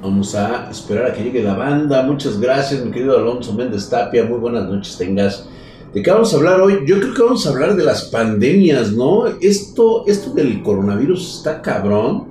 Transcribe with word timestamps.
Vamos 0.00 0.32
a 0.36 0.70
esperar 0.70 1.06
a 1.06 1.12
que 1.12 1.24
llegue 1.24 1.42
la 1.42 1.54
banda. 1.54 2.02
Muchas 2.02 2.38
gracias, 2.38 2.84
mi 2.84 2.92
querido 2.92 3.18
Alonso 3.18 3.52
Méndez 3.52 3.88
Tapia. 3.88 4.24
Muy 4.24 4.38
buenas 4.38 4.68
noches 4.68 4.96
tengas. 4.96 5.48
¿De 5.92 6.02
qué 6.02 6.10
vamos 6.10 6.32
a 6.32 6.36
hablar 6.36 6.60
hoy? 6.60 6.84
Yo 6.86 7.00
creo 7.00 7.14
que 7.14 7.22
vamos 7.22 7.44
a 7.46 7.50
hablar 7.50 7.74
de 7.74 7.82
las 7.82 8.04
pandemias, 8.04 8.92
¿no? 8.92 9.26
Esto, 9.26 10.04
esto 10.06 10.30
del 10.30 10.62
coronavirus 10.62 11.38
está 11.38 11.60
cabrón. 11.60 12.28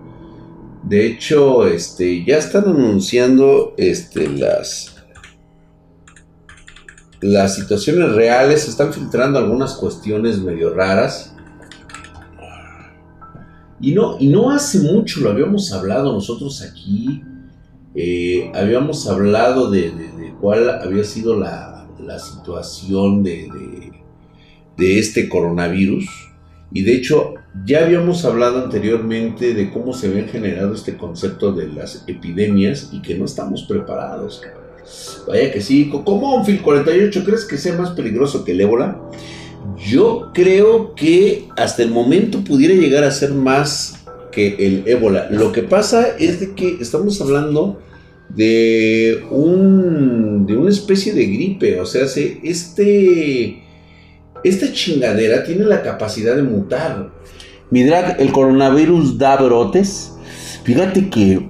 De 0.84 1.08
hecho, 1.08 1.68
este, 1.68 2.24
ya 2.24 2.38
están 2.38 2.70
anunciando 2.70 3.74
este, 3.76 4.30
las, 4.30 4.96
las 7.20 7.56
situaciones 7.56 8.14
reales. 8.14 8.62
Se 8.62 8.70
están 8.70 8.94
filtrando 8.94 9.40
algunas 9.40 9.74
cuestiones 9.74 10.40
medio 10.40 10.74
raras. 10.74 11.36
Y 13.82 13.92
no, 13.92 14.16
y 14.22 14.30
no 14.30 14.52
hace 14.52 14.80
mucho 14.80 15.20
lo 15.20 15.32
habíamos 15.32 15.74
hablado 15.74 16.14
nosotros 16.14 16.62
aquí 16.62 17.22
eh, 18.00 18.52
habíamos 18.54 19.08
hablado 19.08 19.72
de, 19.72 19.92
cuál 20.40 20.70
había 20.70 21.04
sido 21.04 21.36
la, 21.36 21.74
situación 22.20 23.24
de, 23.24 23.50
este 24.78 25.28
coronavirus. 25.28 26.08
Y 26.72 26.84
de 26.84 26.94
hecho, 26.94 27.34
ya 27.66 27.86
habíamos 27.86 28.24
hablado 28.24 28.64
anteriormente 28.64 29.56
de 29.56 29.72
cómo 29.72 29.94
se 29.94 30.08
había 30.08 30.28
generado 30.28 30.76
este 30.76 30.96
concepto 30.96 31.52
de 31.54 31.70
las 31.70 32.04
epidemias 32.08 32.90
y 32.92 33.02
que 33.02 33.16
no 33.16 33.26
estamos 33.26 33.64
preparados. 33.64 34.44
Vaya 35.28 35.52
que 35.52 35.62
sí. 35.62 35.90
¿Cómo 35.90 36.46
Phil 36.46 36.62
48 36.62 37.24
crees 37.26 37.46
que 37.46 37.58
sea 37.58 37.76
más 37.76 37.90
peligroso 37.92 38.46
que 38.46 38.52
el 38.52 38.62
ébola? 38.62 39.02
Yo 39.76 40.30
creo 40.36 40.94
que 40.94 41.50
hasta 41.58 41.82
el 41.82 41.90
momento 41.90 42.44
pudiera 42.44 42.76
llegar 42.76 43.04
a 43.04 43.12
ser 43.12 43.32
más 43.34 43.97
que 44.38 44.56
el 44.60 44.84
ébola. 44.86 45.30
Lo 45.32 45.52
que 45.52 45.64
pasa 45.64 46.10
es 46.20 46.40
de 46.40 46.54
que 46.54 46.78
estamos 46.80 47.20
hablando 47.22 47.82
de, 48.30 49.26
un, 49.32 50.46
de 50.46 50.56
una 50.56 50.70
especie 50.70 51.12
de 51.12 51.26
gripe. 51.26 51.80
O 51.82 51.88
sea, 51.88 52.04
este, 52.44 53.64
esta 54.44 54.72
chingadera 54.72 55.44
tiene 55.44 55.66
la 55.66 55.82
capacidad 55.82 56.36
de 56.36 56.44
mutar. 56.44 57.10
Mi 57.72 57.84
drag, 57.84 58.22
el 58.22 58.32
coronavirus 58.32 59.18
da 59.18 59.38
brotes. 59.38 60.14
Fíjate 60.64 61.10
que 61.10 61.50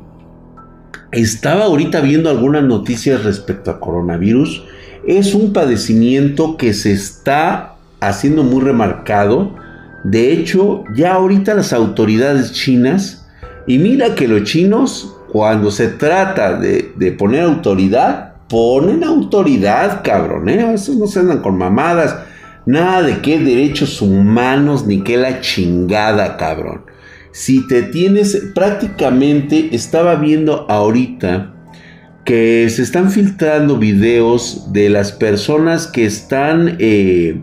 estaba 1.11 1.65
ahorita 1.65 1.99
viendo 1.99 2.29
algunas 2.29 2.63
noticias 2.63 3.25
respecto 3.25 3.69
a 3.69 3.81
coronavirus. 3.81 4.63
Es 5.05 5.35
un 5.35 5.51
padecimiento 5.51 6.55
que 6.55 6.73
se 6.73 6.93
está 6.93 7.75
haciendo 7.99 8.43
muy 8.43 8.61
remarcado. 8.63 9.66
De 10.03 10.31
hecho, 10.31 10.83
ya 10.95 11.13
ahorita 11.13 11.53
las 11.53 11.73
autoridades 11.73 12.51
chinas, 12.53 13.27
y 13.65 13.77
mira 13.79 14.15
que 14.15 14.27
los 14.27 14.43
chinos 14.43 15.17
cuando 15.31 15.71
se 15.71 15.89
trata 15.89 16.57
de, 16.57 17.15
poner 17.17 17.41
autoridad, 17.41 18.33
ponen 18.47 19.03
autoridad, 19.03 20.01
cabrón, 20.03 20.49
¿eh? 20.49 20.73
Esos 20.73 20.95
no 20.95 21.07
se 21.07 21.19
andan 21.19 21.41
con 21.41 21.57
mamadas. 21.57 22.15
Nada 22.65 23.01
de 23.01 23.19
qué 23.19 23.39
derechos 23.39 24.01
humanos 24.01 24.85
ni 24.87 25.01
qué 25.01 25.17
la 25.17 25.41
chingada, 25.41 26.37
cabrón. 26.37 26.83
Si 27.31 27.67
te 27.67 27.83
tienes, 27.83 28.51
prácticamente 28.55 29.69
estaba 29.73 30.15
viendo 30.15 30.65
ahorita 30.69 31.53
que 32.25 32.69
se 32.69 32.81
están 32.81 33.11
filtrando 33.11 33.77
videos 33.77 34.73
de 34.73 34.89
las 34.89 35.11
personas 35.11 35.87
que 35.87 36.05
están, 36.05 36.75
eh, 36.79 37.41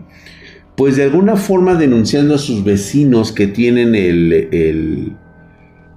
pues 0.75 0.97
de 0.97 1.03
alguna 1.03 1.35
forma 1.35 1.75
denunciando 1.75 2.35
a 2.35 2.39
sus 2.39 2.63
vecinos 2.63 3.31
que 3.31 3.47
tienen 3.47 3.95
el 3.95 5.15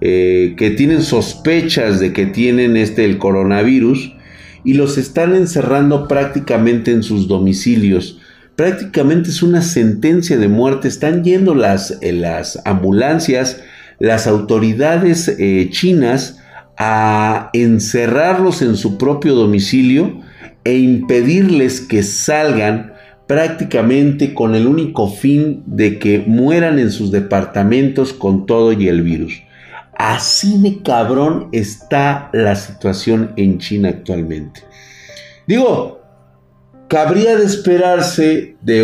eh, 0.01 0.55
que 0.57 0.71
tienen 0.71 1.03
sospechas 1.03 1.99
de 1.99 2.13
que 2.13 2.27
tienen 2.27 2.77
este 2.77 3.05
el 3.05 3.19
coronavirus 3.19 4.15
y 4.63 4.75
los 4.75 4.97
están 4.97 5.35
encerrando 5.35 6.07
prácticamente 6.07 6.93
en 6.93 7.03
sus 7.03 7.27
domicilios. 7.27 8.21
Prácticamente 8.55 9.31
es 9.31 9.43
una 9.43 9.61
sentencia 9.61 10.37
de 10.37 10.47
muerte. 10.47 10.87
Están 10.87 11.25
yendo 11.25 11.57
las, 11.57 11.99
eh, 12.01 12.13
las 12.13 12.61
ambulancias, 12.65 13.61
las 13.99 14.29
autoridades 14.29 15.29
eh, 15.29 15.69
chinas 15.71 16.39
a 16.77 17.51
encerrarlos 17.53 18.63
en 18.63 18.77
su 18.77 18.99
propio 18.99 19.35
domicilio 19.35 20.21
e 20.63 20.79
impedirles 20.79 21.81
que 21.81 22.05
salgan 22.05 22.93
prácticamente 23.29 24.35
con 24.35 24.57
el 24.57 24.67
único 24.67 25.09
fin 25.09 25.63
de 25.67 26.01
que 26.01 26.25
mueran 26.27 26.81
en 26.81 26.91
sus 26.91 27.13
departamentos 27.13 28.13
con 28.13 28.47
todo 28.47 28.73
y 28.73 28.89
el 28.89 29.03
virus. 29.03 29.43
Así 29.95 30.61
de 30.63 30.83
cabrón 30.83 31.49
está 31.53 32.31
la 32.33 32.57
situación 32.57 33.33
en 33.37 33.59
China 33.59 33.91
actualmente. 33.91 34.63
Digo, 35.47 36.01
cabría 36.89 37.37
de 37.37 37.45
esperarse 37.45 38.57
de, 38.63 38.81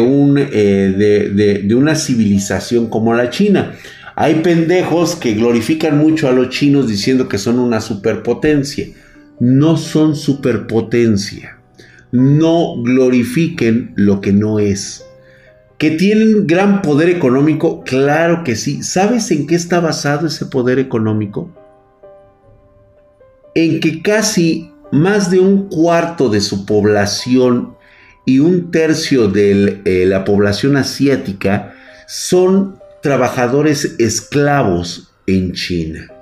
eh, 0.53 1.63
de, 1.65 1.75
una 1.75 1.95
civilización 1.95 2.89
como 2.89 3.15
la 3.15 3.31
China. 3.31 3.75
Hay 4.15 4.37
pendejos 4.37 5.17
que 5.17 5.33
glorifican 5.33 5.99
mucho 5.99 6.29
a 6.29 6.33
los 6.33 6.51
chinos 6.51 6.87
diciendo 6.87 7.29
que 7.29 7.39
son 7.39 7.59
una 7.59 7.81
superpotencia. 7.81 8.89
No 9.41 9.77
son 9.79 10.15
superpotencia. 10.15 11.54
No 12.15 12.81
glorifiquen 12.81 13.93
lo 13.97 14.21
que 14.21 14.33
no 14.33 14.61
es. 14.61 15.05
¿Que 15.79 15.91
tienen 15.91 16.47
gran 16.47 16.81
poder 16.81 17.09
económico? 17.09 17.83
Claro 17.83 18.45
que 18.45 18.55
sí. 18.55 18.85
¿Sabes 18.85 19.33
en 19.33 19.49
qué 19.49 19.57
está 19.57 19.81
basado 19.81 20.29
ese 20.29 20.47
poder 20.47 20.79
económico? 20.79 21.51
En 23.57 23.81
que 23.81 24.01
casi 24.01 24.71
más 24.93 25.29
de 25.29 25.41
un 25.41 25.69
cuarto 25.69 26.29
de 26.29 26.41
su 26.41 26.65
población 26.67 27.75
y 28.25 28.39
un 28.39 28.71
tercio 28.71 29.27
de 29.27 29.83
eh, 29.85 30.07
la 30.07 30.25
población 30.25 30.77
asiática 30.77 31.75
son 32.07 32.79
trabajadores 33.03 33.97
esclavos 33.99 35.13
en 35.27 35.51
China. 35.53 36.13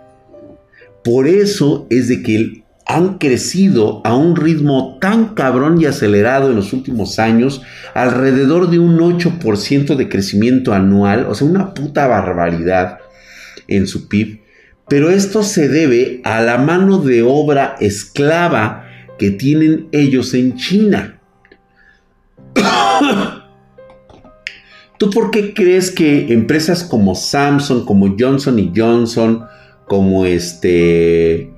Por 1.05 1.29
eso 1.29 1.87
es 1.91 2.09
de 2.09 2.23
que 2.23 2.62
han 2.87 3.19
crecido 3.19 4.01
a 4.05 4.15
un 4.15 4.37
ritmo 4.37 4.99
tan 5.01 5.35
cabrón 5.35 5.81
y 5.81 5.87
acelerado 5.87 6.51
en 6.51 6.57
los 6.57 6.73
últimos 6.73 7.19
años, 7.19 7.63
alrededor 7.95 8.71
de 8.71 8.79
un 8.79 8.99
8% 8.99 9.97
de 9.97 10.09
crecimiento 10.09 10.73
anual, 10.73 11.27
o 11.27 11.35
sea, 11.35 11.47
una 11.47 11.75
puta 11.75 12.07
barbaridad 12.07 12.99
en 13.69 13.87
su 13.87 14.09
PIB. 14.09 14.41
Pero 14.89 15.11
esto 15.11 15.43
se 15.43 15.69
debe 15.69 16.21
a 16.25 16.43
la 16.43 16.59
mano 16.59 16.99
de 16.99 17.23
obra 17.23 17.77
esclava 17.81 18.87
que 19.19 19.31
tienen 19.31 19.89
ellos 19.93 20.35
en 20.35 20.57
China. 20.57 21.21
¿Tú 24.99 25.11
por 25.11 25.31
qué 25.31 25.55
crees 25.55 25.91
que 25.91 26.33
empresas 26.33 26.85
como 26.85 27.15
Samsung, 27.15 27.85
como 27.85 28.15
Johnson 28.19 28.73
Johnson, 28.75 29.45
como 29.87 30.27
este 30.27 31.52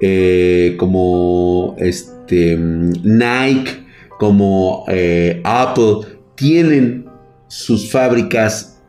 eh, 0.00 0.76
como 0.78 1.74
este, 1.78 2.56
Nike, 2.56 3.84
como 4.18 4.84
eh, 4.88 5.40
Apple, 5.44 6.18
tienen 6.34 7.06
sus 7.48 7.90
fábricas 7.90 8.80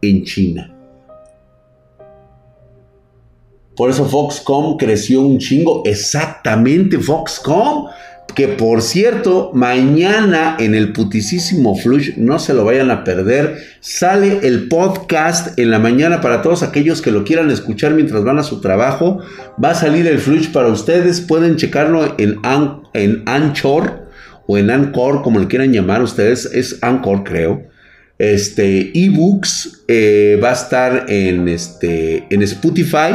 en 0.00 0.24
China. 0.24 0.68
Por 3.76 3.88
eso 3.88 4.04
Foxconn 4.04 4.76
creció 4.76 5.22
un 5.22 5.38
chingo. 5.38 5.82
Exactamente, 5.84 6.98
Foxconn 6.98 7.86
que 8.34 8.48
por 8.48 8.82
cierto, 8.82 9.50
mañana 9.54 10.56
en 10.58 10.74
el 10.74 10.92
putisísimo 10.92 11.76
Flush, 11.76 12.16
no 12.16 12.38
se 12.38 12.54
lo 12.54 12.64
vayan 12.64 12.90
a 12.90 13.04
perder, 13.04 13.58
sale 13.80 14.40
el 14.42 14.68
podcast 14.68 15.58
en 15.58 15.70
la 15.70 15.78
mañana 15.78 16.20
para 16.20 16.42
todos 16.42 16.62
aquellos 16.62 17.02
que 17.02 17.10
lo 17.10 17.24
quieran 17.24 17.50
escuchar 17.50 17.92
mientras 17.92 18.24
van 18.24 18.38
a 18.38 18.42
su 18.42 18.60
trabajo. 18.60 19.20
Va 19.62 19.70
a 19.70 19.74
salir 19.74 20.06
el 20.06 20.18
Flush 20.18 20.50
para 20.50 20.68
ustedes, 20.68 21.20
pueden 21.20 21.56
checarlo 21.56 22.14
en, 22.18 22.38
en 22.94 23.22
Anchor 23.26 24.08
o 24.46 24.56
en 24.58 24.70
Anchor, 24.70 25.22
como 25.22 25.38
le 25.38 25.46
quieran 25.46 25.72
llamar 25.72 26.02
ustedes, 26.02 26.46
es 26.52 26.78
Anchor 26.82 27.24
creo. 27.24 27.62
Este, 28.18 28.92
ebooks 28.94 29.84
eh, 29.88 30.38
va 30.42 30.50
a 30.50 30.54
estar 30.54 31.06
en, 31.08 31.48
este, 31.48 32.24
en 32.30 32.42
Spotify. 32.42 33.14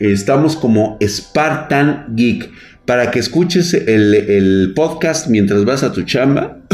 estamos 0.00 0.56
como 0.56 0.98
Spartan 1.00 2.06
Geek 2.14 2.50
para 2.84 3.10
que 3.10 3.18
escuches 3.18 3.74
el, 3.74 4.72
podcast 4.74 5.28
mientras 5.28 5.64
vas 5.64 5.82
a 5.82 5.92
tu 5.92 6.02
chamba. 6.02 6.58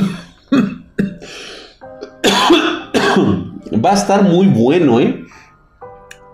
Va 3.84 3.90
a 3.90 3.94
estar 3.94 4.22
muy 4.22 4.46
bueno, 4.46 5.00
¿eh? 5.00 5.24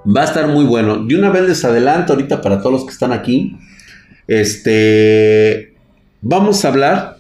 Va 0.04 0.22
a 0.22 0.24
estar 0.24 0.48
muy 0.48 0.64
bueno. 0.64 1.04
De 1.04 1.16
una 1.16 1.30
vez 1.30 1.48
les 1.48 1.64
adelanto 1.64 2.12
ahorita 2.12 2.42
para 2.42 2.58
todos 2.58 2.72
los 2.72 2.84
que 2.84 2.90
están 2.90 3.12
aquí. 3.12 3.56
Este. 4.26 5.74
Vamos 6.20 6.64
a 6.64 6.68
hablar 6.68 7.18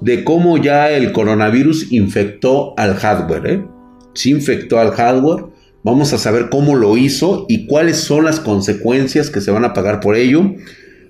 de 0.00 0.24
cómo 0.24 0.58
ya 0.58 0.90
el 0.90 1.12
coronavirus 1.12 1.92
infectó 1.92 2.74
al 2.76 2.94
hardware, 2.96 3.46
¿eh? 3.46 3.64
Se 4.14 4.30
infectó 4.30 4.78
al 4.78 4.92
hardware. 4.92 5.44
Vamos 5.84 6.12
a 6.12 6.18
saber 6.18 6.48
cómo 6.48 6.76
lo 6.76 6.96
hizo 6.96 7.46
y 7.48 7.66
cuáles 7.66 7.98
son 7.98 8.24
las 8.24 8.40
consecuencias 8.40 9.30
que 9.30 9.40
se 9.40 9.50
van 9.50 9.64
a 9.64 9.72
pagar 9.72 10.00
por 10.00 10.16
ello. 10.16 10.54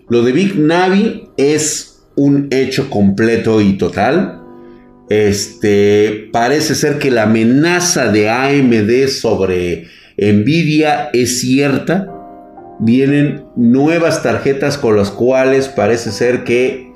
Lo 0.09 0.23
de 0.23 0.33
Big 0.33 0.59
Navi 0.59 1.29
es 1.37 2.03
un 2.17 2.49
hecho 2.51 2.91
completo 2.91 3.61
y 3.61 3.79
total. 3.79 4.41
Este 5.09 6.29
parece 6.33 6.75
ser 6.75 6.99
que 6.99 7.11
la 7.11 7.25
amenaza 7.25 8.11
de 8.11 8.29
AMD 8.29 9.09
sobre 9.09 9.87
Nvidia 10.17 11.11
es 11.13 11.41
cierta. 11.41 12.09
Vienen 12.81 13.45
nuevas 13.57 14.23
tarjetas 14.23 14.77
con 14.77 14.97
las 14.97 15.11
cuales 15.11 15.69
parece 15.69 16.11
ser 16.11 16.45
que 16.45 16.91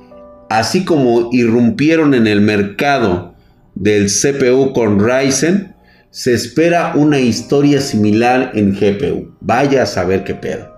así 0.48 0.84
como 0.84 1.28
irrumpieron 1.32 2.14
en 2.14 2.26
el 2.26 2.40
mercado 2.40 3.34
del 3.74 4.06
CPU 4.06 4.72
con 4.72 4.98
Ryzen, 4.98 5.74
se 6.10 6.32
espera 6.32 6.92
una 6.96 7.20
historia 7.20 7.80
similar 7.80 8.52
en 8.54 8.72
GPU. 8.72 9.36
Vaya 9.40 9.82
a 9.82 9.86
saber 9.86 10.24
qué 10.24 10.34
pedo. 10.34 10.75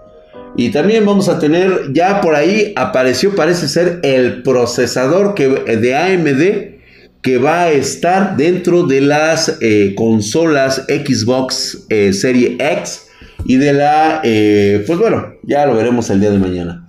Y 0.56 0.70
también 0.70 1.06
vamos 1.06 1.28
a 1.28 1.38
tener, 1.38 1.92
ya 1.92 2.20
por 2.20 2.34
ahí 2.34 2.72
apareció, 2.76 3.34
parece 3.36 3.68
ser 3.68 4.00
el 4.02 4.42
procesador 4.42 5.34
que, 5.34 5.48
de 5.48 5.96
AMD 5.96 6.78
que 7.22 7.38
va 7.38 7.62
a 7.62 7.70
estar 7.70 8.36
dentro 8.36 8.84
de 8.84 9.00
las 9.00 9.58
eh, 9.60 9.94
consolas 9.96 10.86
Xbox 10.88 11.86
eh, 11.88 12.12
Serie 12.12 12.56
X 12.60 13.06
y 13.44 13.56
de 13.56 13.72
la, 13.72 14.20
eh, 14.24 14.84
pues 14.86 14.98
bueno, 14.98 15.34
ya 15.42 15.66
lo 15.66 15.74
veremos 15.74 16.10
el 16.10 16.20
día 16.20 16.30
de 16.30 16.38
mañana. 16.38 16.88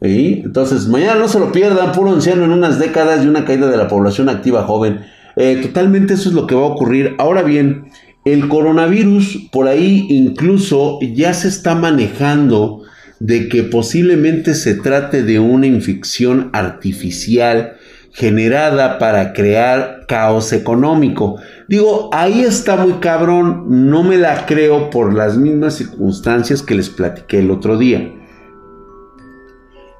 Entonces, 0.00 0.86
mañana 0.86 1.14
no 1.14 1.28
se 1.28 1.38
lo 1.38 1.50
pierdan, 1.50 1.92
puro 1.92 2.12
anciano 2.12 2.44
en 2.44 2.50
unas 2.50 2.78
décadas 2.78 3.24
y 3.24 3.28
una 3.28 3.44
caída 3.46 3.70
de 3.70 3.76
la 3.76 3.88
población 3.88 4.28
activa 4.28 4.64
joven. 4.64 5.00
Eh, 5.36 5.60
totalmente 5.62 6.14
eso 6.14 6.28
es 6.28 6.34
lo 6.34 6.46
que 6.46 6.54
va 6.54 6.62
a 6.62 6.66
ocurrir. 6.66 7.14
Ahora 7.18 7.42
bien, 7.42 7.86
el 8.24 8.48
coronavirus 8.48 9.48
por 9.52 9.68
ahí 9.68 10.06
incluso 10.08 10.98
ya 11.00 11.34
se 11.34 11.48
está 11.48 11.74
manejando 11.74 12.82
de 13.20 13.48
que 13.48 13.62
posiblemente 13.62 14.54
se 14.54 14.74
trate 14.74 15.22
de 15.22 15.38
una 15.38 15.66
infección 15.66 16.50
artificial 16.52 17.76
generada 18.12 18.98
para 18.98 19.32
crear 19.32 20.04
caos 20.06 20.52
económico. 20.52 21.36
Digo, 21.68 22.10
ahí 22.12 22.42
está 22.42 22.76
muy 22.76 22.94
cabrón, 22.94 23.90
no 23.90 24.02
me 24.04 24.16
la 24.16 24.46
creo 24.46 24.90
por 24.90 25.12
las 25.12 25.36
mismas 25.36 25.74
circunstancias 25.74 26.62
que 26.62 26.76
les 26.76 26.88
platiqué 26.90 27.40
el 27.40 27.50
otro 27.50 27.76
día. 27.76 28.12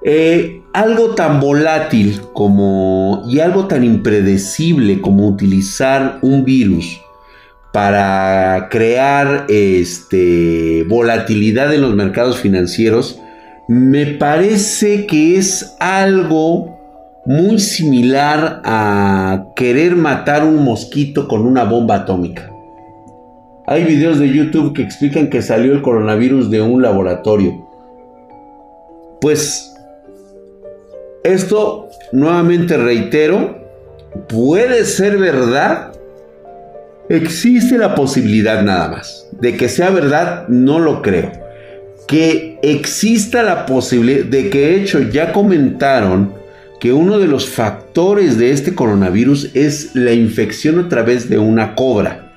Eh, 0.05 0.63
algo 0.73 1.15
tan 1.15 1.41
volátil 1.41 2.21
como 2.35 3.25
y 3.27 3.41
algo 3.41 3.67
tan 3.67 3.85
impredecible 3.85 5.01
como 5.01 5.27
utilizar 5.27 6.19
un 6.21 6.45
virus 6.45 7.01
para 7.75 8.69
crear 8.71 9.47
este, 9.49 10.85
volatilidad 10.89 11.75
en 11.75 11.81
los 11.81 11.97
mercados 11.97 12.39
financieros, 12.39 13.21
me 13.67 14.07
parece 14.07 15.07
que 15.07 15.37
es 15.37 15.75
algo 15.81 16.79
muy 17.27 17.59
similar 17.59 18.63
a 18.65 19.47
querer 19.57 19.97
matar 19.97 20.45
un 20.45 20.63
mosquito 20.63 21.27
con 21.27 21.45
una 21.45 21.65
bomba 21.65 21.97
atómica. 21.97 22.49
Hay 23.67 23.83
videos 23.83 24.21
de 24.21 24.29
YouTube 24.29 24.73
que 24.73 24.83
explican 24.83 25.29
que 25.29 25.43
salió 25.43 25.73
el 25.73 25.83
coronavirus 25.83 26.53
de 26.53 26.63
un 26.63 26.81
laboratorio. 26.81 27.67
Pues 29.21 29.75
esto, 31.25 31.89
nuevamente 32.13 32.77
reitero, 32.77 33.67
puede 34.29 34.85
ser 34.85 35.17
verdad. 35.17 35.94
Existe 37.09 37.77
la 37.77 37.95
posibilidad 37.95 38.63
nada 38.63 38.89
más. 38.89 39.29
De 39.41 39.57
que 39.57 39.69
sea 39.69 39.91
verdad, 39.91 40.49
no 40.49 40.79
lo 40.79 41.03
creo. 41.03 41.33
Que 42.07 42.59
exista 42.63 43.43
la 43.43 43.67
posibilidad 43.67 44.25
de 44.25 44.49
que, 44.51 44.61
de 44.61 44.83
hecho, 44.83 45.01
ya 45.01 45.33
comentaron 45.33 46.33
que 46.81 46.93
uno 46.93 47.19
de 47.19 47.27
los 47.27 47.49
factores 47.49 48.39
de 48.39 48.53
este 48.53 48.75
coronavirus 48.75 49.51
es 49.55 49.95
la 49.95 50.13
infección 50.13 50.79
a 50.79 50.89
través 50.89 51.29
de 51.29 51.39
una 51.39 51.75
cobra. 51.75 52.33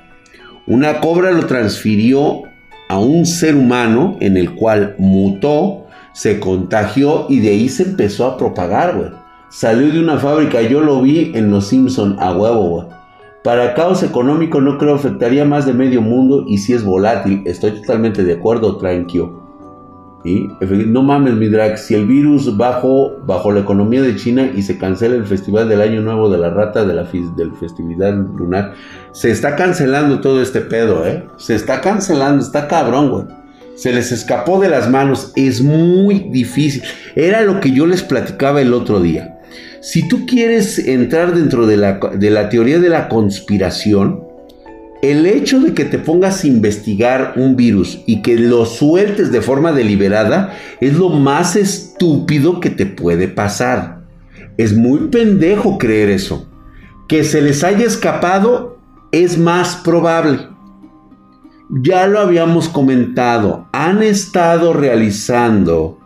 Una 0.67 0.99
cobra 0.99 1.31
lo 1.31 1.45
transfirió 1.45 2.43
a 2.89 2.99
un 2.99 3.25
ser 3.25 3.55
humano 3.55 4.17
en 4.19 4.37
el 4.37 4.53
cual 4.53 4.95
mutó 4.97 5.87
se 6.13 6.39
contagió 6.39 7.27
y 7.29 7.39
de 7.39 7.49
ahí 7.49 7.69
se 7.69 7.83
empezó 7.83 8.25
a 8.25 8.37
propagar, 8.37 8.97
güey. 8.97 9.11
Salió 9.49 9.91
de 9.91 9.99
una 9.99 10.17
fábrica, 10.17 10.61
yo 10.61 10.81
lo 10.81 11.01
vi 11.01 11.31
en 11.35 11.51
Los 11.51 11.67
Simpson 11.67 12.17
a 12.19 12.35
huevo, 12.35 12.69
güey. 12.69 12.96
Para 13.47 13.73
caos 13.75 14.03
económico 14.03 14.59
no 14.59 14.77
creo 14.77 14.95
afectaría 14.95 15.45
más 15.45 15.65
de 15.65 15.71
medio 15.71 16.01
mundo 16.01 16.43
y 16.49 16.57
si 16.57 16.73
es 16.73 16.83
volátil, 16.83 17.43
estoy 17.45 17.79
totalmente 17.79 18.25
de 18.25 18.33
acuerdo, 18.33 18.75
tranquilo. 18.75 19.41
¿Y? 20.25 20.49
No 20.87 21.01
mames, 21.01 21.35
mi 21.35 21.47
drag, 21.47 21.77
si 21.77 21.95
el 21.95 22.07
virus 22.07 22.57
bajó 22.57 23.13
bajo 23.25 23.53
la 23.53 23.61
economía 23.61 24.01
de 24.01 24.17
China 24.17 24.51
y 24.53 24.63
se 24.63 24.77
cancela 24.77 25.15
el 25.15 25.25
festival 25.25 25.69
del 25.69 25.79
Año 25.79 26.01
Nuevo 26.01 26.29
de 26.29 26.39
la 26.39 26.49
Rata 26.49 26.83
de 26.83 26.93
la 26.93 27.03
del 27.05 27.53
festividad 27.53 28.13
lunar, 28.13 28.73
se 29.13 29.31
está 29.31 29.55
cancelando 29.55 30.19
todo 30.19 30.41
este 30.41 30.59
pedo, 30.59 31.07
¿eh? 31.07 31.25
Se 31.37 31.55
está 31.55 31.79
cancelando, 31.79 32.43
está 32.43 32.67
cabrón, 32.67 33.11
güey 33.11 33.37
se 33.75 33.93
les 33.93 34.11
escapó 34.11 34.59
de 34.59 34.69
las 34.69 34.89
manos, 34.89 35.31
es 35.35 35.61
muy 35.61 36.29
difícil. 36.31 36.81
Era 37.15 37.43
lo 37.43 37.59
que 37.59 37.69
yo 37.71 37.85
les 37.85 38.01
platicaba 38.01 38.59
el 38.59 38.73
otro 38.73 38.99
día. 38.99 39.36
Si 39.81 40.07
tú 40.07 40.25
quieres 40.25 40.79
entrar 40.79 41.35
dentro 41.35 41.67
de 41.67 41.77
la, 41.77 41.93
de 41.93 42.29
la 42.29 42.49
teoría 42.49 42.79
de 42.79 42.89
la 42.89 43.07
conspiración, 43.09 44.27
el 45.01 45.27
hecho 45.27 45.59
de 45.59 45.73
que 45.73 45.85
te 45.85 45.99
pongas 45.99 46.43
a 46.43 46.47
investigar 46.47 47.33
un 47.35 47.55
virus 47.55 48.01
y 48.07 48.21
que 48.21 48.37
lo 48.37 48.65
sueltes 48.65 49.31
de 49.31 49.41
forma 49.41 49.71
deliberada 49.71 50.53
es 50.81 50.95
lo 50.95 51.09
más 51.09 51.55
estúpido 51.55 52.59
que 52.59 52.71
te 52.71 52.87
puede 52.87 53.27
pasar. 53.27 54.01
Es 54.57 54.75
muy 54.75 55.07
pendejo 55.09 55.77
creer 55.77 56.09
eso. 56.09 56.49
Que 57.07 57.23
se 57.23 57.41
les 57.41 57.63
haya 57.63 57.85
escapado 57.85 58.79
es 59.11 59.37
más 59.37 59.75
probable. 59.75 60.39
Ya 61.69 62.07
lo 62.07 62.19
habíamos 62.19 62.69
comentado, 62.69 63.67
han 63.73 64.01
estado 64.01 64.73
realizando 64.73 65.96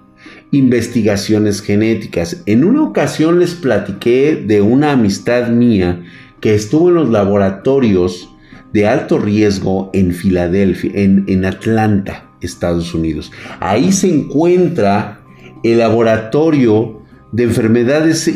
investigaciones 0.52 1.62
genéticas. 1.62 2.44
En 2.46 2.64
una 2.64 2.84
ocasión 2.84 3.40
les 3.40 3.56
platiqué 3.56 4.36
de 4.36 4.62
una 4.62 4.92
amistad 4.92 5.50
mía 5.50 6.04
que 6.42 6.54
estuvo 6.54 6.90
en 6.90 6.96
los 6.96 7.10
laboratorios 7.10 8.30
de 8.74 8.88
alto 8.88 9.18
riesgo 9.18 9.90
en 9.94 10.14
Filadelfia, 10.14 10.92
en, 10.94 11.46
Atlanta, 11.46 12.30
Estados 12.42 12.94
Unidos. 12.94 13.32
Ahí 13.60 13.92
se 13.92 14.14
encuentra 14.14 15.22
el 15.64 15.80
laboratorio 15.80 17.02
de 17.32 17.44
enfermedades 17.44 18.28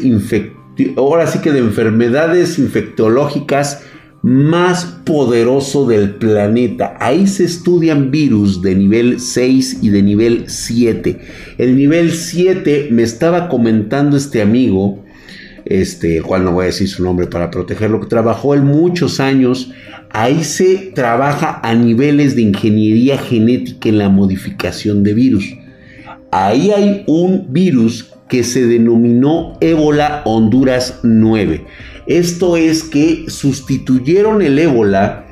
ahora 0.97 1.27
sí 1.27 1.39
que 1.39 1.51
de 1.51 1.59
enfermedades 1.59 2.59
infectológicas 2.59 3.83
más 4.25 4.85
poderoso 5.03 5.85
del 5.85 6.15
planeta. 6.15 6.97
Ahí 6.99 7.27
se 7.27 7.43
estudian 7.43 8.09
virus 8.09 8.59
de 8.63 8.73
nivel 8.73 9.19
6 9.19 9.83
y 9.83 9.89
de 9.89 10.01
nivel 10.01 10.45
7. 10.47 11.19
El 11.59 11.77
nivel 11.77 12.11
7 12.11 12.87
me 12.89 13.03
estaba 13.03 13.47
comentando 13.49 14.17
este 14.17 14.41
amigo, 14.41 15.05
este, 15.65 16.17
el 16.17 16.23
cual 16.23 16.43
no 16.43 16.53
voy 16.53 16.63
a 16.63 16.65
decir 16.67 16.87
su 16.87 17.03
nombre 17.03 17.27
para 17.27 17.51
protegerlo, 17.51 18.01
que 18.01 18.07
trabajó 18.07 18.55
en 18.55 18.65
muchos 18.65 19.19
años. 19.19 19.71
Ahí 20.09 20.43
se 20.43 20.91
trabaja 20.95 21.59
a 21.61 21.75
niveles 21.75 22.35
de 22.35 22.41
ingeniería 22.41 23.19
genética 23.19 23.89
en 23.89 23.99
la 23.99 24.09
modificación 24.09 25.03
de 25.03 25.13
virus. 25.13 25.45
Ahí 26.31 26.71
hay 26.71 27.03
un 27.05 27.53
virus 27.53 28.11
que 28.27 28.43
se 28.43 28.65
denominó 28.65 29.55
ébola 29.61 30.23
Honduras 30.25 31.01
9. 31.03 31.63
Esto 32.07 32.55
es 32.55 32.83
que 32.83 33.25
sustituyeron 33.29 34.41
el 34.41 34.59
ébola 34.59 35.25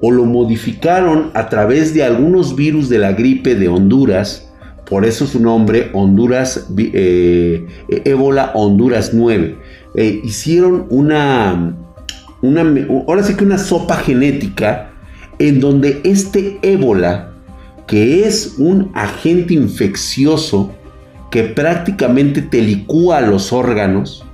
o 0.00 0.10
lo 0.10 0.24
modificaron 0.24 1.30
a 1.34 1.48
través 1.48 1.92
de 1.92 2.04
algunos 2.04 2.54
virus 2.56 2.88
de 2.88 2.98
la 2.98 3.12
gripe 3.12 3.54
de 3.54 3.68
Honduras. 3.68 4.48
Por 4.88 5.04
eso 5.04 5.26
su 5.26 5.40
nombre, 5.40 5.90
Honduras, 5.92 6.68
eh, 6.76 7.66
ébola 8.04 8.52
Honduras 8.54 9.12
9. 9.12 9.56
Eh, 9.94 10.20
hicieron 10.24 10.86
una, 10.88 11.76
una, 12.42 12.62
ahora 13.06 13.22
sí 13.22 13.34
que 13.34 13.44
una 13.44 13.58
sopa 13.58 13.96
genética 13.96 14.90
en 15.38 15.60
donde 15.60 16.00
este 16.04 16.58
ébola, 16.62 17.32
que 17.86 18.24
es 18.24 18.54
un 18.58 18.90
agente 18.94 19.54
infeccioso 19.54 20.72
que 21.30 21.44
prácticamente 21.44 22.42
te 22.42 22.60
licúa 22.60 23.20
los 23.20 23.52
órganos, 23.52 24.24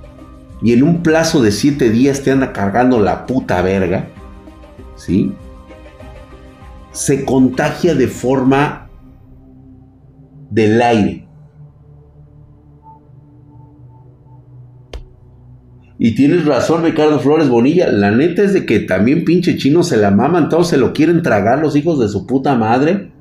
y 0.61 0.73
en 0.73 0.83
un 0.83 1.03
plazo 1.03 1.41
de 1.41 1.51
siete 1.51 1.89
días 1.89 2.23
te 2.23 2.31
anda 2.31 2.51
cargando 2.51 2.99
la 2.99 3.25
puta 3.25 3.61
verga, 3.61 4.07
¿sí? 4.95 5.33
Se 6.91 7.25
contagia 7.25 7.93
de 7.93 8.07
forma 8.07 8.89
del 10.49 10.81
aire. 10.81 11.27
Y 15.99 16.13
tienes 16.13 16.45
razón, 16.45 16.83
Ricardo 16.83 17.19
Flores 17.19 17.49
Bonilla. 17.49 17.91
La 17.91 18.11
neta 18.11 18.43
es 18.43 18.53
de 18.53 18.65
que 18.65 18.79
también 18.79 19.25
pinche 19.25 19.57
chino 19.57 19.81
se 19.83 19.97
la 19.97 20.11
maman, 20.11 20.49
todos 20.49 20.69
se 20.69 20.77
lo 20.77 20.93
quieren 20.93 21.23
tragar 21.23 21.59
los 21.59 21.75
hijos 21.75 21.99
de 21.99 22.07
su 22.07 22.27
puta 22.27 22.55
madre. 22.55 23.11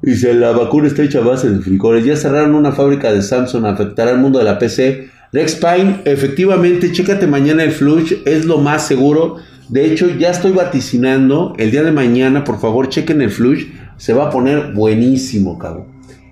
Dice, 0.00 0.32
la 0.32 0.52
vacuna 0.52 0.86
está 0.86 1.02
hecha 1.02 1.18
a 1.18 1.24
base 1.24 1.50
de 1.50 1.58
frijoles. 1.58 2.04
Ya 2.04 2.16
cerraron 2.16 2.54
una 2.54 2.70
fábrica 2.70 3.12
de 3.12 3.22
Samsung, 3.22 3.66
afectará 3.66 4.12
al 4.12 4.18
mundo 4.18 4.38
de 4.38 4.44
la 4.44 4.58
PC. 4.58 5.10
Rex 5.32 5.56
Pine, 5.56 6.00
efectivamente, 6.06 6.90
chécate 6.90 7.26
mañana 7.26 7.62
el 7.62 7.72
flush, 7.72 8.14
es 8.24 8.46
lo 8.46 8.58
más 8.58 8.86
seguro. 8.86 9.36
De 9.68 9.84
hecho, 9.84 10.08
ya 10.18 10.30
estoy 10.30 10.52
vaticinando. 10.52 11.52
El 11.58 11.70
día 11.70 11.82
de 11.82 11.92
mañana, 11.92 12.44
por 12.44 12.58
favor, 12.58 12.88
chequen 12.88 13.20
el 13.20 13.30
flush. 13.30 13.66
Se 13.98 14.14
va 14.14 14.28
a 14.28 14.30
poner 14.30 14.72
buenísimo, 14.72 15.58
cabrón. 15.58 15.88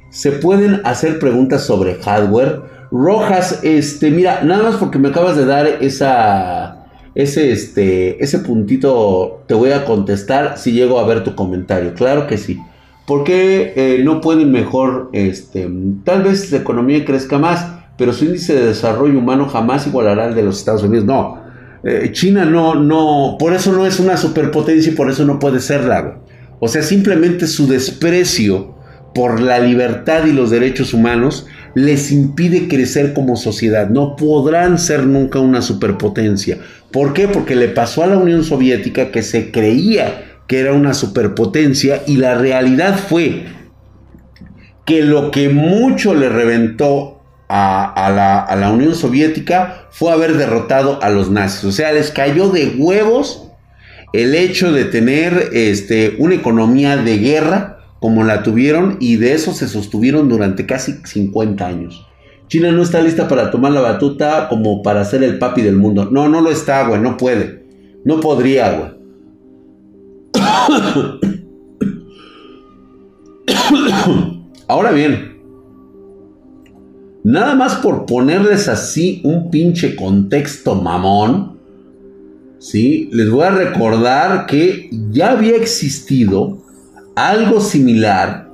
Se 0.08 0.32
pueden 0.32 0.80
hacer 0.84 1.18
preguntas 1.18 1.64
sobre 1.66 1.96
hardware. 1.96 2.62
Rojas, 2.90 3.60
este, 3.62 4.10
mira, 4.10 4.42
nada 4.44 4.62
más 4.62 4.76
porque 4.76 4.98
me 4.98 5.08
acabas 5.08 5.36
de 5.36 5.44
dar 5.44 5.66
esa, 5.66 6.86
ese, 7.14 7.52
este, 7.52 8.22
ese 8.24 8.38
puntito, 8.38 9.42
te 9.46 9.52
voy 9.52 9.72
a 9.72 9.84
contestar 9.84 10.56
si 10.56 10.72
llego 10.72 10.98
a 10.98 11.06
ver 11.06 11.22
tu 11.22 11.34
comentario. 11.34 11.92
Claro 11.92 12.26
que 12.26 12.38
sí. 12.38 12.58
¿Por 13.06 13.24
qué 13.24 13.74
eh, 13.76 14.00
no 14.02 14.22
pueden 14.22 14.50
mejor, 14.50 15.10
este, 15.12 15.68
tal 16.04 16.22
vez 16.22 16.50
la 16.50 16.58
economía 16.58 17.04
crezca 17.04 17.38
más, 17.38 17.75
pero 17.96 18.12
su 18.12 18.24
índice 18.24 18.54
de 18.54 18.66
desarrollo 18.66 19.18
humano 19.18 19.48
jamás 19.48 19.86
igualará 19.86 20.24
al 20.24 20.34
de 20.34 20.42
los 20.42 20.58
Estados 20.58 20.82
Unidos? 20.82 21.04
No, 21.04 21.42
eh, 21.84 22.10
China 22.12 22.44
no, 22.44 22.74
no, 22.74 23.36
por 23.38 23.52
eso 23.52 23.72
no 23.72 23.86
es 23.86 24.00
una 24.00 24.16
superpotencia 24.16 24.92
y 24.92 24.94
por 24.94 25.10
eso 25.10 25.24
no 25.24 25.38
puede 25.38 25.60
serla. 25.60 26.18
O 26.58 26.68
sea, 26.68 26.82
simplemente 26.82 27.46
su 27.46 27.66
desprecio 27.66 28.74
por 29.14 29.40
la 29.40 29.58
libertad 29.58 30.26
y 30.26 30.32
los 30.32 30.50
derechos 30.50 30.92
humanos 30.92 31.46
les 31.74 32.10
impide 32.10 32.68
crecer 32.68 33.12
como 33.14 33.36
sociedad. 33.36 33.88
No 33.88 34.16
podrán 34.16 34.78
ser 34.78 35.06
nunca 35.06 35.38
una 35.38 35.62
superpotencia. 35.62 36.58
¿Por 36.90 37.12
qué? 37.12 37.28
Porque 37.28 37.54
le 37.54 37.68
pasó 37.68 38.02
a 38.02 38.06
la 38.06 38.18
Unión 38.18 38.44
Soviética 38.44 39.10
que 39.10 39.22
se 39.22 39.50
creía 39.50 40.24
que 40.46 40.60
era 40.60 40.72
una 40.72 40.94
superpotencia 40.94 42.02
y 42.06 42.16
la 42.16 42.34
realidad 42.34 42.98
fue 42.98 43.44
que 44.84 45.02
lo 45.02 45.30
que 45.30 45.48
mucho 45.48 46.14
le 46.14 46.28
reventó 46.28 47.15
a, 47.48 48.56
la, 48.58 48.70
Unión 48.70 48.94
Soviética 48.94 49.86
fue 49.90 50.12
haber 50.12 50.36
derrotado 50.36 51.02
a 51.02 51.10
los 51.10 51.30
nazis. 51.30 51.64
O 51.64 51.72
sea, 51.72 51.92
les 51.92 52.10
cayó 52.10 52.48
de 52.48 52.76
huevos 52.78 53.48
el 54.12 54.34
hecho 54.34 54.72
de 54.72 54.84
tener 54.84 55.50
este, 55.52 56.16
una 56.18 56.34
economía 56.34 56.96
de 56.96 57.18
guerra 57.18 57.78
como 58.00 58.24
la 58.24 58.42
tuvieron 58.42 58.96
y 59.00 59.16
de 59.16 59.34
eso 59.34 59.52
se 59.52 59.68
sostuvieron 59.68 60.28
durante 60.28 60.66
casi 60.66 60.94
50 61.04 61.66
años. 61.66 62.06
China 62.48 62.70
no 62.70 62.82
está 62.82 63.00
lista 63.00 63.26
para 63.26 63.50
tomar 63.50 63.72
la 63.72 63.80
batuta 63.80 64.48
como 64.48 64.82
para 64.82 65.04
ser 65.04 65.24
el 65.24 65.38
papi 65.38 65.62
del 65.62 65.76
mundo. 65.76 66.08
No, 66.10 66.28
no 66.28 66.40
lo 66.40 66.50
está, 66.50 66.86
güey, 66.86 67.00
no 67.00 67.16
puede. 67.16 67.64
No 68.04 68.20
podría, 68.20 68.72
güey. 68.72 68.90
Ahora 74.68 74.92
bien, 74.92 75.35
nada 77.26 77.56
más 77.56 77.74
por 77.74 78.06
ponerles 78.06 78.68
así 78.68 79.20
un 79.24 79.50
pinche 79.50 79.96
contexto 79.96 80.76
mamón, 80.76 81.58
¿sí? 82.60 83.10
Les 83.12 83.28
voy 83.28 83.42
a 83.42 83.50
recordar 83.50 84.46
que 84.46 84.88
ya 85.10 85.32
había 85.32 85.56
existido 85.56 86.62
algo 87.16 87.60
similar 87.60 88.48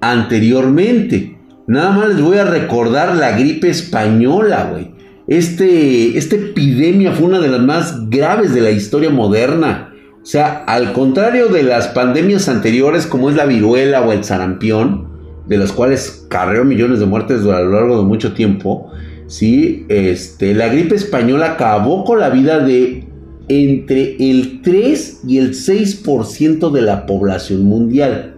anteriormente. 0.00 1.36
Nada 1.66 1.90
más 1.90 2.08
les 2.08 2.22
voy 2.22 2.38
a 2.38 2.46
recordar 2.46 3.14
la 3.14 3.32
gripe 3.32 3.68
española, 3.68 4.70
güey. 4.72 4.94
Este, 5.26 6.16
esta 6.16 6.36
epidemia 6.36 7.12
fue 7.12 7.26
una 7.26 7.40
de 7.40 7.48
las 7.48 7.60
más 7.60 8.08
graves 8.08 8.54
de 8.54 8.62
la 8.62 8.70
historia 8.70 9.10
moderna. 9.10 9.92
O 10.22 10.24
sea, 10.24 10.64
al 10.66 10.94
contrario 10.94 11.48
de 11.48 11.62
las 11.62 11.88
pandemias 11.88 12.48
anteriores 12.48 13.06
como 13.06 13.28
es 13.28 13.36
la 13.36 13.44
viruela 13.44 14.00
o 14.00 14.12
el 14.12 14.24
sarampión, 14.24 15.13
de 15.46 15.58
las 15.58 15.72
cuales 15.72 16.26
carreó 16.28 16.64
millones 16.64 17.00
de 17.00 17.06
muertes 17.06 17.42
a 17.42 17.60
lo 17.60 17.72
largo 17.72 17.98
de 17.98 18.04
mucho 18.04 18.32
tiempo, 18.32 18.90
¿sí? 19.26 19.84
este, 19.88 20.54
la 20.54 20.68
gripe 20.68 20.94
española 20.94 21.52
acabó 21.52 22.04
con 22.04 22.20
la 22.20 22.30
vida 22.30 22.60
de 22.60 23.06
entre 23.48 24.16
el 24.18 24.62
3 24.62 25.20
y 25.26 25.38
el 25.38 25.52
6% 25.52 26.70
de 26.70 26.82
la 26.82 27.06
población 27.06 27.64
mundial. 27.64 28.36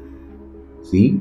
¿Sí? 0.90 1.20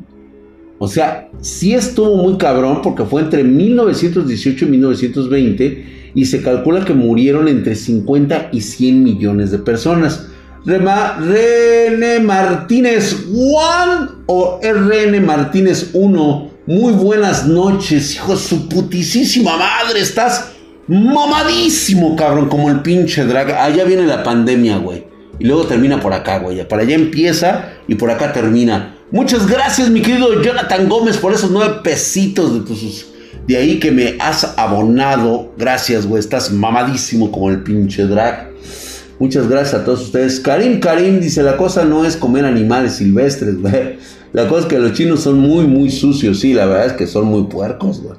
O 0.77 0.88
sea, 0.88 1.30
sí 1.42 1.74
estuvo 1.74 2.15
muy 2.18 2.38
cabrón 2.38 2.82
porque 2.84 3.06
fue 3.06 3.22
entre 3.22 3.44
1918 3.44 4.65
y 4.65 4.70
1920 4.70 5.86
y 6.13 6.25
se 6.25 6.42
calcula 6.42 6.84
que 6.84 6.94
murieron 6.94 7.48
entre 7.48 7.75
50 7.75 8.50
y 8.51 8.62
100 8.62 9.04
millones 9.04 9.51
de 9.51 9.60
personas. 9.60 10.30
René 10.65 12.19
Martínez 12.22 13.15
Juan 13.31 14.24
o 14.25 14.60
RN 14.63 15.24
Martínez 15.24 15.91
1. 15.93 16.51
Muy 16.65 16.93
buenas 16.93 17.45
noches, 17.45 18.15
hijo 18.15 18.34
de 18.34 18.41
su 18.41 18.67
putisísima 18.67 19.57
madre. 19.57 20.00
Estás 20.00 20.53
mamadísimo, 20.88 22.15
cabrón, 22.15 22.50
como 22.50 22.72
el 22.72 22.81
pinche 22.81 23.25
drag. 23.25 23.51
Allá 23.51 23.84
viene 23.84 24.07
la 24.07 24.24
pandemia, 24.24 24.77
güey. 24.77 25.05
Y 25.38 25.45
luego 25.45 25.65
termina 25.65 26.00
por 26.00 26.13
acá, 26.13 26.39
güey. 26.39 26.67
Para 26.67 26.81
allá 26.81 26.95
empieza 26.95 27.74
y 27.88 27.93
por 27.93 28.10
acá 28.10 28.34
termina. 28.34 28.98
Muchas 29.12 29.45
gracias, 29.45 29.91
mi 29.91 30.01
querido 30.01 30.41
Jonathan 30.41 30.89
Gómez, 30.89 31.17
por 31.17 31.31
esos 31.31 31.51
nueve 31.51 31.81
pesitos 31.84 32.55
de 32.55 32.62
tus. 32.62 33.05
De 33.48 33.55
ahí 33.55 33.79
que 33.79 33.91
me 33.91 34.15
has 34.19 34.57
abonado. 34.57 35.53
Gracias, 35.60 36.07
güey. 36.07 36.19
Estás 36.19 36.51
mamadísimo 36.51 37.31
como 37.31 37.51
el 37.51 37.62
pinche 37.62 38.07
drag. 38.07 38.55
Muchas 39.19 39.48
gracias 39.48 39.81
a 39.81 39.86
todos 39.86 40.01
ustedes. 40.03 40.39
Karim 40.39 40.79
Karim 40.79 41.19
dice, 41.19 41.41
la 41.41 41.55
cosa 41.55 41.86
no 41.86 42.05
es 42.05 42.17
comer 42.17 42.45
animales 42.45 42.93
silvestres, 42.93 43.62
güey. 43.62 43.98
La 44.34 44.48
cosa 44.48 44.62
es 44.62 44.65
que 44.65 44.79
los 44.79 44.93
chinos 44.93 45.22
son 45.22 45.39
muy, 45.39 45.65
muy 45.65 45.89
sucios. 45.89 46.41
Sí, 46.41 46.53
la 46.53 46.65
verdad 46.65 46.88
es 46.88 46.93
que 46.93 47.07
son 47.07 47.25
muy 47.25 47.43
puercos, 47.43 48.01
güey. 48.01 48.17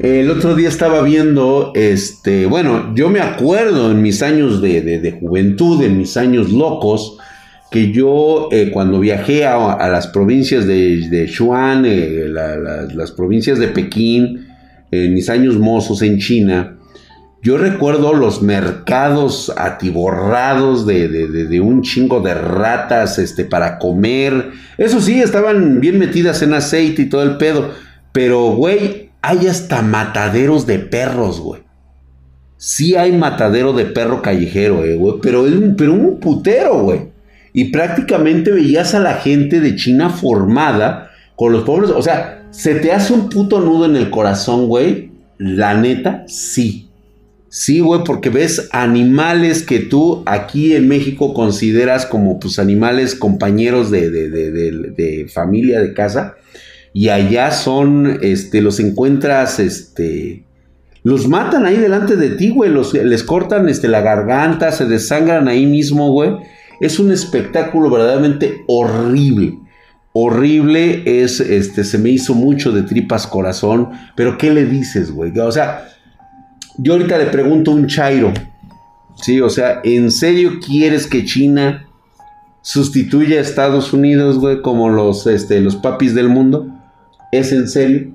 El 0.00 0.28
otro 0.30 0.56
día 0.56 0.68
estaba 0.68 1.02
viendo, 1.02 1.70
este, 1.76 2.46
bueno, 2.46 2.92
yo 2.96 3.08
me 3.08 3.20
acuerdo 3.20 3.92
en 3.92 4.02
mis 4.02 4.20
años 4.22 4.60
de, 4.60 5.16
juventud, 5.20 5.80
en 5.84 5.96
mis 5.96 6.16
años 6.16 6.50
locos, 6.50 7.18
que 7.70 7.92
yo 7.92 8.48
eh, 8.50 8.70
cuando 8.72 8.98
viajé 8.98 9.46
a, 9.46 9.88
las 9.88 10.08
provincias 10.08 10.66
de, 10.66 11.08
de 11.08 11.28
Xuan, 11.28 11.84
eh, 11.86 12.24
las 12.26 13.12
provincias 13.12 13.60
de 13.60 13.68
Pekín, 13.68 14.48
en 14.90 15.14
mis 15.14 15.30
años 15.30 15.56
mozos 15.56 16.02
en 16.02 16.18
China, 16.18 16.78
yo 17.42 17.58
recuerdo 17.58 18.14
los 18.14 18.40
mercados 18.40 19.52
atiborrados 19.56 20.86
de, 20.86 21.60
un 21.60 21.82
chingo 21.82 22.20
de 22.20 22.34
ratas 22.34 23.18
este, 23.18 23.44
para 23.44 23.80
comer. 23.80 24.52
Eso 24.78 25.00
sí, 25.00 25.20
estaban 25.20 25.80
bien 25.80 25.98
metidas 25.98 26.40
en 26.42 26.54
aceite 26.54 27.02
y 27.02 27.08
todo 27.08 27.24
el 27.24 27.38
pedo. 27.38 27.72
Pero, 28.12 28.52
güey, 28.52 29.10
hay 29.22 29.48
hasta 29.48 29.82
mataderos 29.82 30.68
de 30.68 30.78
perros, 30.78 31.40
güey. 31.40 31.62
Sí 32.58 32.94
hay 32.94 33.10
matadero 33.10 33.72
de 33.72 33.86
perro 33.86 34.22
callejero, 34.22 34.84
eh, 34.84 34.94
güey. 34.94 35.16
Pero, 35.20 35.44
pero 35.76 35.94
un 35.94 36.20
putero, 36.20 36.84
güey. 36.84 37.08
Y 37.52 37.72
prácticamente 37.72 38.52
veías 38.52 38.94
a 38.94 39.00
la 39.00 39.14
gente 39.14 39.60
de 39.60 39.74
China 39.74 40.10
formada 40.10 41.10
con 41.34 41.52
los 41.52 41.64
pobres. 41.64 41.90
O 41.90 42.02
sea, 42.02 42.46
¿se 42.52 42.76
te 42.76 42.92
hace 42.92 43.12
un 43.12 43.28
puto 43.28 43.60
nudo 43.60 43.86
en 43.86 43.96
el 43.96 44.10
corazón, 44.10 44.68
güey? 44.68 45.10
La 45.38 45.74
neta, 45.74 46.22
sí. 46.28 46.91
Sí, 47.54 47.80
güey, 47.80 48.02
porque 48.02 48.30
ves 48.30 48.70
animales 48.72 49.62
que 49.62 49.80
tú 49.80 50.22
aquí 50.24 50.74
en 50.74 50.88
México 50.88 51.34
consideras 51.34 52.06
como 52.06 52.40
pues 52.40 52.58
animales 52.58 53.14
compañeros 53.14 53.90
de, 53.90 54.08
de, 54.10 55.28
familia, 55.30 55.80
de 55.80 55.92
casa, 55.92 56.36
y 56.94 57.10
allá 57.10 57.50
son, 57.50 58.20
este, 58.22 58.62
los 58.62 58.80
encuentras, 58.80 59.58
este, 59.58 60.44
los 61.02 61.28
matan 61.28 61.66
ahí 61.66 61.76
delante 61.76 62.16
de 62.16 62.30
ti, 62.30 62.48
güey, 62.48 62.70
los, 62.70 62.94
les 62.94 63.22
cortan, 63.22 63.68
este, 63.68 63.86
la 63.86 64.00
garganta, 64.00 64.72
se 64.72 64.86
desangran 64.86 65.46
ahí 65.46 65.66
mismo, 65.66 66.10
güey. 66.10 66.30
Es 66.80 66.98
un 66.98 67.12
espectáculo 67.12 67.90
verdaderamente 67.90 68.62
horrible. 68.66 69.58
Horrible 70.14 71.02
es, 71.04 71.38
este, 71.38 71.84
se 71.84 71.98
me 71.98 72.08
hizo 72.08 72.32
mucho 72.32 72.72
de 72.72 72.84
tripas 72.84 73.26
corazón, 73.26 73.90
pero 74.16 74.38
¿qué 74.38 74.50
le 74.50 74.64
dices, 74.64 75.10
güey? 75.10 75.38
O 75.38 75.52
sea, 75.52 75.91
yo 76.78 76.94
ahorita 76.94 77.18
le 77.18 77.26
pregunto 77.26 77.70
a 77.70 77.74
un 77.74 77.86
Chairo, 77.86 78.32
¿sí? 79.16 79.40
O 79.40 79.50
sea, 79.50 79.80
¿en 79.84 80.10
serio 80.10 80.52
quieres 80.64 81.06
que 81.06 81.24
China 81.24 81.86
sustituya 82.62 83.38
a 83.38 83.40
Estados 83.40 83.92
Unidos, 83.92 84.38
güey, 84.38 84.62
como 84.62 84.88
los, 84.88 85.26
este, 85.26 85.60
los 85.60 85.76
papis 85.76 86.14
del 86.14 86.28
mundo? 86.28 86.66
¿Es 87.30 87.52
en 87.52 87.68
serio? 87.68 88.10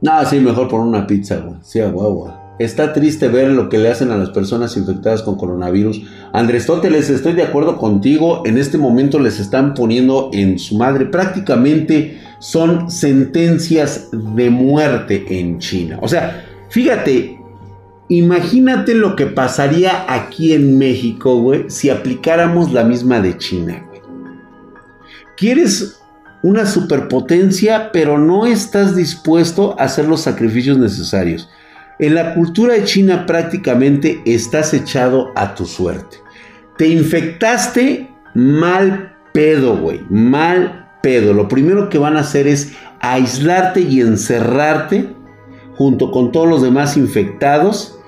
No, 0.00 0.24
sí, 0.24 0.38
mejor 0.38 0.68
por 0.68 0.80
una 0.80 1.06
pizza, 1.06 1.36
güey. 1.38 1.56
Sí, 1.62 1.80
agua, 1.80 2.37
Está 2.58 2.92
triste 2.92 3.28
ver 3.28 3.48
lo 3.50 3.68
que 3.68 3.78
le 3.78 3.88
hacen 3.88 4.10
a 4.10 4.16
las 4.16 4.30
personas 4.30 4.76
infectadas 4.76 5.22
con 5.22 5.36
coronavirus. 5.36 6.02
Andrés 6.32 6.66
Tóteles, 6.66 7.08
estoy 7.08 7.34
de 7.34 7.44
acuerdo 7.44 7.76
contigo. 7.76 8.42
En 8.46 8.58
este 8.58 8.78
momento 8.78 9.20
les 9.20 9.38
están 9.38 9.74
poniendo 9.74 10.30
en 10.32 10.58
su 10.58 10.76
madre. 10.76 11.06
Prácticamente 11.06 12.20
son 12.40 12.90
sentencias 12.90 14.08
de 14.12 14.50
muerte 14.50 15.24
en 15.38 15.58
China. 15.60 15.98
O 16.02 16.08
sea, 16.08 16.44
fíjate, 16.68 17.38
imagínate 18.08 18.94
lo 18.94 19.14
que 19.14 19.26
pasaría 19.26 20.04
aquí 20.08 20.52
en 20.52 20.78
México, 20.78 21.40
güey, 21.40 21.66
si 21.68 21.90
aplicáramos 21.90 22.72
la 22.72 22.82
misma 22.82 23.20
de 23.20 23.38
China. 23.38 23.84
¿Quieres 25.36 26.00
una 26.42 26.66
superpotencia, 26.66 27.90
pero 27.92 28.18
no 28.18 28.46
estás 28.46 28.96
dispuesto 28.96 29.76
a 29.78 29.84
hacer 29.84 30.06
los 30.06 30.22
sacrificios 30.22 30.76
necesarios? 30.76 31.48
En 31.98 32.14
la 32.14 32.34
cultura 32.34 32.74
de 32.74 32.84
China 32.84 33.26
prácticamente 33.26 34.22
estás 34.24 34.72
echado 34.72 35.32
a 35.34 35.54
tu 35.54 35.66
suerte. 35.66 36.18
Te 36.76 36.86
infectaste 36.86 38.08
mal 38.34 39.16
pedo, 39.32 39.76
güey. 39.76 40.00
Mal 40.08 40.90
pedo. 41.02 41.32
Lo 41.32 41.48
primero 41.48 41.88
que 41.88 41.98
van 41.98 42.16
a 42.16 42.20
hacer 42.20 42.46
es 42.46 42.76
aislarte 43.00 43.80
y 43.80 44.00
encerrarte 44.00 45.12
junto 45.74 46.12
con 46.12 46.30
todos 46.30 46.48
los 46.48 46.62
demás 46.62 46.96
infectados. 46.96 47.98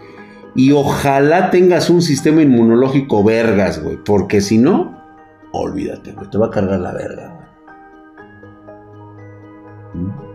Y 0.55 0.71
ojalá 0.73 1.51
tengas 1.51 1.91
un 1.91 2.03
sistema 2.03 2.43
inmunológico 2.43 3.25
vergas, 3.25 3.83
güey. 3.83 3.97
Porque 3.97 4.41
si 4.41 4.59
no, 4.59 5.03
olvídate, 5.53 6.13
güey. 6.13 6.31
Te 6.31 6.39
va 6.39 6.47
a 6.47 6.51
cargar 6.51 6.79
la 6.79 6.93
verga, 6.93 7.35
güey. 9.95 10.05
¿Mm? 10.05 10.30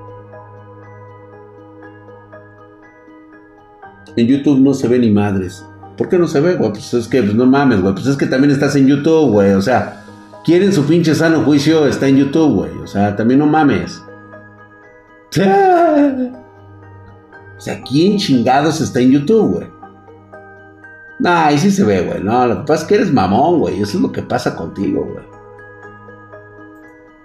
En 4.16 4.28
YouTube 4.28 4.60
no 4.60 4.74
se 4.74 4.88
ve 4.88 5.00
ni 5.00 5.12
madres. 5.12 5.66
¿Por 5.98 6.10
qué 6.10 6.18
no 6.18 6.28
se 6.28 6.40
ve, 6.42 6.56
güey? 6.56 6.72
Pues 6.72 6.94
es 6.94 7.08
que, 7.08 7.22
pues 7.22 7.36
no 7.36 7.46
mames, 7.46 7.82
güey. 7.82 7.94
Pues 7.94 8.08
es 8.08 8.18
que 8.18 8.26
también 8.26 8.52
estás 8.52 8.76
en 8.76 8.88
YouTube, 8.88 9.32
güey. 9.32 9.54
O 9.54 9.62
sea, 9.62 10.04
quieren 10.44 10.74
su 10.74 10.86
pinche 10.86 11.16
sano 11.16 11.42
juicio, 11.42 11.88
está 11.88 12.08
en 12.08 12.18
YouTube, 12.18 12.56
güey. 12.56 12.72
O 12.84 12.88
sea, 12.88 13.16
también 13.16 13.40
no 13.40 13.48
mames. 13.48 14.02
O 17.58 17.62
sea, 17.62 17.82
¿quién 17.84 18.18
chingados 18.18 18.82
está 18.82 19.00
en 19.00 19.12
YouTube, 19.12 19.56
güey? 19.56 19.68
No, 21.20 21.30
ahí 21.30 21.58
sí 21.58 21.72
se 21.72 21.86
ve, 21.86 22.02
güey. 22.02 22.22
No, 22.22 22.46
lo 22.48 22.58
que 22.58 22.68
pasa 22.68 22.82
es 22.82 22.88
que 22.88 22.96
eres 22.96 23.14
mamón, 23.14 23.60
güey. 23.60 23.82
Eso 23.82 23.98
es 23.98 24.04
lo 24.04 24.12
que 24.12 24.22
pasa 24.22 24.58
contigo, 24.58 25.06
güey. 25.06 25.26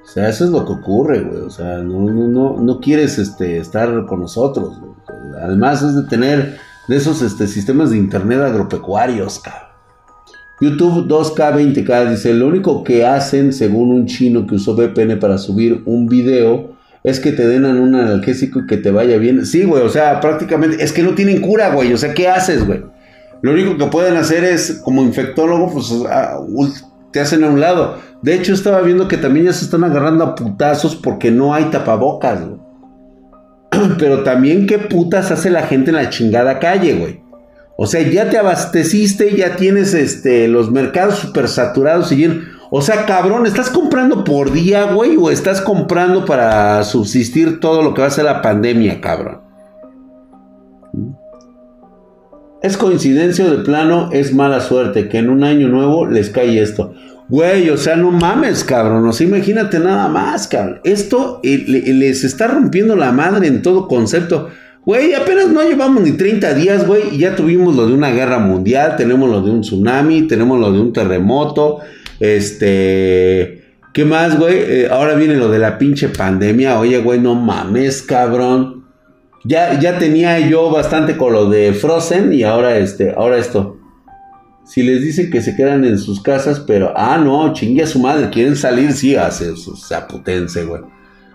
O 0.05 0.07
sea, 0.07 0.29
eso 0.29 0.45
es 0.45 0.51
lo 0.51 0.65
que 0.65 0.73
ocurre, 0.73 1.21
güey. 1.21 1.43
O 1.43 1.51
sea, 1.51 1.79
no, 1.79 1.99
no, 1.99 2.29
no, 2.29 2.61
no 2.61 2.81
quieres 2.81 3.19
este, 3.19 3.59
estar 3.59 4.07
con 4.07 4.21
nosotros, 4.21 4.79
güey. 4.79 4.93
Además 5.43 5.83
es 5.83 5.97
de 5.97 6.03
tener 6.05 6.59
de 6.91 6.97
esos 6.97 7.23
este, 7.23 7.47
sistemas 7.47 7.93
de 7.93 7.99
internet 7.99 8.41
agropecuarios, 8.41 9.39
cabrón. 9.39 9.71
YouTube 10.61 11.07
2K 11.07 11.55
20K 11.55 12.11
dice, 12.11 12.35
lo 12.35 12.49
único 12.49 12.83
que 12.83 13.07
hacen, 13.07 13.53
según 13.53 13.93
un 13.93 14.07
chino 14.07 14.45
que 14.45 14.57
usó 14.57 14.75
VPN 14.75 15.21
para 15.21 15.39
subir 15.39 15.85
un 15.87 16.09
video, 16.09 16.73
es 17.05 17.21
que 17.21 17.31
te 17.31 17.47
den 17.47 17.65
un 17.65 17.95
analgésico 17.95 18.59
y 18.59 18.67
que 18.67 18.77
te 18.77 18.91
vaya 18.91 19.19
bien. 19.19 19.47
Sí, 19.47 19.63
güey, 19.63 19.85
o 19.85 19.89
sea, 19.89 20.19
prácticamente, 20.19 20.83
es 20.83 20.93
que 20.93 21.05
no 21.05 21.15
tienen 21.15 21.41
cura, 21.41 21.73
güey, 21.73 21.93
o 21.93 21.97
sea, 21.97 22.13
¿qué 22.13 22.27
haces, 22.27 22.67
güey? 22.67 22.83
Lo 23.41 23.53
único 23.53 23.79
que 23.79 23.87
pueden 23.87 24.17
hacer 24.17 24.43
es, 24.43 24.81
como 24.83 25.03
infectólogo, 25.03 25.73
pues 25.73 26.85
te 27.13 27.21
hacen 27.21 27.45
a 27.45 27.51
un 27.51 27.61
lado. 27.61 27.99
De 28.21 28.35
hecho, 28.35 28.53
estaba 28.53 28.81
viendo 28.81 29.07
que 29.07 29.17
también 29.17 29.47
ya 29.47 29.53
se 29.53 29.65
están 29.65 29.85
agarrando 29.85 30.25
a 30.25 30.35
putazos 30.35 30.97
porque 30.97 31.31
no 31.31 31.55
hay 31.55 31.67
tapabocas, 31.67 32.45
güey. 32.45 32.60
Pero 33.99 34.23
también 34.23 34.67
qué 34.67 34.79
putas 34.79 35.31
hace 35.31 35.51
la 35.51 35.63
gente 35.63 35.91
en 35.91 35.97
la 35.97 36.11
chingada 36.11 36.59
calle, 36.59 36.95
güey. 36.95 37.21
O 37.77 37.87
sea, 37.87 38.03
ya 38.03 38.29
te 38.29 38.37
abasteciste, 38.37 39.35
ya 39.37 39.57
tienes 39.57 39.95
este, 39.95 40.49
los 40.49 40.71
mercados 40.71 41.19
super 41.19 41.49
saturados 41.49 42.13
y 42.13 42.43
O 42.71 42.83
sea, 42.83 43.07
cabrón, 43.07 43.47
¿estás 43.47 43.71
comprando 43.71 44.23
por 44.23 44.53
día, 44.53 44.93
güey? 44.93 45.17
¿O 45.17 45.31
estás 45.31 45.63
comprando 45.63 46.27
para 46.27 46.85
subsistir 46.85 47.59
todo 47.59 47.83
lo 47.83 47.95
que 47.95 48.03
va 48.03 48.09
a 48.09 48.11
ser 48.11 48.27
la 48.27 48.43
pandemia, 48.43 49.01
cabrón? 49.01 49.41
¿Es 52.63 52.77
coincidencia 52.77 53.47
o 53.47 53.51
de 53.51 53.65
plano? 53.65 54.11
Es 54.13 54.35
mala 54.35 54.61
suerte 54.61 55.09
que 55.09 55.17
en 55.17 55.31
un 55.31 55.43
año 55.43 55.69
nuevo 55.69 56.05
les 56.05 56.29
cae 56.29 56.61
esto. 56.61 56.93
Güey, 57.31 57.71
o 57.71 57.77
sea, 57.77 57.95
no 57.95 58.11
mames, 58.11 58.65
cabrón. 58.65 59.07
O 59.07 59.13
sea, 59.13 59.27
imagínate 59.27 59.79
nada 59.79 60.09
más, 60.09 60.49
cabrón. 60.49 60.81
Esto 60.83 61.41
les 61.45 62.25
está 62.25 62.49
rompiendo 62.49 62.97
la 62.97 63.13
madre 63.13 63.47
en 63.47 63.63
todo 63.63 63.87
concepto. 63.87 64.49
Güey, 64.85 65.15
apenas 65.15 65.49
no 65.49 65.63
llevamos 65.63 66.03
ni 66.03 66.13
30 66.13 66.55
días, 66.55 66.87
güey, 66.87 67.03
y 67.13 67.19
ya 67.19 67.37
tuvimos 67.37 67.77
lo 67.77 67.87
de 67.87 67.93
una 67.93 68.11
guerra 68.11 68.39
mundial, 68.39 68.97
tenemos 68.97 69.31
lo 69.31 69.43
de 69.43 69.51
un 69.51 69.61
tsunami, 69.61 70.23
tenemos 70.23 70.59
lo 70.59 70.73
de 70.73 70.81
un 70.81 70.93
terremoto, 70.93 71.79
este... 72.19 73.59
¿Qué 73.93 74.05
más, 74.05 74.39
güey? 74.39 74.55
Eh, 74.57 74.89
ahora 74.89 75.15
viene 75.15 75.35
lo 75.35 75.51
de 75.51 75.59
la 75.59 75.77
pinche 75.77 76.09
pandemia. 76.09 76.79
Oye, 76.79 76.99
güey, 76.99 77.19
no 77.19 77.35
mames, 77.35 78.03
cabrón. 78.03 78.85
Ya, 79.45 79.81
ya 79.81 79.99
tenía 79.99 80.39
yo 80.39 80.71
bastante 80.71 81.17
con 81.17 81.33
lo 81.33 81.51
de 81.51 81.73
Frozen 81.73 82.33
y 82.33 82.45
ahora 82.45 82.79
este, 82.79 83.13
ahora 83.17 83.39
esto. 83.39 83.80
Si 84.71 84.85
les 84.85 85.03
dicen 85.03 85.33
que 85.33 85.43
se 85.43 85.57
quedan 85.57 85.85
en 85.85 85.99
sus 85.99 86.23
casas, 86.23 86.61
pero, 86.61 86.93
ah, 86.95 87.19
no, 87.19 87.53
chingue 87.55 87.83
a 87.83 87.89
su 87.89 87.99
madre, 87.99 88.31
quieren 88.31 88.55
salir, 88.55 88.93
sí, 88.93 89.17
hace, 89.17 89.51
o 89.51 89.57
sea, 89.57 90.07
güey. 90.09 90.83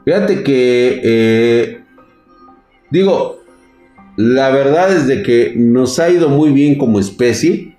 Fíjate 0.06 0.42
que, 0.42 1.02
eh, 1.04 1.84
digo, 2.90 3.44
la 4.16 4.52
verdad 4.52 4.96
es 4.96 5.06
de 5.08 5.22
que 5.22 5.52
nos 5.54 6.00
ha 6.00 6.10
ido 6.10 6.30
muy 6.30 6.54
bien 6.54 6.78
como 6.78 6.98
especie, 6.98 7.76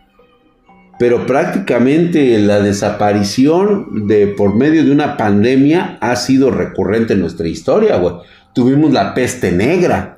pero 0.98 1.24
prácticamente 1.24 2.38
la 2.38 2.60
desaparición 2.60 4.06
de 4.06 4.26
por 4.26 4.54
medio 4.54 4.84
de 4.84 4.92
una 4.92 5.16
pandemia 5.16 5.96
ha 6.02 6.16
sido 6.16 6.50
recurrente 6.50 7.14
en 7.14 7.20
nuestra 7.20 7.48
historia, 7.48 7.96
güey. 7.96 8.16
Tuvimos 8.54 8.92
la 8.92 9.14
peste 9.14 9.52
negra, 9.52 10.15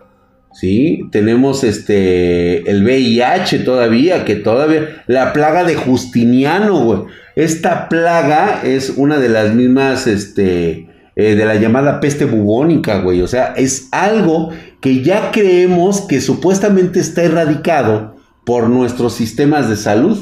¿sí? 0.59 1.09
Tenemos 1.13 1.63
este, 1.63 2.69
el 2.69 2.83
VIH 2.83 3.61
todavía, 3.61 4.25
que 4.25 4.35
todavía, 4.35 5.05
la 5.07 5.33
plaga 5.33 5.63
de 5.63 5.77
Justiniano, 5.77 6.83
güey. 6.83 7.01
Esta 7.37 7.89
plaga 7.89 8.63
es 8.65 8.95
una 8.97 9.19
de 9.19 9.29
las 9.29 9.55
mismas, 9.55 10.09
este, 10.09 10.89
eh, 11.15 11.37
de 11.37 11.45
la 11.45 11.55
llamada 11.55 12.01
peste 12.01 12.25
bubónica, 12.25 13.01
güey. 13.01 13.23
O 13.23 13.29
sea, 13.29 13.55
es 13.57 13.89
algo 13.93 14.51
que 14.81 15.03
ya 15.03 15.31
creemos 15.31 16.01
que 16.01 16.21
supuestamente 16.21 16.99
está 16.99 17.23
erradicado 17.23 18.17
por 18.45 18.69
nuestros 18.69 19.15
sistemas 19.15 19.69
de 19.69 19.77
salud. 19.77 20.19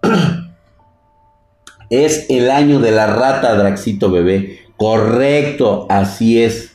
es 1.90 2.24
el 2.30 2.50
año 2.50 2.80
de 2.80 2.92
la 2.92 3.06
rata, 3.06 3.54
Draxito 3.54 4.10
bebé. 4.10 4.60
Correcto, 4.78 5.86
así 5.90 6.42
es. 6.42 6.72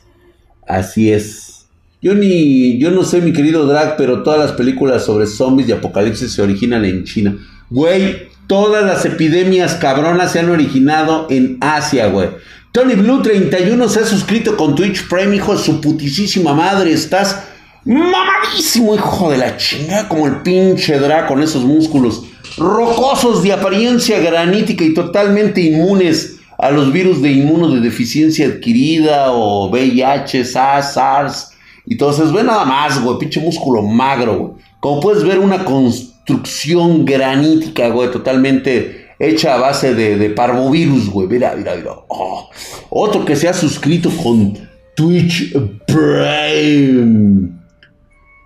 Así 0.64 1.12
es. 1.12 1.61
Yo 2.02 2.16
ni, 2.16 2.78
yo 2.78 2.90
no 2.90 3.04
sé, 3.04 3.20
mi 3.20 3.32
querido 3.32 3.64
Drag, 3.64 3.96
pero 3.96 4.24
todas 4.24 4.40
las 4.40 4.52
películas 4.52 5.04
sobre 5.04 5.24
zombies 5.24 5.68
y 5.68 5.72
apocalipsis 5.72 6.32
se 6.32 6.42
originan 6.42 6.84
en 6.84 7.04
China. 7.04 7.38
Güey, 7.70 8.28
todas 8.48 8.84
las 8.84 9.04
epidemias 9.04 9.74
cabronas 9.74 10.32
se 10.32 10.40
han 10.40 10.50
originado 10.50 11.28
en 11.30 11.58
Asia, 11.60 12.08
güey. 12.08 12.30
Tony 12.72 12.94
Blue 12.94 13.22
31 13.22 13.88
se 13.88 14.00
ha 14.00 14.04
suscrito 14.04 14.56
con 14.56 14.74
Twitch 14.74 15.06
Prime, 15.08 15.36
hijo 15.36 15.52
de 15.52 15.62
su 15.62 15.80
putisísima 15.80 16.52
madre. 16.52 16.92
Estás 16.92 17.44
mamadísimo, 17.84 18.96
hijo 18.96 19.30
de 19.30 19.38
la 19.38 19.56
chinga, 19.56 20.08
como 20.08 20.26
el 20.26 20.42
pinche 20.42 20.98
Drag 20.98 21.28
con 21.28 21.40
esos 21.40 21.62
músculos 21.62 22.24
rocosos 22.56 23.44
de 23.44 23.52
apariencia 23.52 24.18
granítica 24.18 24.82
y 24.82 24.92
totalmente 24.92 25.60
inmunes 25.60 26.40
a 26.58 26.72
los 26.72 26.92
virus 26.92 27.22
de 27.22 27.30
inmunodeficiencia 27.30 28.48
adquirida 28.48 29.30
o 29.30 29.68
VIH, 29.70 30.44
SARS, 30.44 30.94
SARS 30.94 31.51
entonces 31.92 32.32
ve 32.32 32.42
nada 32.42 32.64
más, 32.64 33.02
güey, 33.02 33.18
pinche 33.18 33.40
músculo 33.40 33.82
magro, 33.82 34.38
güey. 34.38 34.52
Como 34.80 35.00
puedes 35.00 35.24
ver, 35.24 35.38
una 35.38 35.64
construcción 35.64 37.04
granítica, 37.04 37.88
güey, 37.88 38.10
totalmente 38.10 39.02
hecha 39.18 39.54
a 39.54 39.58
base 39.58 39.94
de, 39.94 40.30
parvovirus, 40.30 41.08
güey. 41.08 41.28
Mira, 41.28 41.54
mira, 41.56 41.74
mira. 41.76 41.92
Oh. 42.08 42.48
Otro 42.90 43.24
que 43.24 43.36
se 43.36 43.48
ha 43.48 43.54
suscrito 43.54 44.10
con 44.10 44.58
Twitch 44.96 45.52
Prime. 45.86 47.50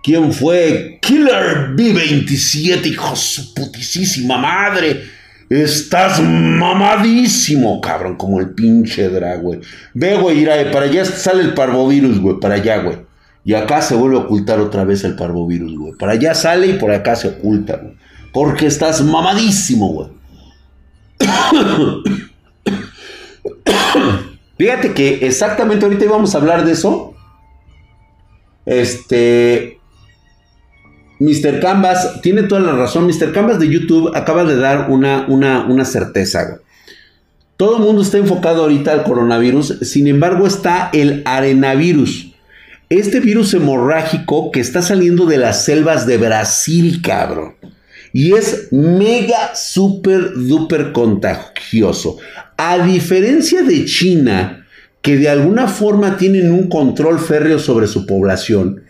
¿Quién 0.03 0.31
fue? 0.31 0.99
Killer 1.01 1.75
B27, 1.75 2.85
hijo 2.85 3.15
su 3.15 3.53
putisísima 3.53 4.37
madre. 4.37 5.01
Estás 5.49 6.21
mamadísimo, 6.21 7.79
cabrón, 7.79 8.15
como 8.15 8.39
el 8.39 8.51
pinche 8.53 9.09
drag, 9.09 9.41
güey. 9.41 9.59
Ve, 9.93 10.15
güey, 10.17 10.37
mira, 10.37 10.71
para 10.71 10.85
allá 10.85 11.05
sale 11.05 11.41
el 11.41 11.53
parvovirus, 11.53 12.19
güey, 12.19 12.39
para 12.39 12.55
allá, 12.55 12.77
güey. 12.83 13.06
Y 13.47 13.53
acá 13.53 13.81
se 13.81 13.95
vuelve 13.95 14.17
a 14.17 14.19
ocultar 14.19 14.59
otra 14.59 14.83
vez 14.83 15.05
el 15.05 15.15
parvovirus, 15.15 15.73
güey. 15.77 15.93
Para 15.93 16.11
allá 16.11 16.33
sale 16.35 16.67
y 16.67 16.73
por 16.73 16.91
acá 16.91 17.15
se 17.15 17.29
oculta, 17.29 17.77
güey. 17.77 17.93
Porque 18.33 18.65
estás 18.67 19.01
mamadísimo, 19.01 19.87
güey. 19.87 20.09
Fíjate 24.57 24.93
que 24.93 25.25
exactamente 25.25 25.85
ahorita 25.85 26.03
íbamos 26.03 26.35
a 26.35 26.39
hablar 26.39 26.65
de 26.65 26.73
eso. 26.73 27.15
Este. 28.65 29.79
Mr. 31.21 31.61
Canvas, 31.61 32.19
tiene 32.21 32.43
toda 32.43 32.59
la 32.59 32.73
razón. 32.73 33.07
Mr. 33.07 33.31
Canvas 33.31 33.59
de 33.59 33.69
YouTube 33.69 34.11
acaba 34.13 34.43
de 34.43 34.57
dar 34.57 34.91
una, 34.91 35.25
una, 35.29 35.65
una 35.67 35.85
certeza. 35.85 36.59
Todo 37.55 37.77
el 37.77 37.83
mundo 37.83 38.01
está 38.01 38.17
enfocado 38.17 38.63
ahorita 38.63 38.91
al 38.91 39.03
coronavirus, 39.03 39.79
sin 39.83 40.07
embargo 40.07 40.45
está 40.45 40.89
el 40.91 41.23
arenavirus. 41.25 42.33
Este 42.89 43.19
virus 43.19 43.53
hemorrágico 43.53 44.49
que 44.49 44.61
está 44.61 44.81
saliendo 44.81 45.25
de 45.25 45.37
las 45.37 45.65
selvas 45.65 46.07
de 46.07 46.17
Brasil, 46.17 47.01
cabrón. 47.01 47.55
Y 48.13 48.31
es 48.33 48.69
mega, 48.71 49.55
super, 49.55 50.31
duper 50.35 50.93
contagioso. 50.93 52.17
A 52.55 52.77
diferencia 52.79 53.61
de 53.61 53.83
China, 53.83 54.65
que 55.01 55.17
de 55.17 55.27
alguna 55.27 55.67
forma 55.67 56.15
tienen 56.15 56.49
un 56.51 56.69
control 56.69 57.19
férreo 57.19 57.59
sobre 57.59 57.87
su 57.87 58.05
población, 58.05 58.83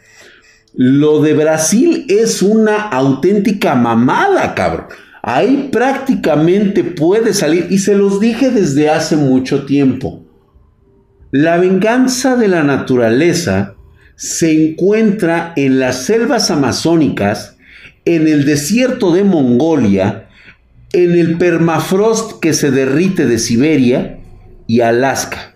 lo 0.75 1.23
de 1.23 1.33
Brasil 1.33 2.05
es 2.07 2.43
una 2.43 2.89
auténtica 2.89 3.73
mamada, 3.73 4.53
cabrón. 4.53 4.85
Ahí 5.23 5.69
prácticamente 5.71 6.83
puede 6.83 7.33
salir, 7.33 7.65
y 7.71 7.79
se 7.79 7.95
los 7.95 8.19
dije 8.19 8.51
desde 8.51 8.91
hace 8.91 9.15
mucho 9.15 9.65
tiempo. 9.65 10.23
La 11.31 11.57
venganza 11.57 12.35
de 12.35 12.47
la 12.47 12.61
naturaleza 12.61 13.76
se 14.17 14.71
encuentra 14.71 15.53
en 15.55 15.79
las 15.79 16.03
selvas 16.05 16.49
amazónicas, 16.49 17.55
en 18.03 18.27
el 18.27 18.45
desierto 18.45 19.13
de 19.13 19.23
Mongolia, 19.23 20.27
en 20.91 21.11
el 21.11 21.37
permafrost 21.37 22.39
que 22.39 22.53
se 22.53 22.71
derrite 22.71 23.27
de 23.27 23.37
Siberia 23.37 24.17
y 24.65 24.81
Alaska. 24.81 25.53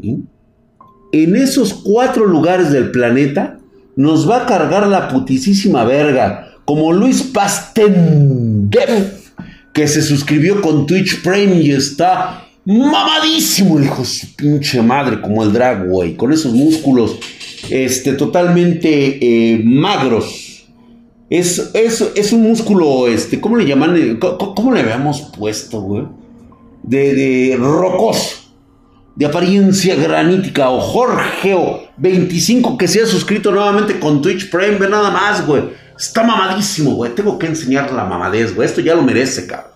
En 0.00 1.36
esos 1.36 1.74
cuatro 1.74 2.26
lugares 2.26 2.70
del 2.70 2.92
planeta 2.92 3.58
nos 3.96 4.30
va 4.30 4.44
a 4.44 4.46
cargar 4.46 4.86
la 4.86 5.08
putisísima 5.08 5.82
verga, 5.82 6.54
como 6.64 6.92
Luis 6.92 7.22
Pastendev, 7.22 9.14
que 9.72 9.88
se 9.88 10.00
suscribió 10.00 10.60
con 10.60 10.86
Twitch 10.86 11.22
Prime 11.22 11.60
y 11.60 11.72
está 11.72 12.47
mamadísimo, 12.76 13.80
hijo 13.80 14.04
su 14.04 14.34
pinche 14.36 14.82
madre, 14.82 15.20
como 15.20 15.42
el 15.42 15.52
drag, 15.52 15.88
güey, 15.88 16.14
con 16.16 16.32
esos 16.32 16.52
músculos 16.52 17.16
este, 17.70 18.12
totalmente 18.12 19.18
eh, 19.20 19.62
magros. 19.64 20.66
Es, 21.30 21.70
es, 21.74 22.32
un 22.32 22.42
músculo, 22.42 23.06
este, 23.06 23.40
¿cómo 23.40 23.56
le 23.56 23.66
llaman? 23.66 24.18
¿Cómo, 24.18 24.72
le 24.72 24.80
habíamos 24.80 25.20
puesto, 25.36 25.80
güey? 25.80 26.04
De, 26.82 27.14
de 27.14 27.56
rocoso 27.56 28.48
de 29.14 29.26
apariencia 29.26 29.96
granítica 29.96 30.70
o 30.70 30.80
Jorgeo25 30.80 32.76
que 32.76 32.86
se 32.86 33.02
ha 33.02 33.06
suscrito 33.06 33.50
nuevamente 33.50 33.98
con 33.98 34.22
Twitch 34.22 34.48
Prime, 34.48 34.76
ve 34.78 34.88
nada 34.88 35.10
más, 35.10 35.44
güey. 35.44 35.64
Está 35.98 36.22
mamadísimo, 36.22 36.92
güey. 36.92 37.12
Tengo 37.16 37.36
que 37.36 37.48
enseñar 37.48 37.92
la 37.92 38.04
mamadez, 38.04 38.54
güey. 38.54 38.68
Esto 38.68 38.80
ya 38.80 38.94
lo 38.94 39.02
merece, 39.02 39.48
cabrón. 39.48 39.72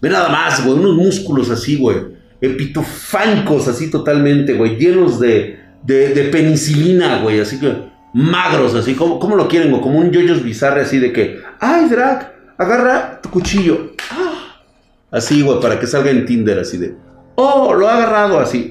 Ve 0.00 0.08
nada 0.08 0.30
más, 0.30 0.64
güey. 0.64 0.78
Unos 0.78 0.94
músculos 0.94 1.50
así, 1.50 1.76
güey. 1.76 2.17
Epitofánicos, 2.40 3.68
así 3.68 3.90
totalmente, 3.90 4.54
güey. 4.54 4.76
Llenos 4.76 5.18
de, 5.18 5.58
de, 5.84 6.28
penicilina, 6.32 7.20
güey. 7.22 7.40
Así 7.40 7.58
que 7.58 7.88
magros, 8.14 8.74
así. 8.74 8.94
como 8.94 9.18
¿Cómo 9.18 9.36
lo 9.36 9.48
quieren, 9.48 9.70
güey? 9.70 9.82
Como 9.82 9.98
un 9.98 10.10
yoyos 10.10 10.42
bizarre, 10.42 10.82
así 10.82 10.98
de 10.98 11.12
que, 11.12 11.40
ay, 11.60 11.88
Drag, 11.88 12.34
agarra 12.56 13.20
tu 13.20 13.30
cuchillo. 13.30 13.92
Ah. 14.10 14.62
Así, 15.10 15.42
güey, 15.42 15.60
para 15.60 15.80
que 15.80 15.86
salga 15.86 16.10
en 16.10 16.26
Tinder, 16.26 16.58
así 16.58 16.78
de. 16.78 16.94
Oh, 17.34 17.72
lo 17.72 17.88
ha 17.88 17.96
agarrado 17.96 18.40
así. 18.40 18.70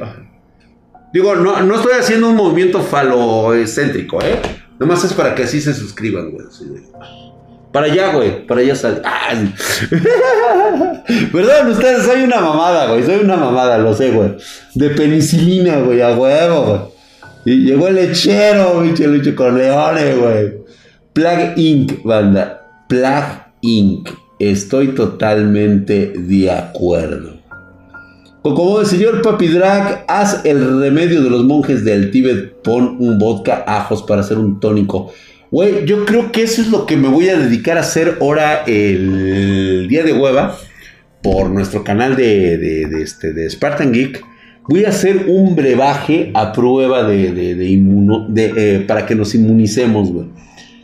Digo, 1.14 1.36
no, 1.36 1.62
no 1.62 1.76
estoy 1.76 1.94
haciendo 1.94 2.30
un 2.30 2.36
movimiento 2.36 2.82
faloecéntrico, 2.82 4.22
¿eh? 4.22 4.40
Nomás 4.78 5.04
es 5.04 5.14
para 5.14 5.34
que 5.34 5.44
así 5.44 5.62
se 5.62 5.74
suscriban, 5.74 6.32
güey. 6.32 6.46
Para 7.78 7.92
allá, 7.92 8.12
güey. 8.12 8.48
Para 8.48 8.62
allá 8.62 8.76
sale. 8.76 9.02
Ah, 9.06 9.36
Perdón, 11.32 11.68
ustedes, 11.74 12.08
soy 12.08 12.24
una 12.24 12.42
mamada, 12.42 12.88
güey. 12.88 13.04
Soy 13.04 13.18
una 13.24 13.38
mamada, 13.38 13.78
lo 13.78 13.94
sé, 13.94 14.10
güey. 14.10 14.32
De 14.74 14.90
penicilina, 14.90 15.78
güey, 15.82 16.02
a 16.02 16.18
huevo, 16.18 16.64
güey. 16.66 16.80
Y 17.46 17.66
llegó 17.66 17.88
el 17.88 17.94
lechero, 17.94 18.82
pinche 18.82 19.08
leche 19.08 19.36
Corleone, 19.36 20.16
güey. 20.16 20.54
Plug 21.14 21.56
Inc., 21.56 22.02
banda. 22.04 22.66
Plug 22.90 23.26
Inc. 23.62 24.10
Estoy 24.40 24.88
totalmente 24.96 26.14
de 26.16 26.50
acuerdo. 26.50 27.38
Como 28.42 28.80
el 28.80 28.88
señor 28.88 29.22
Papi 29.22 29.50
Drag, 29.50 30.04
haz 30.08 30.44
el 30.46 30.80
remedio 30.80 31.22
de 31.22 31.30
los 31.30 31.44
monjes 31.44 31.86
del 31.86 32.10
Tíbet, 32.10 32.56
pon 32.64 32.98
un 33.00 33.20
vodka, 33.20 33.64
ajos 33.68 34.02
para 34.02 34.22
hacer 34.22 34.40
un 34.40 34.60
tónico. 34.60 35.14
Güey, 35.50 35.86
yo 35.86 36.06
creo 36.06 36.32
que 36.32 36.44
eso 36.44 36.62
es 36.62 36.68
lo 36.68 36.86
que 36.86 36.98
me 36.98 37.08
voy 37.08 37.30
a 37.30 37.38
dedicar 37.38 37.78
a 37.78 37.82
hacer 37.82 38.18
ahora 38.20 38.64
el 38.68 39.88
día 39.88 40.04
de 40.04 40.12
hueva 40.12 40.58
por 41.24 41.50
nuestro 41.50 41.86
canal 41.86 42.18
de, 42.18 42.84
este, 43.02 43.32
de 43.32 43.50
Spartan 43.50 43.94
Geek. 43.94 44.26
Voy 44.68 44.84
a 44.84 44.90
hacer 44.90 45.26
un 45.28 45.56
brebaje 45.56 46.32
a 46.34 46.52
prueba 46.52 47.04
de, 47.04 47.32
de, 47.32 48.14
eh, 48.36 48.84
para 48.86 49.06
que 49.06 49.16
nos 49.16 49.34
inmunicemos, 49.36 50.12
güey. 50.12 50.28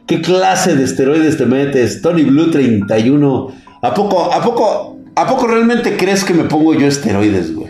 ¿Qué 0.08 0.22
clase 0.22 0.76
de 0.76 0.84
esteroides 0.86 1.38
te 1.38 1.46
metes? 1.46 2.02
Tony 2.02 2.24
Blue 2.24 2.50
31. 2.50 3.54
¿A 3.82 3.94
poco, 3.94 4.34
a 4.34 4.42
poco, 4.42 5.00
¿A 5.16 5.28
poco 5.28 5.48
realmente 5.48 5.98
crees 5.98 6.24
que 6.24 6.34
me 6.34 6.46
pongo 6.46 6.74
yo 6.74 6.88
esteroides, 6.88 7.54
güey? 7.54 7.70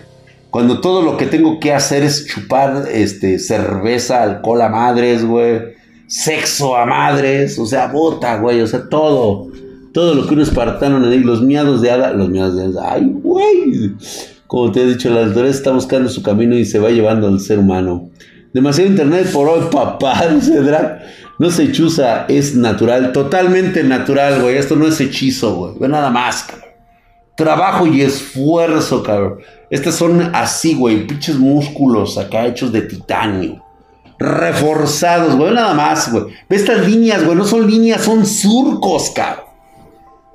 Cuando 0.52 0.80
todo 0.80 1.02
lo 1.02 1.18
que 1.18 1.26
tengo 1.26 1.60
que 1.60 1.74
hacer 1.74 2.04
es 2.04 2.28
chupar 2.28 2.86
este, 2.92 3.40
cerveza, 3.40 4.22
alcohol 4.22 4.62
a 4.62 4.70
madres, 4.70 5.26
güey. 5.26 5.74
Sexo 6.14 6.76
a 6.76 6.86
madres, 6.86 7.58
o 7.58 7.66
sea, 7.66 7.88
bota, 7.88 8.38
güey, 8.38 8.62
o 8.62 8.68
sea, 8.68 8.88
todo. 8.88 9.48
Todo 9.92 10.14
lo 10.14 10.28
que 10.28 10.36
un 10.36 10.42
espartano 10.42 11.00
le 11.00 11.18
los 11.18 11.42
miados 11.42 11.82
de 11.82 11.90
hada, 11.90 12.14
los 12.14 12.30
miados 12.30 12.56
de 12.56 12.66
hada, 12.66 12.94
ay, 12.94 13.10
güey. 13.12 13.96
Como 14.46 14.72
te 14.72 14.84
he 14.84 14.86
dicho, 14.86 15.10
la 15.10 15.26
naturaleza 15.26 15.58
está 15.58 15.72
buscando 15.72 16.10
su 16.10 16.22
camino 16.22 16.56
y 16.56 16.66
se 16.66 16.78
va 16.78 16.92
llevando 16.92 17.28
al 17.28 17.40
ser 17.40 17.58
humano. 17.58 18.12
Demasiado 18.54 18.92
internet 18.92 19.32
por 19.34 19.50
hoy, 19.50 19.62
papá, 19.72 20.28
dice 20.28 20.62
Drag. 20.62 21.02
No 21.40 21.50
se 21.50 21.72
chusa, 21.72 22.26
es 22.28 22.56
natural, 22.56 23.12
totalmente 23.12 23.84
natural, 23.84 24.40
güey. 24.44 24.58
Esto 24.58 24.76
no 24.76 24.88
es 24.88 25.02
hechizo, 25.02 25.56
güey. 25.56 25.74
Ve 25.80 25.88
nada 25.88 26.12
más, 26.12 26.44
cabrón 26.44 26.64
trabajo 27.36 27.88
y 27.88 28.02
esfuerzo, 28.02 29.02
cabrón. 29.02 29.40
Estos 29.72 29.96
son 29.96 30.30
así, 30.36 30.76
güey, 30.76 31.08
pinches 31.08 31.38
músculos 31.38 32.20
acá 32.20 32.46
hechos 32.46 32.72
de 32.72 32.82
titanio. 32.82 33.63
Reforzados, 34.20 35.36
güey, 35.36 35.54
nada 35.54 35.74
más, 35.74 36.12
güey. 36.12 36.26
Ve 36.50 36.56
estas 36.56 36.88
líneas, 36.88 37.24
güey, 37.24 37.38
no 37.38 37.46
son 37.46 37.70
líneas, 37.70 38.02
son 38.04 38.26
surcos, 38.26 39.12
cabrón. 39.12 39.46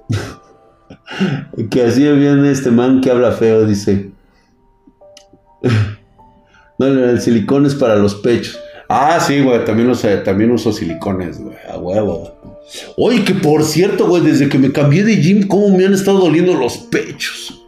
que 1.71 1.83
así 1.83 2.03
viene 2.03 2.51
este 2.51 2.71
man 2.71 3.01
que 3.01 3.11
habla 3.11 3.33
feo, 3.33 3.65
dice. 3.65 4.11
no, 6.79 6.87
el 6.87 7.21
silicón 7.21 7.67
es 7.67 7.75
para 7.75 7.97
los 7.97 8.15
pechos. 8.17 8.59
Ah, 8.89 9.21
sí, 9.21 9.43
güey, 9.43 9.65
también, 9.65 9.93
también 10.25 10.51
uso 10.51 10.73
silicones, 10.73 11.39
güey, 11.41 11.57
a 11.71 11.77
huevo. 11.77 12.33
Oye, 12.97 13.25
que 13.25 13.35
por 13.35 13.65
cierto, 13.65 14.07
güey, 14.07 14.23
desde 14.23 14.49
que 14.49 14.59
me 14.59 14.73
cambié 14.73 15.05
de 15.05 15.17
gym, 15.17 15.47
¿cómo 15.47 15.69
me 15.77 15.85
han 15.85 15.95
estado 15.95 16.19
doliendo 16.21 16.55
los 16.55 16.79
pechos? 16.79 17.68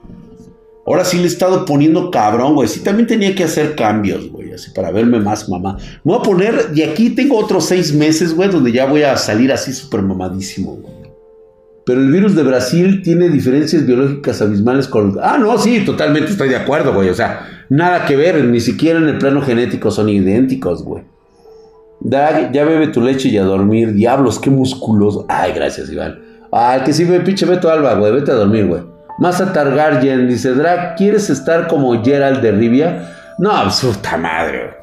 Ahora 0.90 1.05
sí 1.05 1.18
le 1.18 1.22
he 1.22 1.26
estado 1.26 1.64
poniendo 1.64 2.11
cabrón, 2.11 2.55
güey. 2.55 2.66
Sí, 2.66 2.81
también 2.81 3.07
tenía 3.07 3.33
que 3.33 3.44
hacer 3.44 3.76
cambios, 3.76 4.29
güey, 4.29 4.53
así 4.53 4.72
para 4.72 4.90
verme 4.90 5.20
más 5.20 5.48
mamá. 5.48 5.76
Me 6.03 6.12
voy 6.12 6.18
a 6.18 6.22
poner, 6.22 6.70
y 6.74 6.83
aquí 6.83 7.11
tengo 7.11 7.38
otros 7.38 7.66
seis 7.66 7.94
meses, 7.94 8.35
güey, 8.35 8.48
donde 8.48 8.72
ya 8.72 8.87
voy 8.87 9.05
a 9.05 9.16
salir 9.16 9.53
así 9.53 9.72
súper 9.72 10.03
mamadísimo, 10.03 10.72
güey. 10.72 10.92
Pero 11.87 12.00
el 12.00 12.11
virus 12.11 12.35
de 12.35 12.42
Brasil 12.42 13.03
tiene 13.05 13.29
diferencias 13.29 13.87
biológicas 13.87 14.42
abismales 14.42 14.88
con... 14.88 15.16
Ah, 15.22 15.38
no, 15.38 15.57
sí, 15.59 15.85
totalmente 15.85 16.33
estoy 16.33 16.48
de 16.48 16.57
acuerdo, 16.57 16.92
güey. 16.92 17.09
O 17.09 17.14
sea, 17.14 17.46
nada 17.68 18.05
que 18.05 18.16
ver, 18.16 18.44
ni 18.44 18.59
siquiera 18.59 18.98
en 18.98 19.07
el 19.07 19.18
plano 19.18 19.42
genético 19.42 19.92
son 19.92 20.09
idénticos, 20.09 20.83
güey. 20.83 21.05
Dag, 22.00 22.50
ya 22.53 22.64
bebe 22.64 22.88
tu 22.88 23.00
leche 23.00 23.29
y 23.29 23.38
a 23.38 23.44
dormir. 23.44 23.94
Diablos, 23.94 24.40
qué 24.40 24.50
musculoso. 24.50 25.24
Ay, 25.29 25.53
gracias, 25.53 25.88
Iván. 25.92 26.18
Ay, 26.50 26.81
que 26.85 26.92
sí, 26.92 27.05
ve, 27.05 27.20
pinche 27.20 27.46
Beto 27.46 27.70
Alba, 27.70 27.94
güey. 27.94 28.12
Vete 28.12 28.33
a 28.33 28.35
dormir, 28.35 28.66
güey. 28.66 28.89
Masa 29.20 29.52
Targaryen 29.52 30.26
dice: 30.26 30.54
Drag, 30.54 30.96
¿quieres 30.96 31.30
estar 31.30 31.68
como 31.68 32.02
Gerald 32.02 32.40
de 32.40 32.52
Rivia? 32.52 33.35
No, 33.38 33.52
absoluta 33.52 34.16
madre. 34.16 34.74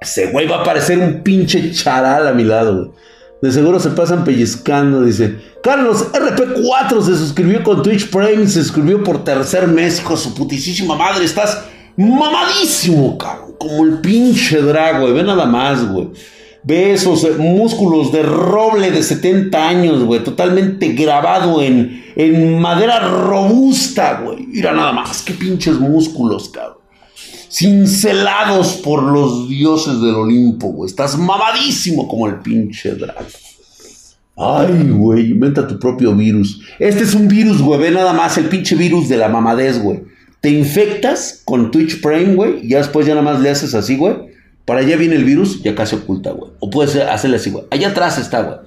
Ese 0.00 0.30
güey 0.30 0.46
va 0.46 0.60
a 0.60 0.64
parecer 0.64 0.98
un 0.98 1.22
pinche 1.22 1.72
charal 1.72 2.26
a 2.26 2.32
mi 2.32 2.44
lado. 2.44 2.94
De 3.42 3.50
seguro 3.50 3.80
se 3.80 3.90
pasan 3.90 4.24
pellizcando, 4.24 5.02
dice. 5.02 5.38
Carlos 5.62 6.12
RP4 6.12 7.02
se 7.02 7.16
suscribió 7.16 7.62
con 7.62 7.82
Twitch 7.82 8.10
Prime, 8.10 8.46
se 8.46 8.62
suscribió 8.62 9.02
por 9.02 9.24
tercer 9.24 9.66
mes, 9.66 10.00
hijo 10.00 10.16
su 10.16 10.34
putísima 10.34 10.94
madre. 10.94 11.24
Estás 11.24 11.64
mamadísimo, 11.96 13.18
cabrón. 13.18 13.56
Como 13.58 13.84
el 13.84 14.00
pinche 14.00 14.62
drag, 14.62 15.00
güey. 15.00 15.12
Ve 15.14 15.22
nada 15.22 15.46
más, 15.46 15.84
güey. 15.86 16.10
Ve 16.62 16.92
esos 16.92 17.26
músculos 17.38 18.12
de 18.12 18.22
roble 18.22 18.90
de 18.90 19.02
70 19.02 19.68
años, 19.68 20.04
güey, 20.04 20.22
totalmente 20.22 20.88
grabado 20.92 21.62
en, 21.62 22.04
en 22.16 22.58
madera 22.58 23.00
robusta, 23.00 24.20
güey. 24.22 24.46
Mira 24.46 24.72
nada 24.72 24.92
más, 24.92 25.22
qué 25.22 25.32
pinches 25.32 25.78
músculos, 25.80 26.50
cabrón. 26.50 26.78
Cincelados 27.50 28.74
por 28.74 29.02
los 29.02 29.48
dioses 29.48 30.00
del 30.00 30.14
Olimpo, 30.14 30.68
güey. 30.68 30.88
Estás 30.88 31.18
mamadísimo 31.18 32.06
como 32.06 32.26
el 32.26 32.36
pinche 32.36 32.94
drag. 32.94 33.26
Ay, 34.36 34.88
güey, 34.88 35.32
inventa 35.32 35.66
tu 35.66 35.78
propio 35.78 36.14
virus. 36.14 36.62
Este 36.78 37.04
es 37.04 37.14
un 37.14 37.28
virus, 37.28 37.60
güey, 37.60 37.80
ve 37.80 37.90
nada 37.90 38.12
más 38.12 38.38
el 38.38 38.46
pinche 38.46 38.76
virus 38.76 39.08
de 39.08 39.16
la 39.16 39.28
mamadez, 39.28 39.82
güey. 39.82 40.02
Te 40.40 40.48
infectas 40.48 41.42
con 41.44 41.70
Twitch 41.70 42.00
Prime, 42.00 42.34
güey, 42.34 42.64
y 42.64 42.68
después 42.68 43.06
ya 43.06 43.14
nada 43.14 43.32
más 43.32 43.40
le 43.42 43.50
haces 43.50 43.74
así, 43.74 43.96
güey. 43.96 44.29
Para 44.70 44.82
allá 44.82 44.94
viene 44.94 45.16
el 45.16 45.24
virus 45.24 45.62
y 45.64 45.68
acá 45.68 45.84
se 45.84 45.96
oculta, 45.96 46.30
güey. 46.30 46.52
O 46.60 46.70
puedes 46.70 46.94
hacerle 46.94 47.38
así, 47.38 47.50
güey. 47.50 47.64
Allá 47.72 47.88
atrás 47.88 48.18
está, 48.18 48.42
güey. 48.42 48.58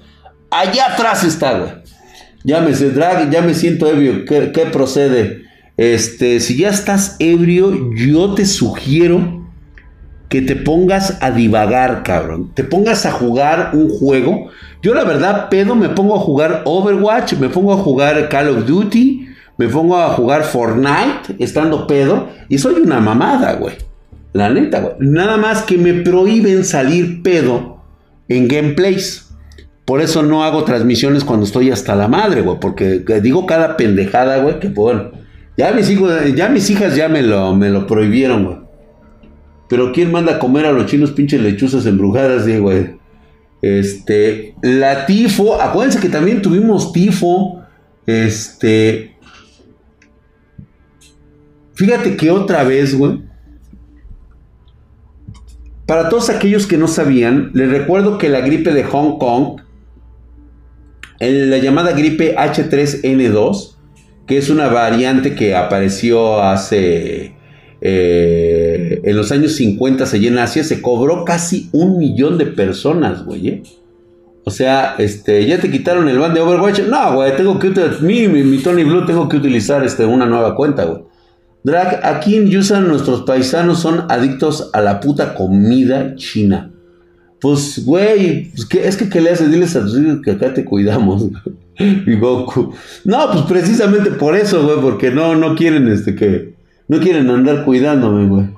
Allá 0.52 0.88
atrás 0.92 1.24
está, 1.24 1.58
güey. 1.58 1.72
Me, 2.44 2.74
drag, 2.74 3.32
ya 3.32 3.42
me 3.42 3.54
siento 3.54 3.88
ebrio. 3.88 4.26
¿Qué, 4.26 4.52
¿Qué, 4.52 4.66
procede? 4.66 5.44
Este, 5.78 6.42
si 6.42 6.58
ya 6.58 6.68
estás 6.68 7.16
ebrio, 7.20 7.94
yo 7.96 8.34
te 8.34 8.46
sugiero 8.46 9.48
que 10.28 10.42
te 10.42 10.58
pongas 10.58 11.20
a 11.22 11.32
divagar, 11.32 12.04
cabrón. 12.04 12.52
Te 12.54 12.66
pongas 12.66 13.06
a 13.06 13.13
jugar 13.13 13.70
un 13.72 13.88
juego. 13.88 14.50
Yo, 14.82 14.94
la 14.94 15.06
verdad, 15.06 15.48
pedo, 15.48 15.74
me 15.74 15.88
pongo 15.88 16.18
a 16.18 16.20
jugar 16.20 16.63
Overwatch, 16.66 17.36
me 17.36 17.48
pongo 17.48 17.72
a 17.72 17.78
jugar 17.78 18.28
Call 18.28 18.50
of 18.50 18.66
Duty, 18.66 19.30
me 19.58 19.70
pongo 19.70 19.98
a 19.98 20.10
jugar 20.10 20.44
Fortnite, 20.44 21.38
estando 21.39 21.88
pedo, 21.88 22.28
y 22.50 22.58
soy 22.58 22.74
una 22.82 23.00
mamada, 23.00 23.54
güey. 23.54 23.78
La 24.34 24.50
neta, 24.50 24.82
güey. 24.82 24.93
Nada 25.00 25.38
más 25.38 25.62
que 25.62 25.78
me 25.78 25.93
prohíben 25.93 26.65
salir 26.65 27.22
pedo 27.22 27.84
en 28.28 28.48
gameplays. 28.48 29.30
Por 29.86 30.02
eso 30.02 30.24
no 30.24 30.43
hago 30.43 30.63
transmisiones 30.63 31.24
cuando 31.24 31.46
estoy 31.46 31.69
hasta 31.69 31.96
la 31.96 32.08
madre, 32.08 32.41
güey. 32.41 32.60
Porque 32.60 33.04
digo 33.22 33.46
cada 33.46 33.78
pendejada, 33.78 34.39
güey, 34.39 34.60
que 34.60 34.69
bueno. 34.69 35.12
Ya 35.56 35.72
mis 35.72 35.88
hijos, 35.91 36.12
ya 36.36 36.50
mis 36.50 36.67
hijas 36.72 36.96
ya 36.96 37.08
me 37.08 37.22
lo, 37.22 37.56
me 37.56 37.69
lo 37.69 37.86
prohibieron, 37.86 38.46
güey. 38.46 38.58
Pero 39.69 39.91
¿quién 39.91 40.12
manda 40.12 40.34
a 40.34 40.39
comer 40.39 40.65
a 40.65 40.72
los 40.72 40.88
chinos 40.88 41.12
pinches 41.12 41.41
lechuzas 41.41 41.86
embrujadas, 41.86 42.48
güey? 42.60 42.96
Este, 43.62 44.56
la 44.62 45.06
tifo, 45.06 45.62
acuérdense 45.62 46.00
que 46.00 46.10
también 46.10 46.41
tuvimos 46.41 46.91
tifo. 46.91 47.62
Este, 48.06 49.15
fíjate 51.76 52.17
que 52.17 52.32
otra 52.32 52.63
vez, 52.63 52.98
güey 52.98 53.33
para 55.86 56.10
todos 56.10 56.30
aquellos 56.30 56.65
que 56.65 56.78
no 56.78 56.88
sabían, 56.88 57.52
les 57.54 57.69
recuerdo 57.69 58.17
que 58.17 58.30
la 58.30 58.41
gripe 58.41 58.74
de 58.74 58.84
Hong 58.84 59.17
Kong, 59.17 59.62
la 61.19 61.58
llamada 61.58 61.91
gripe 61.93 62.36
H3N2, 62.36 63.76
que 64.28 64.38
es 64.38 64.50
una 64.50 64.67
variante 64.69 65.36
que 65.36 65.56
apareció 65.56 66.41
hace 66.41 67.36
eh, 67.82 69.02
en 69.04 69.15
los 69.15 69.32
años 69.32 69.56
50 69.56 70.06
allí 70.06 70.28
en 70.28 70.38
Asia, 70.38 70.63
se 70.63 70.82
cobró 70.82 71.26
casi 71.26 71.69
un 71.74 71.98
millón 71.98 72.38
de 72.38 72.46
personas, 72.46 73.26
güey. 73.26 73.48
¿eh? 73.50 73.63
O 74.46 74.52
sea, 74.52 74.96
este, 74.98 75.46
ya 75.46 75.60
te 75.60 75.69
quitaron 75.69 76.08
el 76.08 76.17
ban 76.17 76.34
de 76.34 76.41
Overwatch. 76.41 76.82
No, 76.88 77.15
güey, 77.15 77.36
tengo 77.36 77.60
que 77.60 77.67
utilizar, 77.67 78.02
mi, 78.02 78.28
mi, 78.28 78.58
Tony 78.60 78.84
Blue, 78.84 79.06
tengo 79.06 79.28
que 79.28 79.38
utilizar 79.38 79.84
este, 79.84 80.06
una 80.06 80.26
nueva 80.26 80.56
cuenta, 80.56 80.86
güey. 80.86 81.04
Drag, 81.63 82.02
aquí 82.04 82.36
en 82.36 82.47
Yusan 82.47 82.88
nuestros 82.88 83.21
paisanos 83.21 83.80
son 83.80 84.06
adictos 84.10 84.69
a 84.73 84.82
la 84.82 84.99
puta 84.99 85.34
comida 85.34 86.15
china. 86.15 86.71
Pues, 87.39 87.84
güey, 87.86 88.52
pues, 88.52 88.67
es 88.86 88.97
que 88.97 89.10
¿qué 89.10 89.21
le 89.21 89.30
haces? 89.30 89.52
Diles 89.52 89.76
a 89.76 89.82
tus 89.82 89.97
hijos 89.97 90.19
que 90.23 90.32
acá 90.32 90.54
te 90.54 90.65
cuidamos. 90.65 91.28
y 91.78 92.15
Goku. 92.15 92.73
No, 93.06 93.32
pues 93.32 93.45
precisamente 93.45 94.12
por 94.12 94.36
eso, 94.36 94.63
güey, 94.63 94.80
porque 94.82 95.12
no, 95.12 95.36
no 95.36 95.56
quieren 95.56 95.88
este 95.88 96.15
que. 96.15 96.54
No 96.88 96.99
quieren 96.99 97.30
andar 97.30 97.63
cuidándome, 97.63 98.28
güey. 98.28 98.49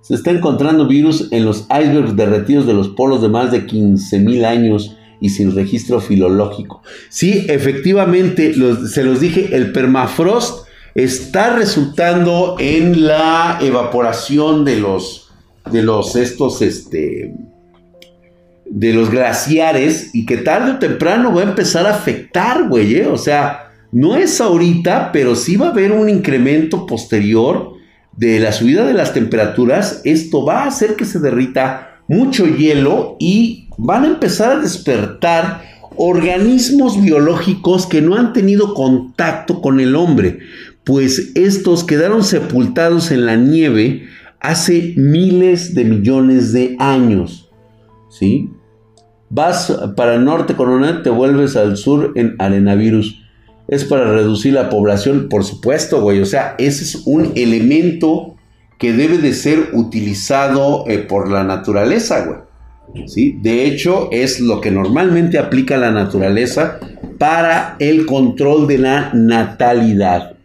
Se 0.00 0.14
está 0.14 0.30
encontrando 0.30 0.86
virus 0.86 1.28
en 1.30 1.44
los 1.44 1.66
icebergs 1.70 2.16
derretidos 2.16 2.66
de 2.66 2.74
los 2.74 2.88
polos 2.88 3.20
de 3.20 3.28
más 3.28 3.52
de 3.52 3.66
15.000 3.66 4.44
años 4.44 4.96
y 5.20 5.28
sin 5.30 5.54
registro 5.54 6.00
filológico. 6.00 6.82
Sí, 7.08 7.46
efectivamente, 7.48 8.54
se 8.88 9.04
los 9.04 9.20
dije, 9.20 9.54
el 9.54 9.72
permafrost 9.72 10.66
está 10.94 11.56
resultando 11.56 12.56
en 12.58 13.06
la 13.06 13.58
evaporación 13.60 14.64
de 14.64 14.76
los, 14.76 15.30
de 15.70 15.82
los 15.82 16.16
estos, 16.16 16.62
este, 16.62 17.34
de 18.66 18.92
los 18.92 19.10
glaciares 19.10 20.10
y 20.14 20.26
que 20.26 20.38
tarde 20.38 20.72
o 20.72 20.78
temprano 20.78 21.34
va 21.34 21.42
a 21.42 21.44
empezar 21.44 21.86
a 21.86 21.94
afectar, 21.94 22.68
güey, 22.68 22.96
¿eh? 22.96 23.06
o 23.06 23.18
sea, 23.18 23.70
no 23.92 24.16
es 24.16 24.40
ahorita, 24.40 25.10
pero 25.12 25.34
sí 25.34 25.56
va 25.56 25.68
a 25.68 25.70
haber 25.70 25.92
un 25.92 26.08
incremento 26.08 26.86
posterior 26.86 27.74
de 28.16 28.38
la 28.38 28.52
subida 28.52 28.86
de 28.86 28.94
las 28.94 29.12
temperaturas. 29.12 30.02
Esto 30.04 30.44
va 30.44 30.62
a 30.62 30.68
hacer 30.68 30.94
que 30.94 31.04
se 31.04 31.18
derrita 31.18 32.00
mucho 32.06 32.46
hielo 32.46 33.16
y 33.18 33.68
van 33.78 34.04
a 34.04 34.08
empezar 34.08 34.52
a 34.52 34.60
despertar 34.60 35.62
organismos 35.96 37.00
biológicos 37.00 37.86
que 37.86 38.00
no 38.00 38.16
han 38.16 38.32
tenido 38.32 38.74
contacto 38.74 39.60
con 39.60 39.80
el 39.80 39.96
hombre 39.96 40.38
pues 40.84 41.32
estos 41.34 41.84
quedaron 41.84 42.24
sepultados 42.24 43.10
en 43.10 43.26
la 43.26 43.36
nieve 43.36 44.06
hace 44.40 44.94
miles 44.96 45.74
de 45.74 45.84
millones 45.84 46.52
de 46.52 46.76
años. 46.78 47.50
¿Sí? 48.08 48.50
Vas 49.28 49.72
para 49.96 50.14
el 50.14 50.24
norte 50.24 50.56
coronel, 50.56 51.02
te 51.02 51.10
vuelves 51.10 51.56
al 51.56 51.76
sur 51.76 52.12
en 52.16 52.34
arenavirus. 52.38 53.22
Es 53.68 53.84
para 53.84 54.10
reducir 54.12 54.54
la 54.54 54.68
población, 54.68 55.28
por 55.28 55.44
supuesto, 55.44 56.00
güey. 56.00 56.20
O 56.20 56.26
sea, 56.26 56.56
ese 56.58 56.82
es 56.82 57.02
un 57.06 57.32
elemento 57.36 58.34
que 58.78 58.92
debe 58.92 59.18
de 59.18 59.32
ser 59.32 59.70
utilizado 59.74 60.84
eh, 60.88 60.98
por 60.98 61.30
la 61.30 61.44
naturaleza, 61.44 62.24
güey. 62.24 63.06
¿Sí? 63.06 63.38
De 63.40 63.66
hecho, 63.66 64.08
es 64.10 64.40
lo 64.40 64.60
que 64.60 64.72
normalmente 64.72 65.38
aplica 65.38 65.76
la 65.76 65.92
naturaleza 65.92 66.80
para 67.18 67.76
el 67.78 68.06
control 68.06 68.66
de 68.66 68.78
la 68.78 69.12
natalidad 69.14 70.39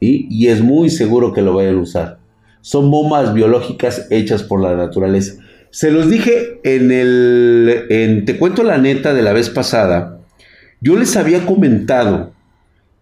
y 0.00 0.48
es 0.48 0.62
muy 0.62 0.90
seguro 0.90 1.32
que 1.32 1.42
lo 1.42 1.54
vayan 1.54 1.76
a 1.76 1.82
usar. 1.82 2.20
Son 2.62 2.90
bombas 2.90 3.34
biológicas 3.34 4.06
hechas 4.10 4.42
por 4.42 4.62
la 4.62 4.74
naturaleza. 4.76 5.34
Se 5.70 5.90
los 5.90 6.08
dije 6.10 6.60
en 6.64 6.90
el, 6.90 7.86
en 7.90 8.24
Te 8.24 8.38
cuento 8.38 8.64
la 8.64 8.78
neta 8.78 9.12
de 9.14 9.22
la 9.22 9.32
vez 9.32 9.48
pasada, 9.50 10.18
yo 10.80 10.96
les 10.96 11.16
había 11.16 11.46
comentado 11.46 12.32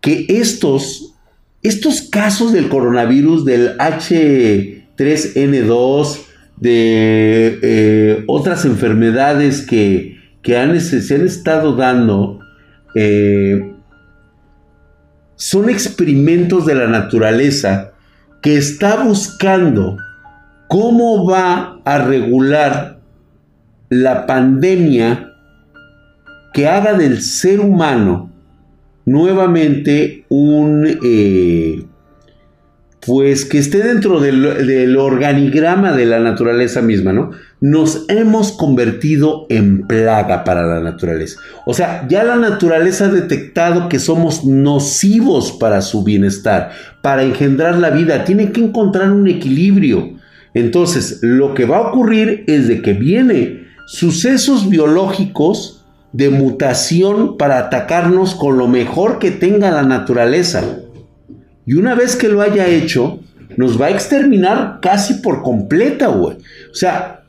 que 0.00 0.26
estos, 0.28 1.14
estos 1.62 2.02
casos 2.02 2.52
del 2.52 2.68
coronavirus, 2.68 3.46
del 3.46 3.76
H3N2, 3.78 6.18
de 6.56 7.58
eh, 7.62 8.24
otras 8.26 8.64
enfermedades 8.64 9.62
que, 9.62 10.16
que 10.42 10.56
han, 10.56 10.80
se 10.80 11.14
han 11.14 11.26
estado 11.26 11.76
dando, 11.76 12.40
eh, 12.94 13.74
son 15.38 15.70
experimentos 15.70 16.66
de 16.66 16.74
la 16.74 16.88
naturaleza 16.88 17.92
que 18.42 18.56
está 18.56 19.04
buscando 19.04 19.96
cómo 20.66 21.24
va 21.26 21.80
a 21.84 21.98
regular 21.98 22.98
la 23.88 24.26
pandemia 24.26 25.32
que 26.52 26.66
haga 26.66 26.94
del 26.94 27.22
ser 27.22 27.60
humano 27.60 28.32
nuevamente 29.06 30.26
un 30.28 30.98
eh, 31.04 31.86
pues 33.06 33.44
que 33.44 33.58
esté 33.58 33.78
dentro 33.82 34.20
del, 34.20 34.96
organigrama 34.96 35.92
de 35.92 36.04
la 36.06 36.18
naturaleza 36.18 36.82
misma, 36.82 37.12
¿no? 37.12 37.30
Nos 37.60 38.04
hemos 38.08 38.52
convertido 38.52 39.46
en 39.48 39.86
plaga 39.86 40.44
para 40.44 40.66
la 40.66 40.80
naturaleza. 40.80 41.40
O 41.64 41.74
sea, 41.74 42.06
ya 42.08 42.24
la 42.24 42.36
naturaleza 42.36 43.06
ha 43.06 43.10
detectado 43.10 43.88
que 43.88 43.98
somos 43.98 44.44
nocivos 44.44 45.52
para 45.52 45.80
su 45.80 46.04
bienestar, 46.04 46.70
para 47.02 47.22
engendrar 47.22 47.78
la 47.78 47.90
vida. 47.90 48.24
Tiene 48.24 48.52
que 48.52 48.60
encontrar 48.60 49.10
un 49.10 49.26
equilibrio. 49.28 50.14
Entonces, 50.54 51.20
lo 51.22 51.54
que 51.54 51.66
va 51.66 51.78
a 51.78 51.88
ocurrir 51.88 52.44
es 52.46 52.68
de 52.68 52.82
que 52.82 52.92
viene 52.92 53.68
sucesos 53.86 54.68
biológicos 54.68 55.84
de 56.12 56.30
mutación 56.30 57.36
para 57.36 57.58
atacarnos 57.58 58.34
con 58.34 58.58
lo 58.58 58.66
mejor 58.66 59.18
que 59.18 59.30
tenga 59.30 59.70
la 59.70 59.82
naturaleza. 59.82 60.62
Y 61.68 61.74
una 61.74 61.94
vez 61.94 62.16
que 62.16 62.30
lo 62.30 62.40
haya 62.40 62.66
hecho, 62.66 63.20
nos 63.58 63.78
va 63.78 63.88
a 63.88 63.90
exterminar 63.90 64.78
casi 64.80 65.16
por 65.16 65.42
completa, 65.42 66.06
güey. 66.06 66.38
O 66.72 66.74
sea, 66.74 67.24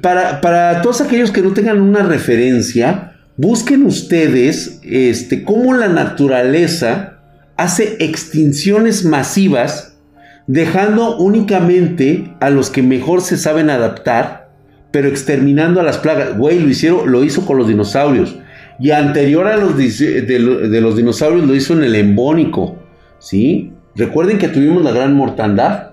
para, 0.00 0.40
para, 0.40 0.80
todos 0.80 1.00
aquellos 1.00 1.32
que 1.32 1.42
no 1.42 1.52
tengan 1.54 1.80
una 1.80 2.04
referencia, 2.04 3.16
busquen 3.36 3.82
ustedes 3.82 4.78
este, 4.84 5.42
cómo 5.42 5.74
la 5.74 5.88
naturaleza 5.88 7.18
hace 7.56 7.96
extinciones 7.98 9.04
masivas, 9.04 9.98
dejando 10.46 11.16
únicamente 11.16 12.32
a 12.38 12.48
los 12.48 12.70
que 12.70 12.84
mejor 12.84 13.22
se 13.22 13.36
saben 13.36 13.70
adaptar, 13.70 14.50
pero 14.92 15.08
exterminando 15.08 15.80
a 15.80 15.82
las 15.82 15.98
plagas. 15.98 16.38
Güey, 16.38 16.60
lo, 16.60 16.68
hicieron, 16.68 17.10
lo 17.10 17.24
hizo 17.24 17.44
con 17.44 17.58
los 17.58 17.66
dinosaurios. 17.66 18.36
Y 18.78 18.92
anterior 18.92 19.48
a 19.48 19.56
los 19.56 19.76
de, 19.76 20.38
los 20.38 20.96
dinosaurios 20.96 21.44
lo 21.44 21.56
hizo 21.56 21.72
en 21.72 21.82
el 21.82 21.96
embónico. 21.96 22.78
¿Sí? 23.18 23.72
Recuerden 23.94 24.38
que 24.38 24.48
tuvimos 24.48 24.82
la 24.82 24.92
gran 24.92 25.14
mortandad. 25.14 25.90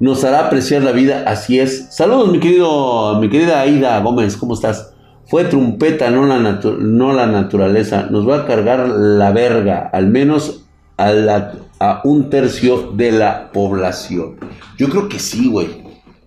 Nos 0.00 0.24
hará 0.24 0.46
apreciar 0.46 0.82
la 0.82 0.92
vida, 0.92 1.24
así 1.26 1.58
es. 1.58 1.94
Saludos, 1.94 2.30
mi 2.30 2.40
querido, 2.40 3.20
mi 3.20 3.28
querida 3.28 3.60
Aida 3.60 4.00
Gómez, 4.00 4.36
¿cómo 4.36 4.54
estás? 4.54 4.94
Fue 5.26 5.44
trumpeta, 5.44 6.10
no 6.10 6.24
la, 6.24 6.38
no 6.38 7.12
la 7.12 7.26
naturaleza. 7.26 8.08
Nos 8.10 8.26
va 8.26 8.38
a 8.38 8.46
cargar 8.46 8.88
la 8.88 9.30
verga, 9.32 9.90
al 9.92 10.06
menos 10.06 10.64
a, 10.96 11.52
a 11.80 12.00
un 12.04 12.30
tercio 12.30 12.92
de 12.92 13.12
la 13.12 13.52
población. 13.52 14.36
Yo 14.78 14.88
creo 14.88 15.08
que 15.08 15.18
sí, 15.18 15.48
güey. 15.48 15.68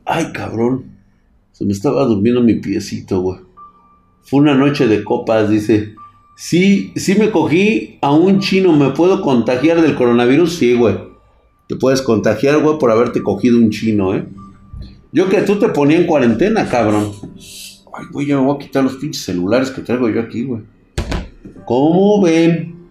Ay, 0.05 0.31
cabrón. 0.33 0.91
Se 1.51 1.65
me 1.65 1.71
estaba 1.71 2.03
durmiendo 2.05 2.41
mi 2.41 2.55
piecito, 2.55 3.21
güey. 3.21 3.39
Fue 4.23 4.39
una 4.39 4.53
noche 4.53 4.87
de 4.87 5.03
copas, 5.03 5.49
dice. 5.49 5.95
Sí, 6.35 6.91
sí 6.95 7.15
me 7.15 7.31
cogí 7.31 7.97
a 8.01 8.11
un 8.11 8.39
chino. 8.39 8.73
¿Me 8.73 8.89
puedo 8.91 9.21
contagiar 9.21 9.81
del 9.81 9.95
coronavirus? 9.95 10.55
Sí, 10.55 10.73
güey. 10.73 10.95
Te 11.67 11.75
puedes 11.75 12.01
contagiar, 12.01 12.61
güey, 12.61 12.77
por 12.77 12.91
haberte 12.91 13.21
cogido 13.21 13.57
un 13.57 13.69
chino, 13.69 14.15
¿eh? 14.15 14.25
Yo 15.13 15.29
que 15.29 15.41
tú 15.41 15.59
te 15.59 15.69
ponía 15.69 15.97
en 15.97 16.05
cuarentena, 16.05 16.67
cabrón. 16.67 17.11
Ay, 17.93 18.05
güey, 18.11 18.27
ya 18.27 18.37
me 18.37 18.45
voy 18.45 18.55
a 18.55 18.59
quitar 18.59 18.83
los 18.83 18.95
pinches 18.95 19.23
celulares 19.23 19.69
que 19.71 19.81
traigo 19.81 20.09
yo 20.09 20.21
aquí, 20.21 20.43
güey. 20.43 20.63
¿Cómo 21.65 22.21
ven? 22.21 22.89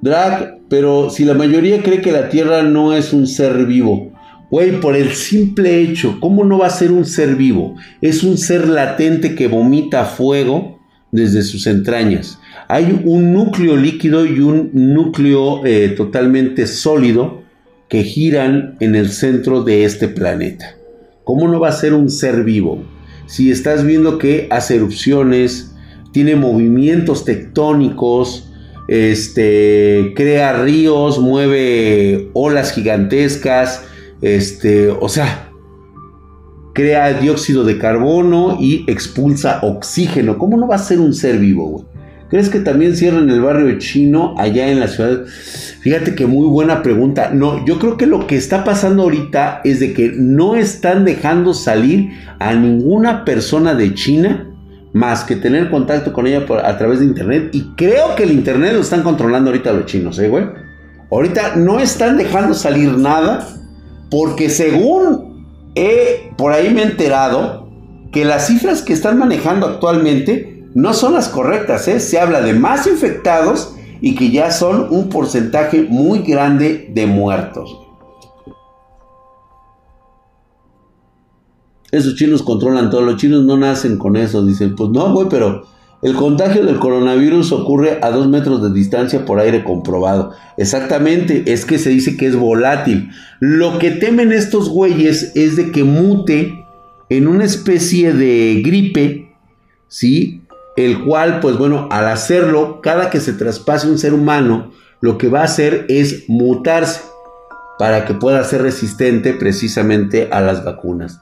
Drag, 0.00 0.60
pero 0.68 1.10
si 1.10 1.24
la 1.24 1.34
mayoría 1.34 1.82
cree 1.82 2.00
que 2.00 2.12
la 2.12 2.28
Tierra 2.28 2.62
no 2.62 2.94
es 2.94 3.12
un 3.12 3.26
ser 3.26 3.66
vivo, 3.66 4.12
güey, 4.50 4.80
por 4.80 4.96
el 4.96 5.12
simple 5.12 5.80
hecho, 5.80 6.18
¿cómo 6.20 6.44
no 6.44 6.58
va 6.58 6.68
a 6.68 6.70
ser 6.70 6.90
un 6.90 7.04
ser 7.04 7.36
vivo? 7.36 7.76
Es 8.00 8.24
un 8.24 8.38
ser 8.38 8.66
latente 8.68 9.34
que 9.34 9.46
vomita 9.46 10.04
fuego 10.04 10.79
desde 11.12 11.42
sus 11.42 11.66
entrañas. 11.66 12.38
Hay 12.68 13.02
un 13.04 13.32
núcleo 13.32 13.76
líquido 13.76 14.24
y 14.26 14.40
un 14.40 14.70
núcleo 14.72 15.64
eh, 15.66 15.88
totalmente 15.96 16.66
sólido 16.66 17.42
que 17.88 18.04
giran 18.04 18.76
en 18.80 18.94
el 18.94 19.10
centro 19.10 19.64
de 19.64 19.84
este 19.84 20.08
planeta. 20.08 20.76
¿Cómo 21.24 21.48
no 21.48 21.60
va 21.60 21.68
a 21.68 21.72
ser 21.72 21.94
un 21.94 22.10
ser 22.10 22.44
vivo? 22.44 22.84
Si 23.26 23.50
estás 23.50 23.84
viendo 23.84 24.18
que 24.18 24.46
hace 24.50 24.76
erupciones, 24.76 25.72
tiene 26.12 26.36
movimientos 26.36 27.24
tectónicos, 27.24 28.50
este, 28.88 30.12
crea 30.16 30.62
ríos, 30.62 31.18
mueve 31.20 32.28
olas 32.32 32.72
gigantescas, 32.72 33.84
este, 34.20 34.88
o 34.90 35.08
sea, 35.08 35.49
crea 36.72 37.12
dióxido 37.14 37.64
de 37.64 37.78
carbono 37.78 38.56
y 38.60 38.84
expulsa 38.86 39.60
oxígeno. 39.62 40.38
¿Cómo 40.38 40.56
no 40.56 40.68
va 40.68 40.76
a 40.76 40.78
ser 40.78 41.00
un 41.00 41.14
ser 41.14 41.38
vivo, 41.38 41.66
güey? 41.66 41.84
¿Crees 42.30 42.48
que 42.48 42.60
también 42.60 42.96
cierran 42.96 43.28
el 43.28 43.40
barrio 43.40 43.76
chino 43.78 44.36
allá 44.38 44.68
en 44.68 44.78
la 44.78 44.86
ciudad? 44.86 45.24
Fíjate 45.80 46.14
que 46.14 46.26
muy 46.26 46.46
buena 46.46 46.80
pregunta. 46.80 47.30
No, 47.34 47.66
yo 47.66 47.80
creo 47.80 47.96
que 47.96 48.06
lo 48.06 48.28
que 48.28 48.36
está 48.36 48.62
pasando 48.62 49.02
ahorita 49.02 49.62
es 49.64 49.80
de 49.80 49.92
que 49.92 50.12
no 50.14 50.54
están 50.54 51.04
dejando 51.04 51.54
salir 51.54 52.10
a 52.38 52.54
ninguna 52.54 53.24
persona 53.24 53.74
de 53.74 53.94
China 53.94 54.46
más 54.92 55.24
que 55.24 55.34
tener 55.36 55.70
contacto 55.70 56.12
con 56.12 56.28
ella 56.28 56.44
a 56.64 56.78
través 56.78 57.00
de 57.00 57.06
internet. 57.06 57.50
Y 57.52 57.72
creo 57.76 58.14
que 58.14 58.22
el 58.22 58.30
internet 58.30 58.74
lo 58.74 58.80
están 58.80 59.02
controlando 59.02 59.50
ahorita 59.50 59.72
los 59.72 59.86
chinos, 59.86 60.16
¿eh, 60.20 60.28
güey? 60.28 60.44
Ahorita 61.10 61.56
no 61.56 61.80
están 61.80 62.16
dejando 62.16 62.54
salir 62.54 62.96
nada 62.96 63.44
porque 64.08 64.48
según 64.48 65.29
he, 65.74 66.32
por 66.36 66.52
ahí 66.52 66.72
me 66.72 66.82
he 66.82 66.86
enterado 66.86 67.68
que 68.12 68.24
las 68.24 68.46
cifras 68.46 68.82
que 68.82 68.92
están 68.92 69.18
manejando 69.18 69.66
actualmente 69.66 70.68
no 70.74 70.94
son 70.94 71.14
las 71.14 71.28
correctas, 71.28 71.88
¿eh? 71.88 72.00
Se 72.00 72.18
habla 72.18 72.40
de 72.40 72.54
más 72.54 72.86
infectados 72.86 73.74
y 74.00 74.14
que 74.14 74.30
ya 74.30 74.50
son 74.50 74.88
un 74.90 75.08
porcentaje 75.08 75.82
muy 75.82 76.20
grande 76.20 76.90
de 76.92 77.06
muertos. 77.06 77.76
Esos 81.90 82.14
chinos 82.14 82.42
controlan 82.42 82.88
todo. 82.88 83.02
Los 83.02 83.16
chinos 83.16 83.44
no 83.44 83.56
nacen 83.56 83.98
con 83.98 84.16
eso. 84.16 84.44
Dicen, 84.46 84.76
pues 84.76 84.90
no, 84.90 85.12
güey, 85.12 85.28
pero 85.28 85.64
el 86.02 86.14
contagio 86.14 86.64
del 86.64 86.78
coronavirus 86.78 87.52
ocurre 87.52 87.98
a 88.00 88.10
dos 88.10 88.26
metros 88.26 88.62
de 88.62 88.70
distancia 88.70 89.26
por 89.26 89.38
aire 89.38 89.64
comprobado. 89.64 90.32
Exactamente, 90.56 91.52
es 91.52 91.66
que 91.66 91.78
se 91.78 91.90
dice 91.90 92.16
que 92.16 92.26
es 92.26 92.36
volátil. 92.36 93.10
Lo 93.38 93.78
que 93.78 93.90
temen 93.90 94.32
estos 94.32 94.70
güeyes 94.70 95.32
es 95.34 95.56
de 95.56 95.70
que 95.72 95.84
mute 95.84 96.64
en 97.10 97.28
una 97.28 97.44
especie 97.44 98.14
de 98.14 98.62
gripe, 98.64 99.34
¿sí? 99.88 100.42
El 100.76 101.04
cual, 101.04 101.40
pues 101.40 101.58
bueno, 101.58 101.88
al 101.90 102.06
hacerlo, 102.06 102.80
cada 102.80 103.10
que 103.10 103.20
se 103.20 103.34
traspase 103.34 103.88
un 103.88 103.98
ser 103.98 104.14
humano, 104.14 104.70
lo 105.02 105.18
que 105.18 105.28
va 105.28 105.40
a 105.40 105.44
hacer 105.44 105.84
es 105.88 106.24
mutarse 106.28 107.02
para 107.78 108.06
que 108.06 108.14
pueda 108.14 108.42
ser 108.44 108.62
resistente 108.62 109.34
precisamente 109.34 110.28
a 110.32 110.40
las 110.40 110.64
vacunas. 110.64 111.20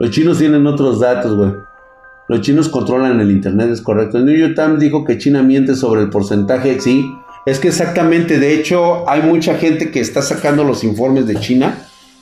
Los 0.00 0.12
chinos 0.12 0.38
tienen 0.38 0.66
otros 0.66 1.00
datos, 1.00 1.36
güey. 1.36 1.67
Los 2.28 2.42
chinos 2.42 2.68
controlan 2.68 3.20
el 3.20 3.30
Internet, 3.30 3.70
es 3.70 3.80
correcto. 3.80 4.18
New 4.18 4.36
York 4.36 4.54
Times 4.54 4.80
dijo 4.80 5.04
que 5.04 5.16
China 5.16 5.42
miente 5.42 5.74
sobre 5.74 6.02
el 6.02 6.10
porcentaje. 6.10 6.78
Sí, 6.78 7.10
es 7.46 7.58
que 7.58 7.68
exactamente. 7.68 8.38
De 8.38 8.52
hecho, 8.54 9.08
hay 9.08 9.22
mucha 9.22 9.54
gente 9.54 9.90
que 9.90 10.00
está 10.00 10.20
sacando 10.20 10.62
los 10.62 10.84
informes 10.84 11.26
de 11.26 11.40
China 11.40 11.78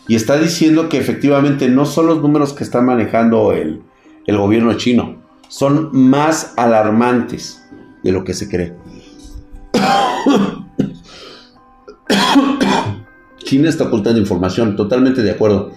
y 0.06 0.14
está 0.14 0.38
diciendo 0.38 0.88
que 0.88 0.98
efectivamente 0.98 1.68
no 1.68 1.84
son 1.86 2.06
los 2.06 2.22
números 2.22 2.52
que 2.52 2.62
está 2.62 2.80
manejando 2.80 3.52
el, 3.52 3.82
el 4.26 4.36
gobierno 4.38 4.74
chino. 4.74 5.16
Son 5.48 5.90
más 5.92 6.54
alarmantes 6.56 7.64
de 8.04 8.12
lo 8.12 8.22
que 8.22 8.34
se 8.34 8.48
cree. 8.48 8.74
China 13.38 13.68
está 13.68 13.84
ocultando 13.84 14.20
información, 14.20 14.76
totalmente 14.76 15.22
de 15.22 15.32
acuerdo. 15.32 15.72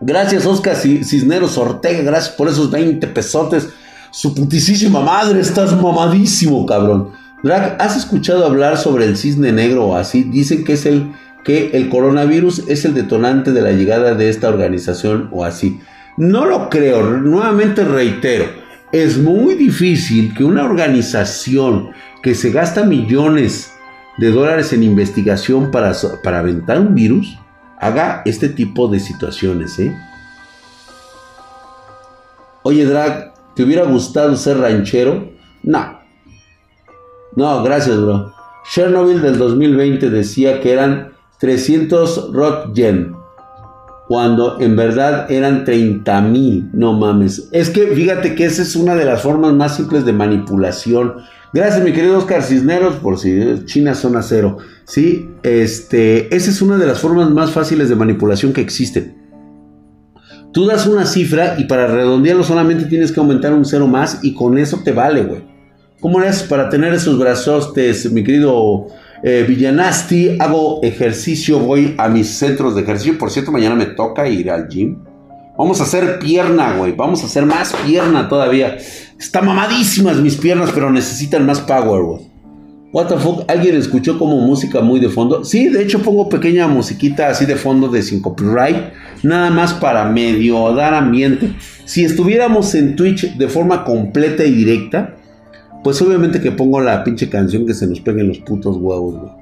Gracias, 0.00 0.46
Oscar 0.46 0.76
Cisneros 0.76 1.58
Ortega. 1.58 2.02
Gracias 2.02 2.34
por 2.34 2.48
esos 2.48 2.70
20 2.70 3.06
pesotes. 3.08 3.68
Su 4.10 4.34
putisísima 4.34 5.00
madre, 5.00 5.40
estás 5.40 5.74
mamadísimo, 5.74 6.64
cabrón. 6.66 7.10
Drag, 7.42 7.76
¿has 7.80 7.96
escuchado 7.96 8.46
hablar 8.46 8.78
sobre 8.78 9.04
el 9.04 9.16
cisne 9.16 9.52
negro 9.52 9.86
o 9.86 9.96
así? 9.96 10.24
Dicen 10.24 10.64
que 10.64 10.72
es 10.74 10.86
el 10.86 11.12
que 11.44 11.70
el 11.72 11.88
coronavirus 11.88 12.64
es 12.68 12.84
el 12.84 12.94
detonante 12.94 13.52
de 13.52 13.62
la 13.62 13.72
llegada 13.72 14.14
de 14.14 14.28
esta 14.28 14.48
organización 14.48 15.28
o 15.32 15.44
así. 15.44 15.80
No 16.16 16.44
lo 16.46 16.68
creo, 16.68 17.02
nuevamente 17.02 17.84
reitero, 17.84 18.46
es 18.92 19.18
muy 19.18 19.54
difícil 19.54 20.34
que 20.34 20.44
una 20.44 20.64
organización 20.64 21.90
que 22.22 22.34
se 22.34 22.50
gasta 22.50 22.84
millones 22.84 23.72
de 24.18 24.30
dólares 24.30 24.72
en 24.72 24.82
investigación 24.82 25.70
para, 25.70 25.92
para 26.22 26.40
aventar 26.40 26.80
un 26.80 26.94
virus, 26.94 27.38
haga 27.80 28.22
este 28.24 28.48
tipo 28.48 28.88
de 28.88 29.00
situaciones, 29.00 29.78
¿eh? 29.78 29.96
Oye, 32.62 32.84
Drag, 32.84 33.34
¿te 33.54 33.62
hubiera 33.62 33.84
gustado 33.84 34.36
ser 34.36 34.58
ranchero? 34.58 35.30
No. 35.62 36.00
No, 37.36 37.62
gracias, 37.62 38.00
bro. 38.00 38.34
Chernobyl 38.70 39.22
del 39.22 39.38
2020 39.38 40.10
decía 40.10 40.60
que 40.60 40.72
eran 40.72 41.12
300 41.38 42.32
Rotgen, 42.32 43.14
cuando 44.08 44.60
en 44.60 44.76
verdad 44.76 45.30
eran 45.30 45.64
30 45.64 46.20
mil. 46.22 46.68
No 46.72 46.94
mames. 46.94 47.48
Es 47.52 47.70
que 47.70 47.86
fíjate 47.88 48.34
que 48.34 48.44
esa 48.44 48.62
es 48.62 48.74
una 48.76 48.94
de 48.94 49.04
las 49.04 49.22
formas 49.22 49.52
más 49.52 49.76
simples 49.76 50.04
de 50.04 50.12
manipulación. 50.12 51.14
Gracias, 51.52 51.82
mi 51.82 51.92
querido 51.92 52.18
Oscar 52.18 52.42
Cisneros, 52.42 52.96
por 52.96 53.18
si 53.18 53.64
China 53.64 53.94
zona 53.94 54.20
cero. 54.22 54.58
Sí, 54.84 55.30
este, 55.42 56.34
esa 56.34 56.50
es 56.50 56.60
una 56.60 56.76
de 56.76 56.86
las 56.86 57.00
formas 57.00 57.30
más 57.30 57.52
fáciles 57.52 57.88
de 57.88 57.96
manipulación 57.96 58.52
que 58.52 58.60
existen. 58.60 59.16
Tú 60.52 60.66
das 60.66 60.86
una 60.86 61.06
cifra 61.06 61.56
y 61.58 61.64
para 61.64 61.86
redondearlo 61.86 62.44
solamente 62.44 62.84
tienes 62.84 63.12
que 63.12 63.20
aumentar 63.20 63.54
un 63.54 63.64
cero 63.64 63.86
más 63.86 64.20
y 64.22 64.34
con 64.34 64.58
eso 64.58 64.80
te 64.84 64.92
vale, 64.92 65.22
güey. 65.22 65.42
¿Cómo 66.00 66.22
es 66.22 66.42
para 66.42 66.68
tener 66.68 66.94
esos 66.94 67.18
brazostes, 67.18 68.10
mi 68.12 68.22
querido 68.22 68.86
eh, 69.22 69.44
Villanasti? 69.48 70.36
Hago 70.38 70.80
ejercicio, 70.82 71.58
voy 71.58 71.94
a 71.98 72.08
mis 72.08 72.28
centros 72.28 72.74
de 72.74 72.82
ejercicio. 72.82 73.18
Por 73.18 73.30
cierto, 73.30 73.52
mañana 73.52 73.74
me 73.74 73.86
toca 73.86 74.28
ir 74.28 74.50
al 74.50 74.68
gym. 74.68 74.98
Vamos 75.58 75.80
a 75.80 75.84
hacer 75.84 76.18
pierna, 76.20 76.76
güey. 76.76 76.92
Vamos 76.92 77.22
a 77.22 77.26
hacer 77.26 77.44
más 77.44 77.74
pierna 77.84 78.28
todavía. 78.28 78.76
Está 79.18 79.42
mamadísimas 79.42 80.18
mis 80.18 80.36
piernas, 80.36 80.70
pero 80.72 80.90
necesitan 80.90 81.44
más 81.44 81.60
power, 81.60 82.02
güey. 82.02 82.28
What 82.92 83.08
the 83.08 83.18
fuck? 83.18 83.50
¿Alguien 83.50 83.76
escuchó 83.76 84.18
como 84.18 84.38
música 84.40 84.80
muy 84.80 84.98
de 85.00 85.08
fondo? 85.08 85.44
Sí, 85.44 85.68
de 85.68 85.82
hecho 85.82 86.00
pongo 86.00 86.28
pequeña 86.28 86.68
musiquita 86.68 87.28
así 87.28 87.44
de 87.44 87.56
fondo 87.56 87.88
de 87.88 88.00
sin 88.02 88.22
copyright. 88.22 88.92
Nada 89.22 89.50
más 89.50 89.74
para 89.74 90.04
medio 90.06 90.72
dar 90.72 90.94
ambiente. 90.94 91.52
Si 91.84 92.04
estuviéramos 92.04 92.74
en 92.74 92.96
Twitch 92.96 93.36
de 93.36 93.48
forma 93.48 93.84
completa 93.84 94.44
y 94.44 94.52
directa, 94.52 95.16
pues 95.84 96.00
obviamente 96.00 96.40
que 96.40 96.52
pongo 96.52 96.80
la 96.80 97.04
pinche 97.04 97.28
canción 97.28 97.66
que 97.66 97.74
se 97.74 97.86
nos 97.86 98.00
peguen 98.00 98.28
los 98.28 98.38
putos 98.38 98.76
huevos, 98.78 99.16
güey. 99.16 99.32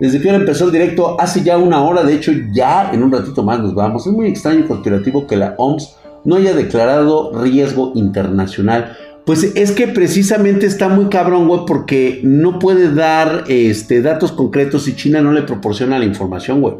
Desde 0.00 0.20
que 0.20 0.28
ahora 0.28 0.40
empezó 0.40 0.66
el 0.66 0.72
directo, 0.72 1.20
hace 1.20 1.42
ya 1.42 1.58
una 1.58 1.82
hora, 1.82 2.04
de 2.04 2.14
hecho 2.14 2.32
ya 2.54 2.92
en 2.92 3.02
un 3.02 3.10
ratito 3.10 3.42
más 3.42 3.58
nos 3.58 3.74
vamos. 3.74 4.06
Es 4.06 4.12
muy 4.12 4.28
extraño 4.28 4.60
y 4.60 4.62
conspirativo 4.62 5.26
que 5.26 5.36
la 5.36 5.54
OMS 5.58 5.96
no 6.24 6.36
haya 6.36 6.54
declarado 6.54 7.32
riesgo 7.42 7.92
internacional. 7.94 8.96
Pues 9.28 9.52
es 9.56 9.72
que 9.72 9.86
precisamente 9.86 10.64
está 10.64 10.88
muy 10.88 11.10
cabrón, 11.10 11.48
güey, 11.48 11.60
porque 11.66 12.22
no 12.24 12.58
puede 12.58 12.94
dar 12.94 13.44
este, 13.48 14.00
datos 14.00 14.32
concretos 14.32 14.84
si 14.84 14.96
China 14.96 15.20
no 15.20 15.32
le 15.32 15.42
proporciona 15.42 15.98
la 15.98 16.06
información, 16.06 16.62
güey. 16.62 16.76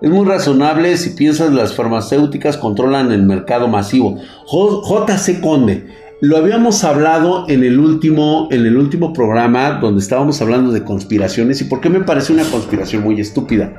Es 0.00 0.08
muy 0.08 0.24
razonable 0.24 0.96
si 0.96 1.10
piensas 1.10 1.52
las 1.52 1.74
farmacéuticas 1.74 2.56
controlan 2.56 3.12
el 3.12 3.24
mercado 3.24 3.68
masivo. 3.68 4.16
JC 4.50 5.42
Conde, 5.42 5.86
lo 6.22 6.38
habíamos 6.38 6.82
hablado 6.82 7.44
en 7.50 7.62
el 7.62 7.78
último, 7.78 8.48
en 8.50 8.64
el 8.64 8.78
último 8.78 9.12
programa 9.12 9.72
donde 9.72 10.00
estábamos 10.00 10.40
hablando 10.40 10.72
de 10.72 10.84
conspiraciones 10.84 11.60
y 11.60 11.64
por 11.64 11.82
qué 11.82 11.90
me 11.90 12.00
parece 12.00 12.32
una 12.32 12.44
conspiración 12.44 13.02
muy 13.02 13.20
estúpida. 13.20 13.70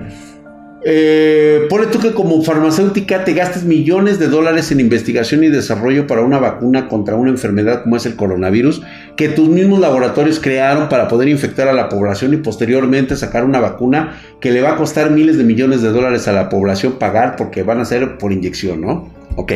Eh, 0.86 1.66
pone 1.70 1.88
tú 1.88 2.00
que 2.00 2.12
como 2.12 2.42
farmacéutica 2.44 3.24
te 3.24 3.34
gastes 3.34 3.64
millones 3.64 4.20
de 4.20 4.28
dólares 4.28 4.70
en 4.72 4.82
investigación 4.82 5.44
y 5.44 5.48
desarrollo 5.48 6.08
para 6.08 6.24
una 6.24 6.40
vacuna 6.40 6.90
contra 6.90 7.16
una 7.16 7.30
enfermedad 7.30 7.84
como 7.84 7.96
es 7.96 8.06
el 8.06 8.18
coronavirus, 8.18 8.82
que 9.16 9.30
tus 9.30 9.48
mismos 9.48 9.80
laboratorios 9.80 10.42
crearon 10.42 10.90
para 10.90 11.08
poder 11.08 11.30
infectar 11.30 11.70
a 11.70 11.74
la 11.74 11.88
población 11.88 12.34
y 12.34 12.38
posteriormente 12.38 13.16
sacar 13.16 13.46
una 13.46 13.62
vacuna 13.62 14.20
que 14.42 14.52
le 14.52 14.62
va 14.62 14.72
a 14.72 14.76
costar 14.76 15.10
miles 15.12 15.38
de 15.38 15.46
millones 15.46 15.82
de 15.82 15.90
dólares 15.90 16.28
a 16.28 16.34
la 16.34 16.50
población 16.50 16.94
pagar 17.00 17.38
porque 17.38 17.64
van 17.64 17.80
a 17.80 17.86
ser 17.86 18.18
por 18.18 18.34
inyección, 18.34 18.82
¿no? 18.82 19.10
Ok. 19.38 19.54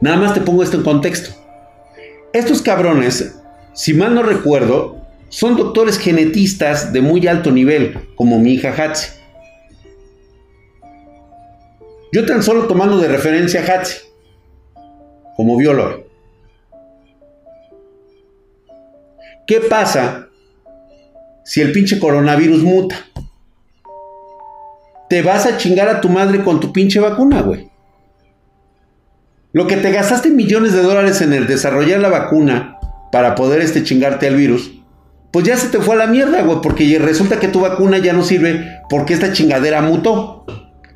Nada 0.00 0.16
más 0.16 0.34
te 0.34 0.40
pongo 0.40 0.64
esto 0.64 0.76
en 0.78 0.82
contexto. 0.82 1.30
Estos 2.32 2.60
cabrones, 2.60 3.38
si 3.72 3.94
mal 3.94 4.14
no 4.16 4.24
recuerdo, 4.24 5.01
son 5.32 5.56
doctores 5.56 5.98
genetistas 5.98 6.92
de 6.92 7.00
muy 7.00 7.26
alto 7.26 7.50
nivel, 7.50 8.06
como 8.16 8.38
mi 8.38 8.52
hija 8.52 8.70
Hatsi. 8.70 9.12
Yo 12.12 12.26
tan 12.26 12.42
solo 12.42 12.66
tomando 12.66 12.98
de 12.98 13.08
referencia 13.08 13.62
a 13.62 13.64
Hatsi, 13.64 13.96
como 15.34 15.56
biólogo. 15.56 16.04
¿Qué 19.46 19.60
pasa 19.60 20.28
si 21.44 21.62
el 21.62 21.72
pinche 21.72 21.98
coronavirus 21.98 22.62
muta? 22.62 22.96
Te 25.08 25.22
vas 25.22 25.46
a 25.46 25.56
chingar 25.56 25.88
a 25.88 26.02
tu 26.02 26.10
madre 26.10 26.44
con 26.44 26.60
tu 26.60 26.74
pinche 26.74 27.00
vacuna, 27.00 27.40
güey. 27.40 27.70
Lo 29.54 29.66
que 29.66 29.78
te 29.78 29.92
gastaste 29.92 30.28
millones 30.28 30.74
de 30.74 30.82
dólares 30.82 31.22
en 31.22 31.32
el 31.32 31.46
desarrollar 31.46 32.00
la 32.00 32.10
vacuna 32.10 32.78
para 33.10 33.34
poder 33.34 33.62
este 33.62 33.82
chingarte 33.82 34.26
al 34.28 34.36
virus, 34.36 34.81
pues 35.32 35.46
ya 35.46 35.56
se 35.56 35.68
te 35.68 35.78
fue 35.78 35.94
a 35.94 35.98
la 35.98 36.06
mierda, 36.06 36.42
güey, 36.42 36.58
porque 36.62 36.98
resulta 36.98 37.40
que 37.40 37.48
tu 37.48 37.60
vacuna 37.60 37.98
ya 37.98 38.12
no 38.12 38.22
sirve 38.22 38.80
porque 38.90 39.14
esta 39.14 39.32
chingadera 39.32 39.80
mutó. 39.80 40.44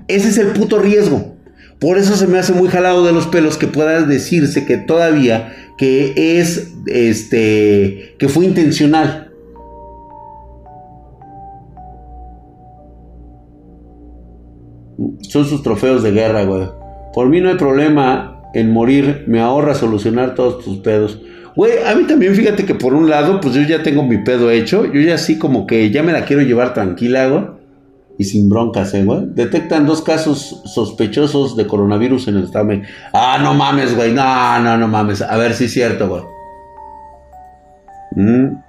Ese 0.08 0.28
es 0.28 0.38
el 0.38 0.48
puto 0.48 0.78
riesgo. 0.78 1.36
Por 1.78 1.98
eso 1.98 2.16
se 2.16 2.26
me 2.26 2.38
hace 2.38 2.52
muy 2.52 2.68
jalado 2.68 3.04
de 3.04 3.12
los 3.12 3.26
pelos 3.26 3.56
que 3.56 3.66
pueda 3.66 4.02
decirse 4.02 4.66
que 4.66 4.76
todavía 4.76 5.54
que 5.78 6.38
es 6.38 6.72
este 6.86 8.14
que 8.18 8.28
fue 8.28 8.44
intencional. 8.44 9.32
Son 15.22 15.44
sus 15.46 15.62
trofeos 15.62 16.02
de 16.02 16.12
guerra, 16.12 16.44
güey. 16.44 16.68
Por 17.14 17.28
mí 17.28 17.40
no 17.40 17.48
hay 17.48 17.56
problema 17.56 18.42
en 18.54 18.70
morir 18.70 19.24
me 19.26 19.40
ahorra 19.40 19.74
solucionar 19.74 20.34
todos 20.34 20.62
tus 20.64 20.78
pedos. 20.78 21.20
Güey, 21.56 21.82
a 21.86 21.94
mí 21.94 22.04
también 22.04 22.34
fíjate 22.34 22.66
que 22.66 22.74
por 22.74 22.92
un 22.92 23.08
lado, 23.08 23.40
pues 23.40 23.54
yo 23.54 23.62
ya 23.62 23.82
tengo 23.82 24.02
mi 24.02 24.18
pedo 24.18 24.50
hecho. 24.50 24.84
Yo 24.84 25.00
ya 25.00 25.14
así 25.14 25.38
como 25.38 25.66
que 25.66 25.90
ya 25.90 26.02
me 26.02 26.12
la 26.12 26.26
quiero 26.26 26.42
llevar 26.42 26.74
tranquila, 26.74 27.28
güey. 27.28 27.44
Y 28.18 28.24
sin 28.24 28.50
broncas, 28.50 28.92
¿eh, 28.92 29.04
güey? 29.04 29.22
Detectan 29.34 29.86
dos 29.86 30.02
casos 30.02 30.62
sospechosos 30.66 31.56
de 31.56 31.66
coronavirus 31.66 32.28
en 32.28 32.36
el 32.36 32.44
estado. 32.44 32.68
Ah, 33.14 33.38
no 33.42 33.54
mames, 33.54 33.96
güey. 33.96 34.12
No, 34.12 34.58
no, 34.60 34.76
no 34.76 34.86
mames. 34.86 35.22
A 35.22 35.36
ver 35.38 35.54
si 35.54 35.64
es 35.64 35.72
cierto, 35.72 36.08
güey. 36.08 36.22
Mm. 38.16 38.62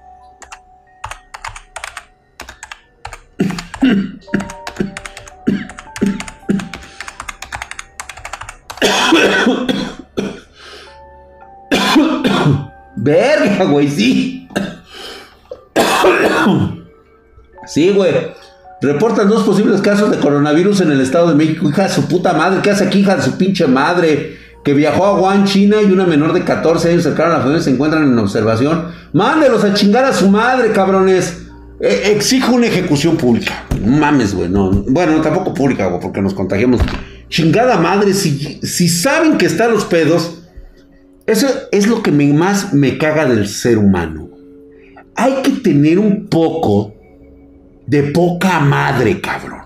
Verga, 13.00 13.64
güey, 13.64 13.88
sí. 13.88 14.48
Sí, 17.66 17.90
güey. 17.90 18.12
Reportan 18.80 19.28
dos 19.28 19.44
posibles 19.44 19.80
casos 19.80 20.10
de 20.10 20.18
coronavirus 20.18 20.80
en 20.80 20.92
el 20.92 21.00
Estado 21.00 21.28
de 21.28 21.34
México. 21.34 21.68
Hija 21.68 21.84
de 21.84 21.88
su 21.90 22.06
puta 22.06 22.32
madre. 22.32 22.60
¿Qué 22.62 22.70
hace 22.70 22.84
aquí, 22.84 23.00
hija 23.00 23.16
de 23.16 23.22
su 23.22 23.36
pinche 23.36 23.66
madre? 23.66 24.36
Que 24.64 24.74
viajó 24.74 25.04
a 25.04 25.18
Wuhan, 25.18 25.44
China 25.44 25.76
y 25.80 25.90
una 25.92 26.06
menor 26.06 26.32
de 26.32 26.42
14 26.42 26.90
años 26.90 27.02
cercana 27.04 27.34
a 27.34 27.38
la 27.38 27.40
familia 27.40 27.62
se 27.62 27.70
encuentran 27.70 28.04
en 28.04 28.18
observación. 28.18 28.86
Mándelos 29.12 29.64
a 29.64 29.74
chingar 29.74 30.04
a 30.04 30.12
su 30.12 30.28
madre, 30.28 30.72
cabrones. 30.72 31.44
E, 31.80 32.12
exijo 32.12 32.54
una 32.54 32.66
ejecución 32.66 33.16
pública. 33.16 33.64
Mames, 33.84 34.34
güey. 34.34 34.48
No. 34.48 34.70
Bueno, 34.88 35.20
tampoco 35.20 35.54
pública, 35.54 35.86
güey, 35.86 36.00
porque 36.00 36.20
nos 36.20 36.34
contagiamos. 36.34 36.80
Chingada 37.28 37.78
madre, 37.78 38.14
si, 38.14 38.60
si 38.62 38.88
saben 38.88 39.38
que 39.38 39.46
están 39.46 39.72
los 39.72 39.84
pedos, 39.84 40.37
eso 41.28 41.46
es 41.72 41.86
lo 41.86 42.02
que 42.02 42.10
más 42.10 42.72
me 42.72 42.96
caga 42.96 43.26
del 43.26 43.46
ser 43.46 43.76
humano. 43.76 44.30
Hay 45.14 45.42
que 45.42 45.50
tener 45.50 45.98
un 45.98 46.26
poco 46.26 46.94
de 47.86 48.04
poca 48.04 48.60
madre, 48.60 49.20
cabrón. 49.20 49.60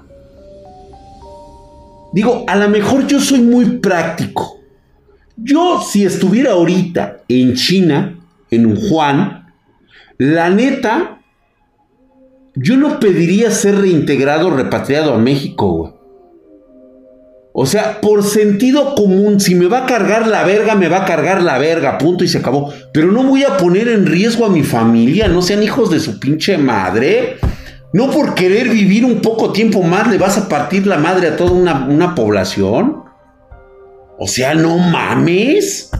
Digo, 2.13 2.45
a 2.49 2.57
lo 2.57 2.69
mejor 2.69 3.07
yo 3.07 3.21
soy 3.21 3.43
muy 3.43 3.79
práctico. 3.79 4.59
Yo, 5.37 5.81
si 5.81 6.05
estuviera 6.05 6.51
ahorita 6.51 7.19
en 7.29 7.55
China, 7.55 8.19
en 8.51 8.67
Wuhan, 8.67 9.47
la 10.19 10.51
neta, 10.51 11.21
yo 12.57 12.77
no 12.77 12.99
pediría 12.99 13.53
ser 13.53 13.77
reintegrado, 13.77 14.51
repatriado 14.51 15.15
a 15.15 15.19
México, 15.19 15.73
güey. 15.73 16.02
O 17.55 17.67
sea, 17.67 18.01
por 18.01 18.23
sentido 18.23 18.95
común, 18.95 19.39
si 19.39 19.55
me 19.55 19.67
va 19.67 19.81
a 19.81 19.87
cargar 19.87 20.27
la 20.27 20.43
verga, 20.45 20.75
me 20.75 20.89
va 20.89 21.03
a 21.03 21.05
cargar 21.05 21.43
la 21.43 21.59
verga, 21.59 21.99
punto 21.99 22.25
y 22.25 22.29
se 22.29 22.39
acabó. 22.39 22.73
Pero 22.95 23.13
no 23.13 23.25
voy 23.25 23.45
a 23.45 23.59
poner 23.59 23.89
en 23.89 24.07
riesgo 24.07 24.47
a 24.47 24.49
mi 24.49 24.63
familia, 24.63 25.29
no 25.29 25.43
sean 25.43 25.63
hijos 25.63 25.91
de 25.91 26.01
su 26.01 26.19
pinche 26.19 26.57
madre. 26.57 27.37
No 27.93 28.11
por 28.11 28.35
querer 28.35 28.71
vivir 28.71 29.05
un 29.05 29.21
poco 29.21 29.53
tiempo 29.53 29.83
más 29.83 30.11
le 30.11 30.17
vas 30.17 30.39
a 30.39 30.49
partir 30.49 30.87
la 30.87 30.97
madre 30.97 31.29
a 31.29 31.37
toda 31.37 31.51
una, 31.53 32.15
población. 32.15 33.03
O 34.19 34.27
sea, 34.27 34.55
no 34.55 34.79
mames. 34.79 35.91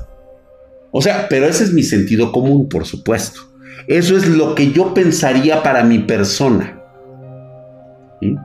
O 0.91 1.03
sea, 1.03 1.27
pero 1.29 1.47
ese 1.47 1.65
es 1.65 1.73
mi 1.73 1.83
sentido 1.83 2.33
común, 2.33 2.67
por 2.71 2.87
supuesto. 2.87 3.41
Eso 3.87 4.17
es 4.17 4.27
lo 4.27 4.55
que 4.55 4.73
yo 4.73 4.95
pensaría 4.95 5.63
para 5.63 5.85
mi 5.85 5.99
persona. 5.99 6.81
¿Sí? 8.23 8.37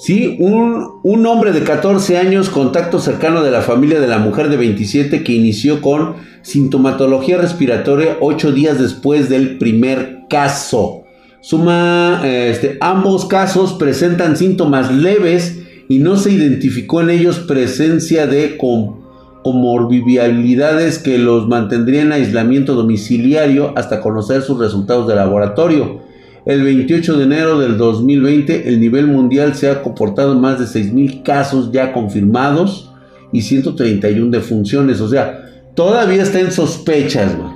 Sí, 0.00 0.36
un, 0.40 1.26
hombre 1.26 1.52
de 1.52 1.62
14 1.62 2.16
años, 2.16 2.48
contacto 2.48 3.00
cercano 3.00 3.42
de 3.42 3.50
la 3.50 3.60
familia 3.60 4.00
de 4.00 4.06
la 4.06 4.16
mujer 4.16 4.48
de 4.48 4.56
27 4.56 5.22
que 5.22 5.34
inició 5.34 5.82
con 5.82 6.14
sintomatología 6.40 7.36
respiratoria 7.36 8.16
8 8.18 8.52
días 8.52 8.78
después 8.78 9.28
del 9.28 9.58
primer 9.58 10.20
caso. 10.30 11.02
Suma, 11.42 12.22
este, 12.24 12.78
ambos 12.80 13.26
casos 13.26 13.74
presentan 13.74 14.38
síntomas 14.38 14.90
leves 14.90 15.60
y 15.90 15.98
no 15.98 16.16
se 16.16 16.32
identificó 16.32 17.02
en 17.02 17.10
ellos 17.10 17.40
presencia 17.40 18.26
de 18.26 18.56
comorbilidades 18.56 20.98
que 20.98 21.18
los 21.18 21.46
mantendrían 21.46 22.06
en 22.06 22.12
aislamiento 22.12 22.74
domiciliario 22.74 23.74
hasta 23.76 24.00
conocer 24.00 24.40
sus 24.40 24.58
resultados 24.58 25.06
de 25.06 25.14
laboratorio. 25.14 26.08
El 26.46 26.62
28 26.62 27.18
de 27.18 27.24
enero 27.24 27.58
del 27.58 27.76
2020 27.76 28.68
el 28.68 28.80
nivel 28.80 29.06
mundial 29.06 29.54
se 29.54 29.70
ha 29.70 29.82
comportado 29.82 30.34
más 30.38 30.58
de 30.58 30.64
6.000 30.64 31.22
casos 31.22 31.70
ya 31.72 31.92
confirmados 31.92 32.92
y 33.32 33.42
131 33.42 34.30
defunciones. 34.30 35.00
O 35.00 35.08
sea, 35.08 35.50
todavía 35.74 36.22
está 36.22 36.40
en 36.40 36.50
sospechas, 36.50 37.36
güey. 37.36 37.50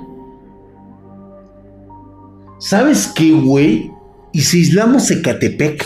¿Sabes 2.59 3.11
qué, 3.15 3.31
güey? 3.31 3.91
Y 4.31 4.41
si 4.41 4.59
aislamos 4.59 5.09
Ecatepec. 5.11 5.85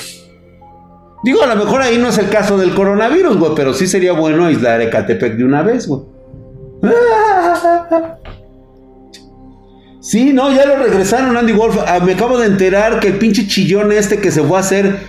Digo, 1.24 1.42
a 1.44 1.48
lo 1.48 1.56
mejor 1.56 1.82
ahí 1.82 1.98
no 1.98 2.08
es 2.08 2.18
el 2.18 2.30
caso 2.30 2.58
del 2.58 2.74
coronavirus, 2.74 3.38
güey, 3.38 3.52
pero 3.56 3.74
sí 3.74 3.88
sería 3.88 4.14
bueno 4.14 4.46
aislar 4.46 4.82
Ecatepec 4.82 5.36
de 5.36 5.44
una 5.44 5.62
vez, 5.62 5.88
güey. 5.88 6.02
Sí, 10.02 10.32
no, 10.32 10.52
ya 10.52 10.66
lo 10.66 10.78
regresaron 10.78 11.36
Andy 11.36 11.54
Wolf. 11.54 11.78
Ah, 11.86 12.00
me 12.00 12.14
acabo 12.14 12.38
de 12.38 12.48
enterar 12.48 13.00
que 13.00 13.10
el 13.10 13.18
pinche 13.18 13.48
chillón 13.48 13.92
este 13.92 14.20
que 14.20 14.32
se 14.32 14.42
fue 14.44 14.58
a 14.58 14.62
hacer. 14.62 15.00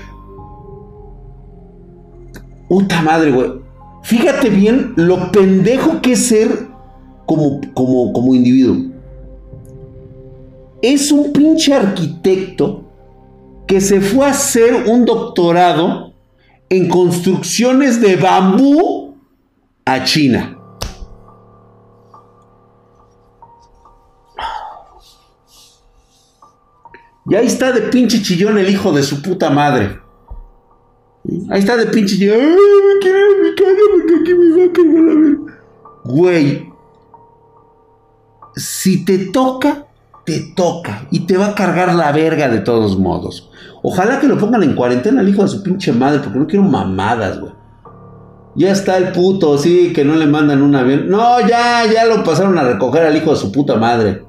Puta 2.69 3.01
madre, 3.03 3.31
güey. 3.31 3.53
Fíjate 4.03 4.49
bien 4.49 4.93
lo 4.97 5.31
pendejo 5.31 6.01
que 6.01 6.13
es 6.13 6.27
ser 6.27 6.69
como, 7.27 7.61
como, 7.75 8.13
como 8.13 8.35
individuo. 8.35 8.91
Es 10.83 11.13
un 11.13 11.33
pinche 11.33 11.75
arquitecto 11.75 12.85
que 13.69 13.81
se 13.81 14.01
fue 14.01 14.27
a 14.27 14.31
hacer 14.31 14.89
un 14.89 15.05
doctorado 15.05 16.13
en 16.69 16.89
construcciones 16.89 18.01
de 18.01 18.17
bambú 18.17 19.15
a 19.85 20.03
China. 20.05 20.60
Y 27.29 27.35
ahí 27.35 27.47
está 27.47 27.73
de 27.73 27.83
pinche 27.83 28.23
chillón 28.23 28.59
el 28.59 28.69
hijo 28.69 28.93
de 28.93 29.03
su 29.03 29.21
puta 29.23 29.51
madre. 29.51 29.99
Ahí 31.51 31.61
está 31.61 31.77
de 31.77 31.87
pinche. 31.87 32.17
Ay, 32.33 32.41
me 32.41 32.99
quiero 33.01 33.19
mi 33.43 33.55
casa 33.55 33.81
porque 33.93 34.15
aquí 34.21 34.35
me 34.35 34.59
va 34.59 34.65
a 34.65 34.73
cargar 34.73 35.05
la 35.05 35.21
verga. 35.21 35.63
Güey. 36.05 36.71
Si 38.57 39.05
te 39.05 39.19
toca, 39.27 39.87
te 40.25 40.53
toca. 40.57 41.07
Y 41.11 41.21
te 41.27 41.37
va 41.37 41.49
a 41.49 41.55
cargar 41.55 41.95
la 41.95 42.11
verga 42.13 42.49
de 42.49 42.61
todos 42.61 42.99
modos. 42.99 43.51
Ojalá 43.83 44.19
que 44.19 44.27
lo 44.27 44.39
pongan 44.39 44.63
en 44.63 44.75
cuarentena 44.75 45.21
al 45.21 45.29
hijo 45.29 45.43
de 45.43 45.49
su 45.49 45.63
pinche 45.63 45.93
madre, 45.93 46.21
porque 46.21 46.39
no 46.39 46.47
quiero 46.47 46.65
mamadas, 46.65 47.39
güey. 47.41 47.53
Ya 48.57 48.73
está 48.73 48.97
el 48.97 49.13
puto, 49.13 49.57
sí, 49.59 49.93
que 49.93 50.05
no 50.05 50.17
le 50.17 50.27
mandan 50.27 50.63
un 50.63 50.75
avión. 50.75 51.09
No, 51.09 51.41
ya, 51.41 51.87
ya 51.87 52.07
lo 52.07 52.25
pasaron 52.25 52.59
a 52.59 52.65
recoger 52.65 53.07
al 53.07 53.17
hijo 53.17 53.31
de 53.31 53.37
su 53.37 53.53
puta 53.53 53.77
madre. 53.77 54.25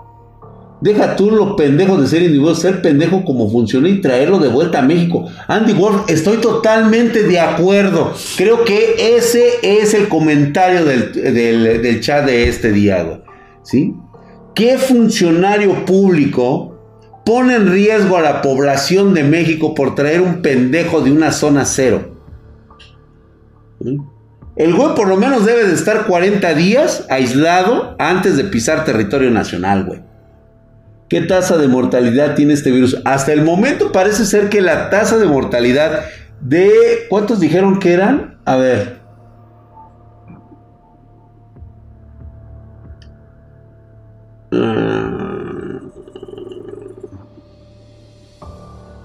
Deja 0.81 1.15
tú 1.15 1.29
lo 1.29 1.55
pendejo 1.55 1.95
de 1.95 2.07
ser 2.07 2.23
individuo, 2.23 2.55
ser 2.55 2.81
pendejo 2.81 3.23
como 3.23 3.49
funciona 3.51 3.87
y 3.87 4.01
traerlo 4.01 4.39
de 4.39 4.49
vuelta 4.49 4.79
a 4.79 4.81
México. 4.81 5.25
Andy 5.47 5.73
Wolf, 5.73 6.09
estoy 6.09 6.37
totalmente 6.37 7.21
de 7.21 7.39
acuerdo. 7.39 8.11
Creo 8.35 8.65
que 8.65 9.15
ese 9.15 9.59
es 9.61 9.93
el 9.93 10.09
comentario 10.09 10.83
del, 10.83 12.01
chat 12.01 12.25
de 12.25 12.49
este 12.49 12.71
día. 12.71 13.21
¿Sí? 13.61 13.93
¿Qué 14.55 14.79
funcionario 14.79 15.85
público 15.85 16.75
pone 17.23 17.55
en 17.55 17.71
riesgo 17.71 18.17
a 18.17 18.21
la 18.21 18.41
población 18.41 19.13
de 19.13 19.23
México 19.23 19.75
por 19.75 19.93
traer 19.93 20.21
un 20.21 20.41
pendejo 20.41 21.01
de 21.01 21.11
una 21.11 21.31
zona 21.31 21.63
cero? 21.65 22.15
El 24.55 24.73
güey 24.73 24.95
por 24.95 25.07
lo 25.07 25.15
menos 25.15 25.45
debe 25.45 25.63
de 25.63 25.75
estar 25.75 26.07
40 26.07 26.55
días 26.55 27.05
aislado 27.07 27.95
antes 27.99 28.35
de 28.35 28.45
pisar 28.45 28.83
territorio 28.83 29.29
nacional, 29.29 29.85
güey. 29.85 30.10
¿Qué 31.11 31.19
tasa 31.19 31.57
de 31.57 31.67
mortalidad 31.67 32.35
tiene 32.35 32.53
este 32.53 32.71
virus? 32.71 33.01
Hasta 33.03 33.33
el 33.33 33.43
momento 33.43 33.91
parece 33.91 34.23
ser 34.23 34.47
que 34.47 34.61
la 34.61 34.89
tasa 34.89 35.17
de 35.17 35.25
mortalidad 35.25 36.05
de... 36.39 36.71
¿Cuántos 37.09 37.41
dijeron 37.41 37.79
que 37.79 37.91
eran? 37.91 38.37
A 38.45 38.55
ver. 38.55 39.01
Ah. 44.53 45.81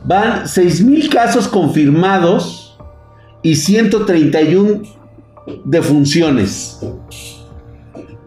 Van 0.05 0.45
6.000 0.45 1.13
casos 1.13 1.49
confirmados 1.49 2.79
y 3.43 3.57
131 3.57 4.83
defunciones. 5.65 6.79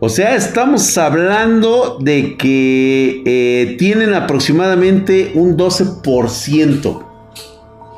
O 0.02 0.08
sea, 0.08 0.36
estamos 0.36 0.98
hablando 0.98 1.98
de 2.00 2.38
que 2.38 3.22
eh, 3.26 3.76
tienen 3.78 4.14
aproximadamente 4.14 5.34
un 5.36 5.58
12%. 5.58 7.04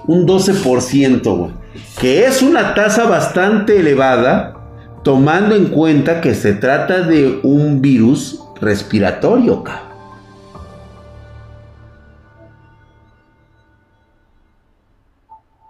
Un 0.08 0.28
12%, 0.28 1.38
güey. 1.38 1.52
Que 2.00 2.26
es 2.26 2.42
una 2.42 2.74
tasa 2.74 3.06
bastante 3.06 3.80
elevada, 3.80 4.58
tomando 5.04 5.56
en 5.56 5.66
cuenta 5.66 6.22
que 6.22 6.34
se 6.34 6.54
trata 6.54 7.02
de 7.02 7.40
un 7.44 7.82
virus 7.82 8.44
respiratorio, 8.60 9.64
cabrón. 9.64 9.92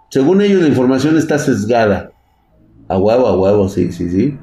Según 0.08 0.40
ellos, 0.40 0.62
la 0.62 0.68
información 0.68 1.18
está 1.18 1.38
sesgada. 1.38 2.12
A 2.88 2.96
huevo, 2.96 3.26
a 3.26 3.36
huevo, 3.36 3.68
sí, 3.68 3.92
sí, 3.92 4.10
sí. 4.10 4.38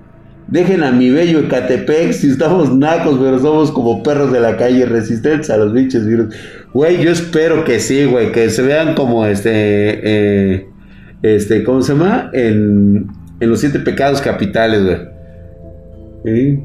Dejen 0.51 0.83
a 0.83 0.91
mi 0.91 1.11
bello 1.11 1.41
Ecatepec 1.41 2.11
si 2.11 2.31
estamos 2.31 2.75
nacos, 2.75 3.19
pero 3.19 3.37
somos 3.37 3.71
como 3.71 4.01
perros 4.01 4.31
de 4.31 4.39
la 4.39 4.57
calle 4.57 4.85
resistentes 4.85 5.49
a 5.51 5.57
los 5.57 5.73
bichos 5.73 6.05
virus. 6.05 6.33
Güey, 6.73 7.03
yo 7.03 7.11
espero 7.11 7.63
que 7.63 7.79
sí, 7.79 8.05
güey, 8.05 8.31
que 8.31 8.49
se 8.49 8.63
vean 8.63 8.95
como 8.95 9.27
este, 9.27 9.51
eh, 9.53 10.67
este, 11.21 11.63
¿cómo 11.63 11.83
se 11.83 11.93
llama? 11.93 12.31
En, 12.33 13.07
los 13.39 13.59
siete 13.59 13.79
pecados 13.79 14.21
capitales, 14.21 14.83
güey. 16.23 16.59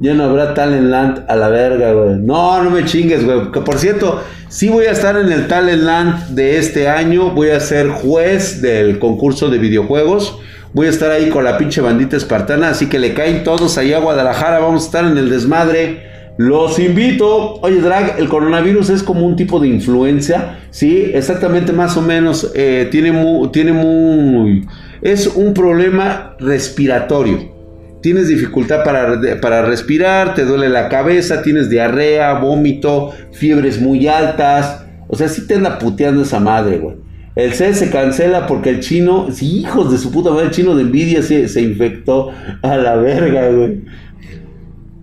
Ya 0.00 0.14
no 0.14 0.24
habrá 0.24 0.54
Talentland 0.54 1.24
a 1.28 1.36
la 1.36 1.48
verga, 1.48 1.92
güey. 1.92 2.16
No, 2.16 2.62
no 2.62 2.70
me 2.70 2.84
chingues, 2.86 3.24
güey. 3.24 3.50
Que 3.52 3.60
por 3.60 3.76
cierto, 3.76 4.22
sí 4.48 4.68
voy 4.68 4.86
a 4.86 4.92
estar 4.92 5.16
en 5.18 5.30
el 5.30 5.46
Talentland 5.46 6.30
de 6.30 6.56
este 6.56 6.88
año. 6.88 7.30
Voy 7.30 7.50
a 7.50 7.60
ser 7.60 7.88
juez 7.88 8.62
del 8.62 8.98
concurso 8.98 9.50
de 9.50 9.58
videojuegos. 9.58 10.40
Voy 10.76 10.88
a 10.88 10.90
estar 10.90 11.10
ahí 11.10 11.30
con 11.30 11.42
la 11.42 11.56
pinche 11.56 11.80
bandita 11.80 12.18
espartana, 12.18 12.68
así 12.68 12.90
que 12.90 12.98
le 12.98 13.14
caen 13.14 13.44
todos 13.44 13.78
ahí 13.78 13.94
a 13.94 13.98
Guadalajara. 13.98 14.58
Vamos 14.58 14.82
a 14.82 14.84
estar 14.84 15.04
en 15.06 15.16
el 15.16 15.30
desmadre. 15.30 16.02
Los 16.36 16.78
invito. 16.78 17.54
Oye, 17.62 17.80
Drag, 17.80 18.16
el 18.18 18.28
coronavirus 18.28 18.90
es 18.90 19.02
como 19.02 19.24
un 19.24 19.36
tipo 19.36 19.58
de 19.58 19.68
influencia. 19.68 20.58
Sí, 20.68 21.12
exactamente, 21.14 21.72
más 21.72 21.96
o 21.96 22.02
menos. 22.02 22.52
Eh, 22.54 22.88
tiene, 22.90 23.10
muy, 23.10 23.48
tiene. 23.52 24.66
Es 25.00 25.26
un 25.28 25.54
problema 25.54 26.36
respiratorio. 26.40 27.56
Tienes 28.02 28.28
dificultad 28.28 28.84
para, 28.84 29.18
para 29.40 29.62
respirar, 29.62 30.34
te 30.34 30.44
duele 30.44 30.68
la 30.68 30.90
cabeza, 30.90 31.40
tienes 31.40 31.70
diarrea, 31.70 32.34
vómito, 32.34 33.14
fiebres 33.32 33.80
muy 33.80 34.08
altas. 34.08 34.84
O 35.08 35.16
sea, 35.16 35.30
sí 35.30 35.46
te 35.46 35.54
anda 35.54 35.78
puteando 35.78 36.20
esa 36.20 36.38
madre, 36.38 36.76
güey. 36.76 37.05
El 37.36 37.52
C 37.52 37.74
se 37.74 37.90
cancela 37.90 38.46
porque 38.46 38.70
el 38.70 38.80
chino, 38.80 39.28
hijos 39.40 39.92
de 39.92 39.98
su 39.98 40.10
puta 40.10 40.30
madre, 40.30 40.46
el 40.46 40.50
chino 40.52 40.74
de 40.74 40.82
envidia 40.82 41.22
se, 41.22 41.48
se 41.48 41.60
infectó 41.60 42.32
a 42.62 42.76
la 42.76 42.96
verga, 42.96 43.50
güey. 43.50 43.82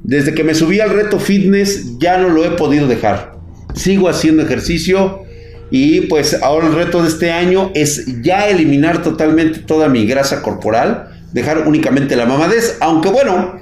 Desde 0.03 0.33
que 0.33 0.43
me 0.43 0.55
subí 0.55 0.79
al 0.79 0.89
reto 0.89 1.19
fitness 1.19 1.97
ya 1.99 2.17
no 2.17 2.29
lo 2.29 2.43
he 2.43 2.49
podido 2.51 2.87
dejar. 2.87 3.37
Sigo 3.75 4.09
haciendo 4.09 4.41
ejercicio 4.43 5.23
y 5.69 6.01
pues 6.01 6.41
ahora 6.41 6.67
el 6.67 6.75
reto 6.75 7.01
de 7.01 7.07
este 7.07 7.31
año 7.31 7.71
es 7.73 8.21
ya 8.21 8.47
eliminar 8.47 9.01
totalmente 9.01 9.59
toda 9.59 9.87
mi 9.87 10.05
grasa 10.05 10.41
corporal, 10.41 11.09
dejar 11.33 11.67
únicamente 11.67 12.15
la 12.15 12.25
mamadez, 12.25 12.77
aunque 12.79 13.09
bueno, 13.09 13.59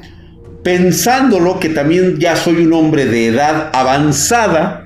pensándolo 0.64 1.60
que 1.60 1.70
también 1.70 2.20
ya 2.20 2.36
soy 2.36 2.66
un 2.66 2.74
hombre 2.74 3.06
de 3.06 3.28
edad 3.28 3.70
avanzada, 3.74 4.81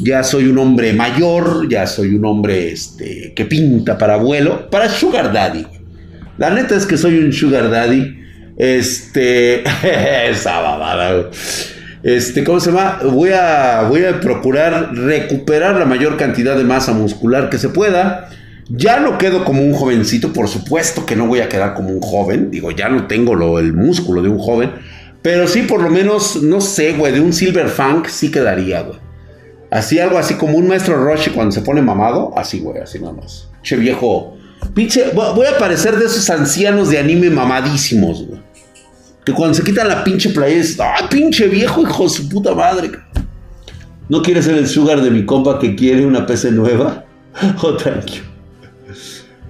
ya 0.00 0.22
soy 0.22 0.46
un 0.46 0.58
hombre 0.58 0.92
mayor, 0.92 1.68
ya 1.68 1.86
soy 1.86 2.14
un 2.14 2.24
hombre 2.24 2.72
este, 2.72 3.32
que 3.34 3.44
pinta 3.44 3.96
para 3.96 4.14
abuelo, 4.14 4.68
para 4.70 4.88
Sugar 4.88 5.32
Daddy. 5.32 5.66
La 6.38 6.50
neta 6.50 6.74
es 6.74 6.86
que 6.86 6.96
soy 6.96 7.18
un 7.18 7.32
Sugar 7.32 7.70
Daddy. 7.70 8.22
Este, 8.56 9.62
esa 10.30 10.60
babada. 10.60 11.30
Este, 12.02 12.44
¿cómo 12.44 12.60
se 12.60 12.70
llama? 12.70 13.00
Voy 13.04 13.30
a, 13.30 13.86
voy 13.88 14.04
a 14.04 14.20
procurar 14.20 14.94
recuperar 14.94 15.76
la 15.76 15.86
mayor 15.86 16.16
cantidad 16.16 16.56
de 16.56 16.64
masa 16.64 16.92
muscular 16.92 17.48
que 17.48 17.58
se 17.58 17.68
pueda. 17.68 18.30
Ya 18.68 18.98
no 18.98 19.18
quedo 19.18 19.44
como 19.44 19.62
un 19.62 19.74
jovencito, 19.74 20.32
por 20.32 20.48
supuesto 20.48 21.04
que 21.06 21.16
no 21.16 21.26
voy 21.26 21.40
a 21.40 21.48
quedar 21.48 21.74
como 21.74 21.90
un 21.90 22.00
joven. 22.00 22.50
Digo, 22.50 22.70
ya 22.70 22.88
no 22.88 23.06
tengo 23.06 23.34
lo, 23.34 23.58
el 23.58 23.72
músculo 23.72 24.22
de 24.22 24.28
un 24.28 24.38
joven. 24.38 24.72
Pero 25.22 25.48
sí, 25.48 25.62
por 25.62 25.82
lo 25.82 25.88
menos, 25.88 26.42
no 26.42 26.60
sé, 26.60 26.92
güey, 26.92 27.12
de 27.12 27.20
un 27.20 27.32
Silver 27.32 27.68
Funk 27.68 28.08
sí 28.08 28.30
quedaría, 28.30 28.82
güey. 28.82 29.03
Así 29.74 29.98
algo 29.98 30.18
así 30.18 30.34
como 30.34 30.56
un 30.56 30.68
maestro 30.68 31.04
Roshi 31.04 31.30
cuando 31.30 31.50
se 31.50 31.60
pone 31.60 31.82
mamado. 31.82 32.32
Así, 32.38 32.60
güey, 32.60 32.80
así 32.80 33.00
nada 33.00 33.12
más. 33.12 33.48
Che 33.60 33.74
viejo. 33.74 34.36
Pinche. 34.72 35.10
Voy 35.12 35.46
a 35.46 35.58
parecer 35.58 35.98
de 35.98 36.06
esos 36.06 36.30
ancianos 36.30 36.90
de 36.90 36.98
anime 36.98 37.28
mamadísimos, 37.28 38.24
güey. 38.24 38.40
Que 39.24 39.32
cuando 39.32 39.52
se 39.52 39.64
quitan 39.64 39.88
la 39.88 40.04
pinche 40.04 40.30
playa. 40.30 40.62
¡Ay, 40.78 41.06
pinche 41.10 41.48
viejo, 41.48 41.82
hijo 41.82 42.04
de 42.04 42.08
su 42.08 42.28
puta 42.28 42.54
madre! 42.54 42.92
¿No 44.08 44.22
quiere 44.22 44.44
ser 44.44 44.58
el 44.58 44.68
sugar 44.68 45.02
de 45.02 45.10
mi 45.10 45.26
compa 45.26 45.58
que 45.58 45.74
quiere 45.74 46.06
una 46.06 46.24
PC 46.24 46.52
nueva? 46.52 47.04
Oh, 47.60 47.76
thank 47.76 48.06
you. 48.12 48.22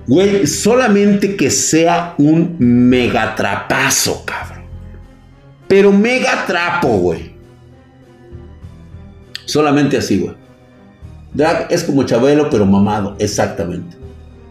Güey, 0.06 0.46
solamente 0.46 1.36
que 1.36 1.50
sea 1.50 2.14
un 2.16 2.56
megatrapazo, 2.58 4.24
cabrón. 4.24 4.64
Pero 5.68 5.92
megatrapo, 5.92 6.88
güey. 6.88 7.33
Solamente 9.44 9.98
así, 9.98 10.18
güey. 10.18 10.34
Drag 11.32 11.66
es 11.70 11.84
como 11.84 12.04
Chabelo, 12.04 12.48
pero 12.48 12.64
mamado, 12.64 13.16
exactamente. 13.18 13.96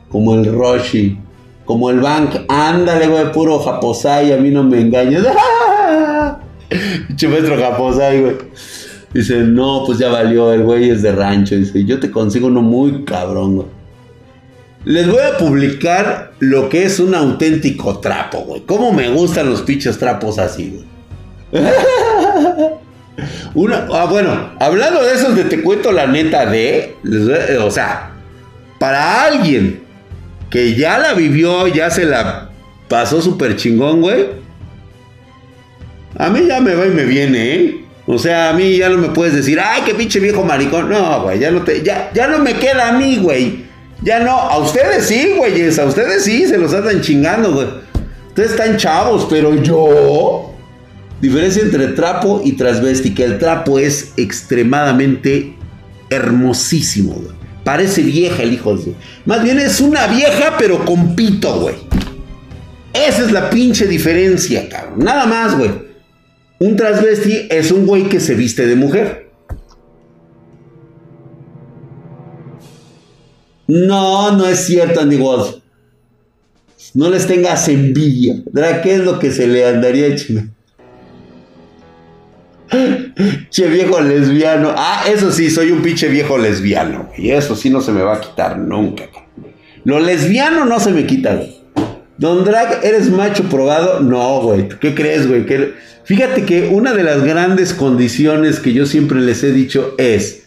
Como 0.10 0.36
el 0.36 0.54
Roshi, 0.54 1.18
como 1.66 1.90
el 1.90 2.00
Bank. 2.00 2.42
Ándale, 2.48 3.08
güey, 3.08 3.32
puro 3.32 3.60
Japosai, 3.60 4.34
a 4.34 4.38
mí 4.38 4.50
no 4.52 4.64
me 4.64 4.82
engañes. 4.82 5.24
Pinche 7.08 7.28
maestro 7.28 7.58
Japosai, 7.58 8.22
güey. 8.22 8.36
Dice, 9.14 9.38
no, 9.38 9.84
pues 9.86 10.00
ya 10.00 10.10
valió, 10.10 10.52
el 10.52 10.64
güey 10.64 10.90
es 10.90 11.02
de 11.02 11.12
rancho. 11.12 11.56
Dice, 11.56 11.86
yo 11.86 12.00
te 12.00 12.12
consigo 12.12 12.48
uno 12.48 12.62
muy 12.62 13.06
cabrón, 13.06 13.56
güey. 13.56 13.68
Les 14.86 15.10
voy 15.10 15.22
a 15.22 15.38
publicar 15.38 16.34
lo 16.40 16.68
que 16.68 16.84
es 16.84 17.00
un 17.00 17.16
auténtico 17.16 18.00
trapo, 18.00 18.40
güey. 18.40 18.62
Cómo 18.66 18.92
me 18.92 19.10
gustan 19.10 19.50
los 19.50 19.62
pinches 19.62 19.98
trapos 19.98 20.40
así, 20.40 20.74
güey. 21.52 21.64
Una, 23.56 23.88
ah, 23.92 24.06
bueno, 24.06 24.52
hablando 24.60 25.04
de 25.04 25.14
esos 25.14 25.36
de 25.36 25.44
te 25.44 25.62
cuento 25.62 25.92
la 25.92 26.08
neta 26.08 26.46
de, 26.48 26.96
o 27.62 27.70
sea, 27.70 28.12
para 28.80 29.26
alguien 29.26 29.84
que 30.50 30.74
ya 30.76 30.98
la 30.98 31.14
vivió, 31.14 31.68
ya 31.68 31.92
se 31.92 32.06
la 32.06 32.50
pasó 32.88 33.22
súper 33.22 33.56
chingón, 33.56 34.02
güey. 34.02 34.26
A 36.18 36.30
mí 36.30 36.46
ya 36.48 36.62
me 36.62 36.74
va 36.76 36.86
y 36.86 36.92
me 36.92 37.06
viene, 37.06 37.56
¿eh? 37.56 37.86
O 38.06 38.18
sea, 38.18 38.50
a 38.50 38.54
mí 38.54 38.78
ya 38.78 38.90
no 38.90 38.98
me 38.98 39.10
puedes 39.10 39.34
decir, 39.34 39.60
ay, 39.60 39.84
qué 39.86 39.94
pinche 39.94 40.20
viejo 40.20 40.44
maricón. 40.44 40.90
No, 40.90 41.22
güey, 41.24 41.40
ya 41.40 41.52
no 41.52 41.62
te, 41.64 41.84
ya, 41.84 42.12
ya 42.14 42.28
no 42.28 42.40
me 42.40 42.56
queda 42.56 42.90
a 42.90 42.94
mí, 42.94 43.18
güey. 43.18 43.66
Ya 44.02 44.20
no, 44.20 44.32
a 44.32 44.58
ustedes 44.58 45.06
sí, 45.06 45.34
güeyes, 45.38 45.80
a 45.80 45.86
ustedes 45.86 46.24
sí, 46.24 46.46
se 46.46 46.58
los 46.58 46.74
andan 46.74 47.02
chingando, 47.02 47.54
güey. 47.54 47.68
Ustedes 48.28 48.52
están 48.52 48.78
chavos, 48.78 49.28
pero 49.30 49.56
yo... 49.56 50.53
Diferencia 51.24 51.62
entre 51.62 51.88
trapo 51.88 52.42
y 52.44 52.52
transvesti, 52.52 53.14
que 53.14 53.24
el 53.24 53.40
trapo 53.40 53.80
es 53.80 54.12
extremadamente 54.18 55.56
hermosísimo, 56.10 57.14
güey. 57.14 57.34
Parece 57.64 58.02
vieja 58.02 58.44
el 58.44 58.52
hijo 58.52 58.76
de... 58.76 58.94
Más 59.24 59.42
bien 59.42 59.58
es 59.58 59.80
una 59.80 60.06
vieja, 60.08 60.58
pero 60.60 60.84
con 60.84 61.16
pito, 61.16 61.62
güey. 61.62 61.76
Esa 62.92 63.22
es 63.22 63.32
la 63.32 63.50
pinche 63.50 63.88
diferencia, 63.88 64.68
cabrón. 64.68 65.00
Nada 65.00 65.26
más, 65.26 65.58
güey. 65.58 65.72
Un 66.60 66.76
transvesti 66.76 67.48
es 67.50 67.72
un 67.72 67.86
güey 67.86 68.10
que 68.10 68.20
se 68.20 68.36
viste 68.36 68.68
de 68.68 68.76
mujer. 68.76 69.32
No, 73.68 74.36
no 74.36 74.46
es 74.46 74.60
cierto, 74.66 75.00
Andy 75.00 75.24
No 76.94 77.10
les 77.10 77.26
tengas 77.28 77.70
envidia. 77.70 78.44
¿Qué 78.84 78.96
es 78.96 79.00
lo 79.06 79.20
que 79.20 79.32
se 79.32 79.48
le 79.48 79.66
andaría 79.66 80.08
echando? 80.08 80.53
Che 83.50 83.68
viejo 83.68 84.00
lesbiano. 84.02 84.74
Ah, 84.76 85.04
eso 85.08 85.32
sí, 85.32 85.50
soy 85.50 85.72
un 85.72 85.82
pinche 85.82 86.08
viejo 86.08 86.38
lesbiano. 86.38 87.10
Y 87.18 87.32
eso 87.32 87.56
sí 87.56 87.70
no 87.70 87.82
se 87.82 87.92
me 87.92 88.02
va 88.02 88.16
a 88.16 88.22
quitar 88.22 88.58
nunca. 88.58 89.06
Lo 89.84 90.00
lesbiano 90.00 90.66
no 90.66 90.80
se 90.80 90.92
me 90.92 91.06
quita, 91.06 91.42
Don 92.18 92.44
Drag, 92.46 92.80
¿eres 92.84 93.10
macho 93.10 93.44
probado? 93.44 94.00
No, 94.00 94.42
güey. 94.42 94.70
¿Qué 94.80 94.94
crees, 94.94 95.28
güey? 95.28 95.46
Fíjate 96.06 96.46
que 96.46 96.68
una 96.68 96.94
de 96.94 97.04
las 97.04 97.24
grandes 97.24 97.74
condiciones 97.74 98.60
que 98.60 98.74
yo 98.74 98.86
siempre 98.86 99.20
les 99.20 99.44
he 99.44 99.52
dicho 99.52 99.96
es, 99.98 100.44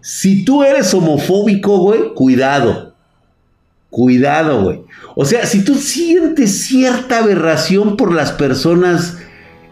si 0.00 0.44
tú 0.44 0.62
eres 0.64 0.92
homofóbico, 0.94 1.78
güey, 1.78 2.14
cuidado. 2.14 2.94
Cuidado, 3.90 4.62
güey. 4.62 4.80
O 5.14 5.24
sea, 5.24 5.46
si 5.46 5.62
tú 5.62 5.76
sientes 5.76 6.64
cierta 6.66 7.18
aberración 7.18 7.96
por 7.96 8.12
las 8.12 8.32
personas 8.32 9.18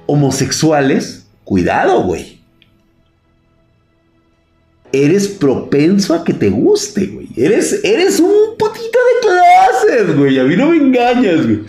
homosexuales, 0.06 1.21
cuidado, 1.44 2.02
güey. 2.02 2.40
Eres 4.92 5.28
propenso 5.28 6.14
a 6.14 6.22
que 6.22 6.34
te 6.34 6.50
guste, 6.50 7.06
güey. 7.06 7.28
Eres, 7.36 7.80
eres 7.82 8.20
un 8.20 8.56
potito 8.58 8.82
de 8.82 9.28
clases, 9.28 10.16
güey. 10.16 10.38
A 10.38 10.44
mí 10.44 10.56
no 10.56 10.68
me 10.68 10.76
engañas, 10.76 11.46
güey. 11.46 11.60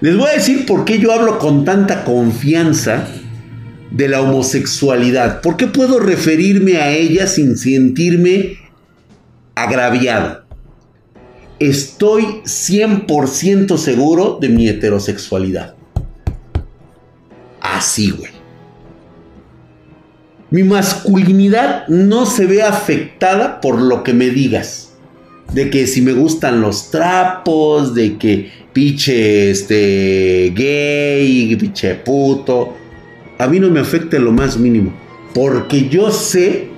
Les 0.00 0.16
voy 0.16 0.28
a 0.28 0.34
decir 0.34 0.66
por 0.66 0.84
qué 0.84 0.98
yo 0.98 1.12
hablo 1.12 1.38
con 1.38 1.64
tanta 1.64 2.04
confianza 2.04 3.08
de 3.90 4.08
la 4.08 4.20
homosexualidad. 4.20 5.40
¿Por 5.40 5.56
qué 5.56 5.66
puedo 5.66 5.98
referirme 5.98 6.76
a 6.76 6.90
ella 6.90 7.26
sin 7.26 7.56
sentirme 7.56 8.58
agraviado? 9.54 10.44
Estoy 11.58 12.42
100% 12.44 13.78
seguro 13.78 14.36
de 14.38 14.50
mi 14.50 14.68
heterosexualidad. 14.68 15.74
Así, 17.62 18.10
güey. 18.10 18.35
Mi 20.50 20.62
masculinidad 20.62 21.88
no 21.88 22.24
se 22.24 22.46
ve 22.46 22.62
afectada 22.62 23.60
por 23.60 23.80
lo 23.80 24.02
que 24.02 24.14
me 24.14 24.30
digas. 24.30 24.92
De 25.52 25.70
que 25.70 25.86
si 25.86 26.02
me 26.02 26.12
gustan 26.12 26.60
los 26.60 26.90
trapos, 26.90 27.94
de 27.94 28.16
que 28.16 28.50
piche 28.72 29.50
este 29.50 30.52
gay, 30.54 31.56
piche 31.56 31.94
puto. 31.96 32.74
A 33.38 33.46
mí 33.46 33.58
no 33.58 33.70
me 33.70 33.80
afecta 33.80 34.18
lo 34.18 34.32
más 34.32 34.56
mínimo. 34.56 34.92
Porque 35.34 35.88
yo 35.88 36.10
sé 36.10 36.68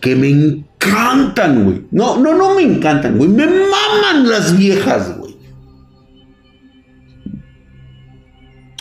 que 0.00 0.16
me 0.16 0.28
encantan, 0.28 1.64
güey. 1.64 1.82
No, 1.90 2.18
no, 2.18 2.34
no 2.34 2.54
me 2.54 2.62
encantan, 2.62 3.16
güey. 3.18 3.28
Me 3.28 3.46
maman 3.46 4.28
las 4.28 4.56
viejas, 4.56 5.16
güey. 5.18 5.36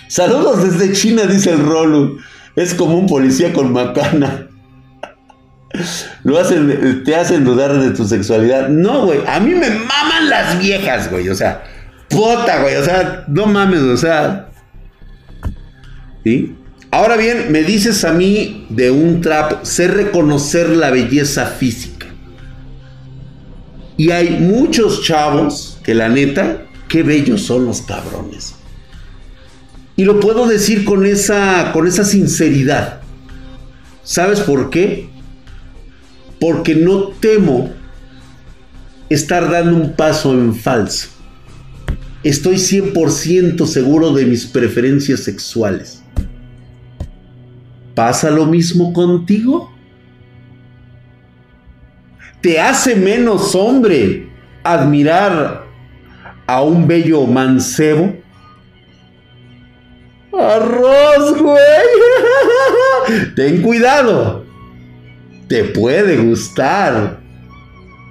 Saludos 0.07 0.63
desde 0.63 0.93
China, 0.93 1.23
dice 1.25 1.51
el 1.51 1.59
Rolo. 1.59 2.17
Es 2.58 2.74
como 2.74 2.97
un 2.97 3.05
policía 3.05 3.53
con 3.53 3.72
macana. 3.72 4.47
Lo 6.24 6.39
hacen, 6.39 7.03
te 7.03 7.16
hacen 7.16 7.45
dudar 7.45 7.80
de 7.80 7.91
tu 7.91 8.03
sexualidad. 8.03 8.68
No, 8.68 9.05
güey. 9.05 9.20
A 9.28 9.39
mí 9.39 9.53
me 9.53 9.70
maman 9.70 10.28
las 10.28 10.60
viejas, 10.60 11.12
güey. 11.12 11.30
O 11.30 11.36
sea, 11.36 11.64
puta, 12.10 12.64
güey. 12.64 12.76
O 12.78 12.84
sea, 12.84 13.26
no 13.28 13.45
mames, 13.45 13.82
o 13.82 13.95
sea. 13.95 14.49
¿Sí? 16.24 16.55
Ahora 16.89 17.16
bien, 17.16 17.51
me 17.51 17.62
dices 17.62 18.03
a 18.03 18.12
mí 18.12 18.66
de 18.70 18.89
un 18.89 19.22
trap, 19.22 19.64
sé 19.64 19.88
reconocer 19.88 20.70
la 20.70 20.89
belleza 20.89 21.45
física. 21.45 22.08
Y 23.97 24.10
hay 24.10 24.32
muchos 24.32 25.03
chavos 25.03 25.80
que 25.84 25.93
la 25.93 26.10
neta, 26.10 26.64
qué 26.88 27.03
bellos 27.03 27.43
son 27.43 27.66
los 27.66 27.84
cabrones. 27.84 28.57
Y 29.98 30.06
lo 30.06 30.20
puedo 30.20 30.48
decir 30.48 30.86
con 30.86 31.06
esa, 31.08 31.72
con 31.74 31.88
esa 31.88 32.06
sinceridad. 32.06 33.02
¿Sabes 34.04 34.39
por 34.39 34.70
qué? 34.70 35.10
Porque 36.39 36.76
no 36.76 37.10
temo 37.10 37.72
estar 39.10 39.50
dando 39.50 39.76
un 39.76 39.93
paso 39.93 40.34
en 40.34 40.54
falso. 40.54 41.10
Estoy 42.24 42.58
100% 42.58 43.66
seguro 43.66 44.14
de 44.14 44.26
mis 44.26 44.45
preferencias 44.45 45.22
sexuales. 45.22 46.04
¿Pasa 47.95 48.30
lo 48.30 48.45
mismo 48.45 48.93
contigo? 48.93 49.74
¿Te 52.39 52.60
hace 52.60 52.95
menos 52.95 53.56
hombre 53.56 54.30
admirar 54.64 55.66
a 56.45 56.62
un 56.62 56.88
bello 56.88 57.26
mancebo? 57.26 58.26
Arroz, 60.39 61.41
güey. 61.41 63.25
Ten 63.35 63.61
cuidado. 63.61 64.45
Te 65.47 65.63
puede 65.65 66.17
gustar. 66.17 67.19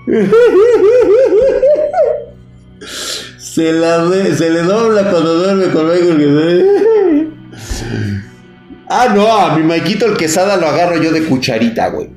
Se, 3.38 3.72
la 3.72 4.06
se 4.36 4.50
le 4.50 4.62
dobla 4.62 5.10
cuando 5.10 5.34
duerme 5.34 5.68
conmigo. 5.70 6.14
Ah, 8.88 9.12
no, 9.14 9.26
a 9.34 9.56
mi 9.56 9.62
Maikito 9.64 10.04
el 10.06 10.16
quesada 10.16 10.58
lo 10.58 10.66
agarro 10.66 11.02
yo 11.02 11.10
de 11.10 11.24
cucharita, 11.24 11.88
güey. 11.88 12.10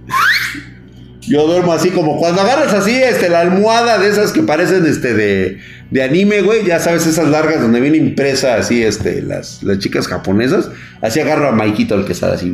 Yo 1.29 1.45
duermo 1.45 1.73
así 1.73 1.91
como 1.91 2.17
cuando 2.17 2.41
agarras 2.41 2.73
así, 2.73 2.95
este, 2.95 3.29
la 3.29 3.41
almohada 3.41 3.99
de 3.99 4.09
esas 4.09 4.31
que 4.31 4.41
parecen, 4.41 4.83
este, 4.87 5.13
de, 5.13 5.59
de 5.91 6.03
anime, 6.03 6.41
güey. 6.41 6.65
Ya 6.65 6.79
sabes, 6.79 7.05
esas 7.05 7.29
largas 7.29 7.61
donde 7.61 7.79
viene 7.79 7.97
impresa 7.97 8.55
así, 8.55 8.83
este, 8.83 9.21
las, 9.21 9.61
las 9.61 9.77
chicas 9.77 10.07
japonesas. 10.07 10.71
Así 11.01 11.19
agarro 11.19 11.47
a 11.47 11.51
Maikito 11.51 11.93
el 11.93 12.05
que 12.05 12.13
está 12.13 12.33
así. 12.33 12.51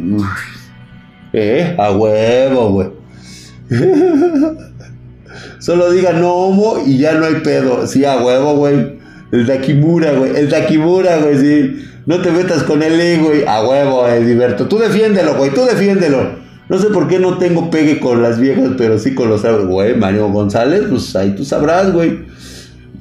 Eh, 1.31 1.73
a 1.79 1.91
huevo, 1.93 2.69
güey. 2.71 2.89
Solo 5.59 5.91
diga 5.91 6.11
no 6.11 6.33
homo 6.33 6.83
y 6.85 6.97
ya 6.97 7.13
no 7.13 7.25
hay 7.25 7.35
pedo. 7.35 7.87
Sí, 7.87 8.03
a 8.03 8.17
huevo, 8.17 8.55
güey. 8.55 8.99
El 9.31 9.45
Dakimura, 9.45 10.11
güey. 10.11 10.35
El 10.35 10.49
Dakimura, 10.49 11.17
güey, 11.17 11.37
sí. 11.37 11.85
No 12.05 12.21
te 12.21 12.29
metas 12.31 12.63
con 12.63 12.83
él, 12.83 13.21
güey. 13.21 13.45
A 13.47 13.65
huevo, 13.65 14.05
eh, 14.07 14.19
Diverto. 14.19 14.67
Tú 14.67 14.77
defiéndelo, 14.79 15.35
güey. 15.35 15.51
Tú 15.51 15.63
defiéndelo. 15.65 16.44
No 16.67 16.79
sé 16.79 16.87
por 16.87 17.07
qué 17.07 17.19
no 17.19 17.37
tengo 17.37 17.69
pegue 17.69 17.99
con 17.99 18.23
las 18.23 18.39
viejas, 18.39 18.71
pero 18.77 18.97
sí 18.97 19.13
con 19.13 19.29
los 19.29 19.43
güey. 19.67 19.95
Mario 19.95 20.29
González, 20.29 20.85
pues 20.89 21.15
ahí 21.15 21.35
tú 21.35 21.45
sabrás, 21.45 21.93
güey. 21.93 22.25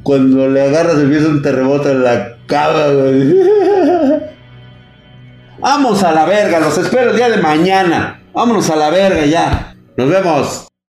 Cuando 0.03 0.49
le 0.49 0.61
agarras 0.61 0.99
empieza 0.99 1.29
un 1.29 1.41
terremoto 1.41 1.91
en 1.91 2.05
la 2.05 2.37
cama, 2.47 2.89
güey. 2.89 3.35
Vamos 5.61 6.03
a 6.03 6.13
la 6.13 6.27
verga, 6.27 6.61
los 6.61 6.77
espero 6.77 7.13
el 7.13 7.17
día 7.17 7.31
de 7.31 7.39
mañana. 7.39 8.21
Vámonos 8.35 8.69
a 8.69 8.77
la 8.77 8.91
verga 8.91 9.25
ya. 9.25 9.75
Nos 9.97 10.11
vemos. 10.11 10.74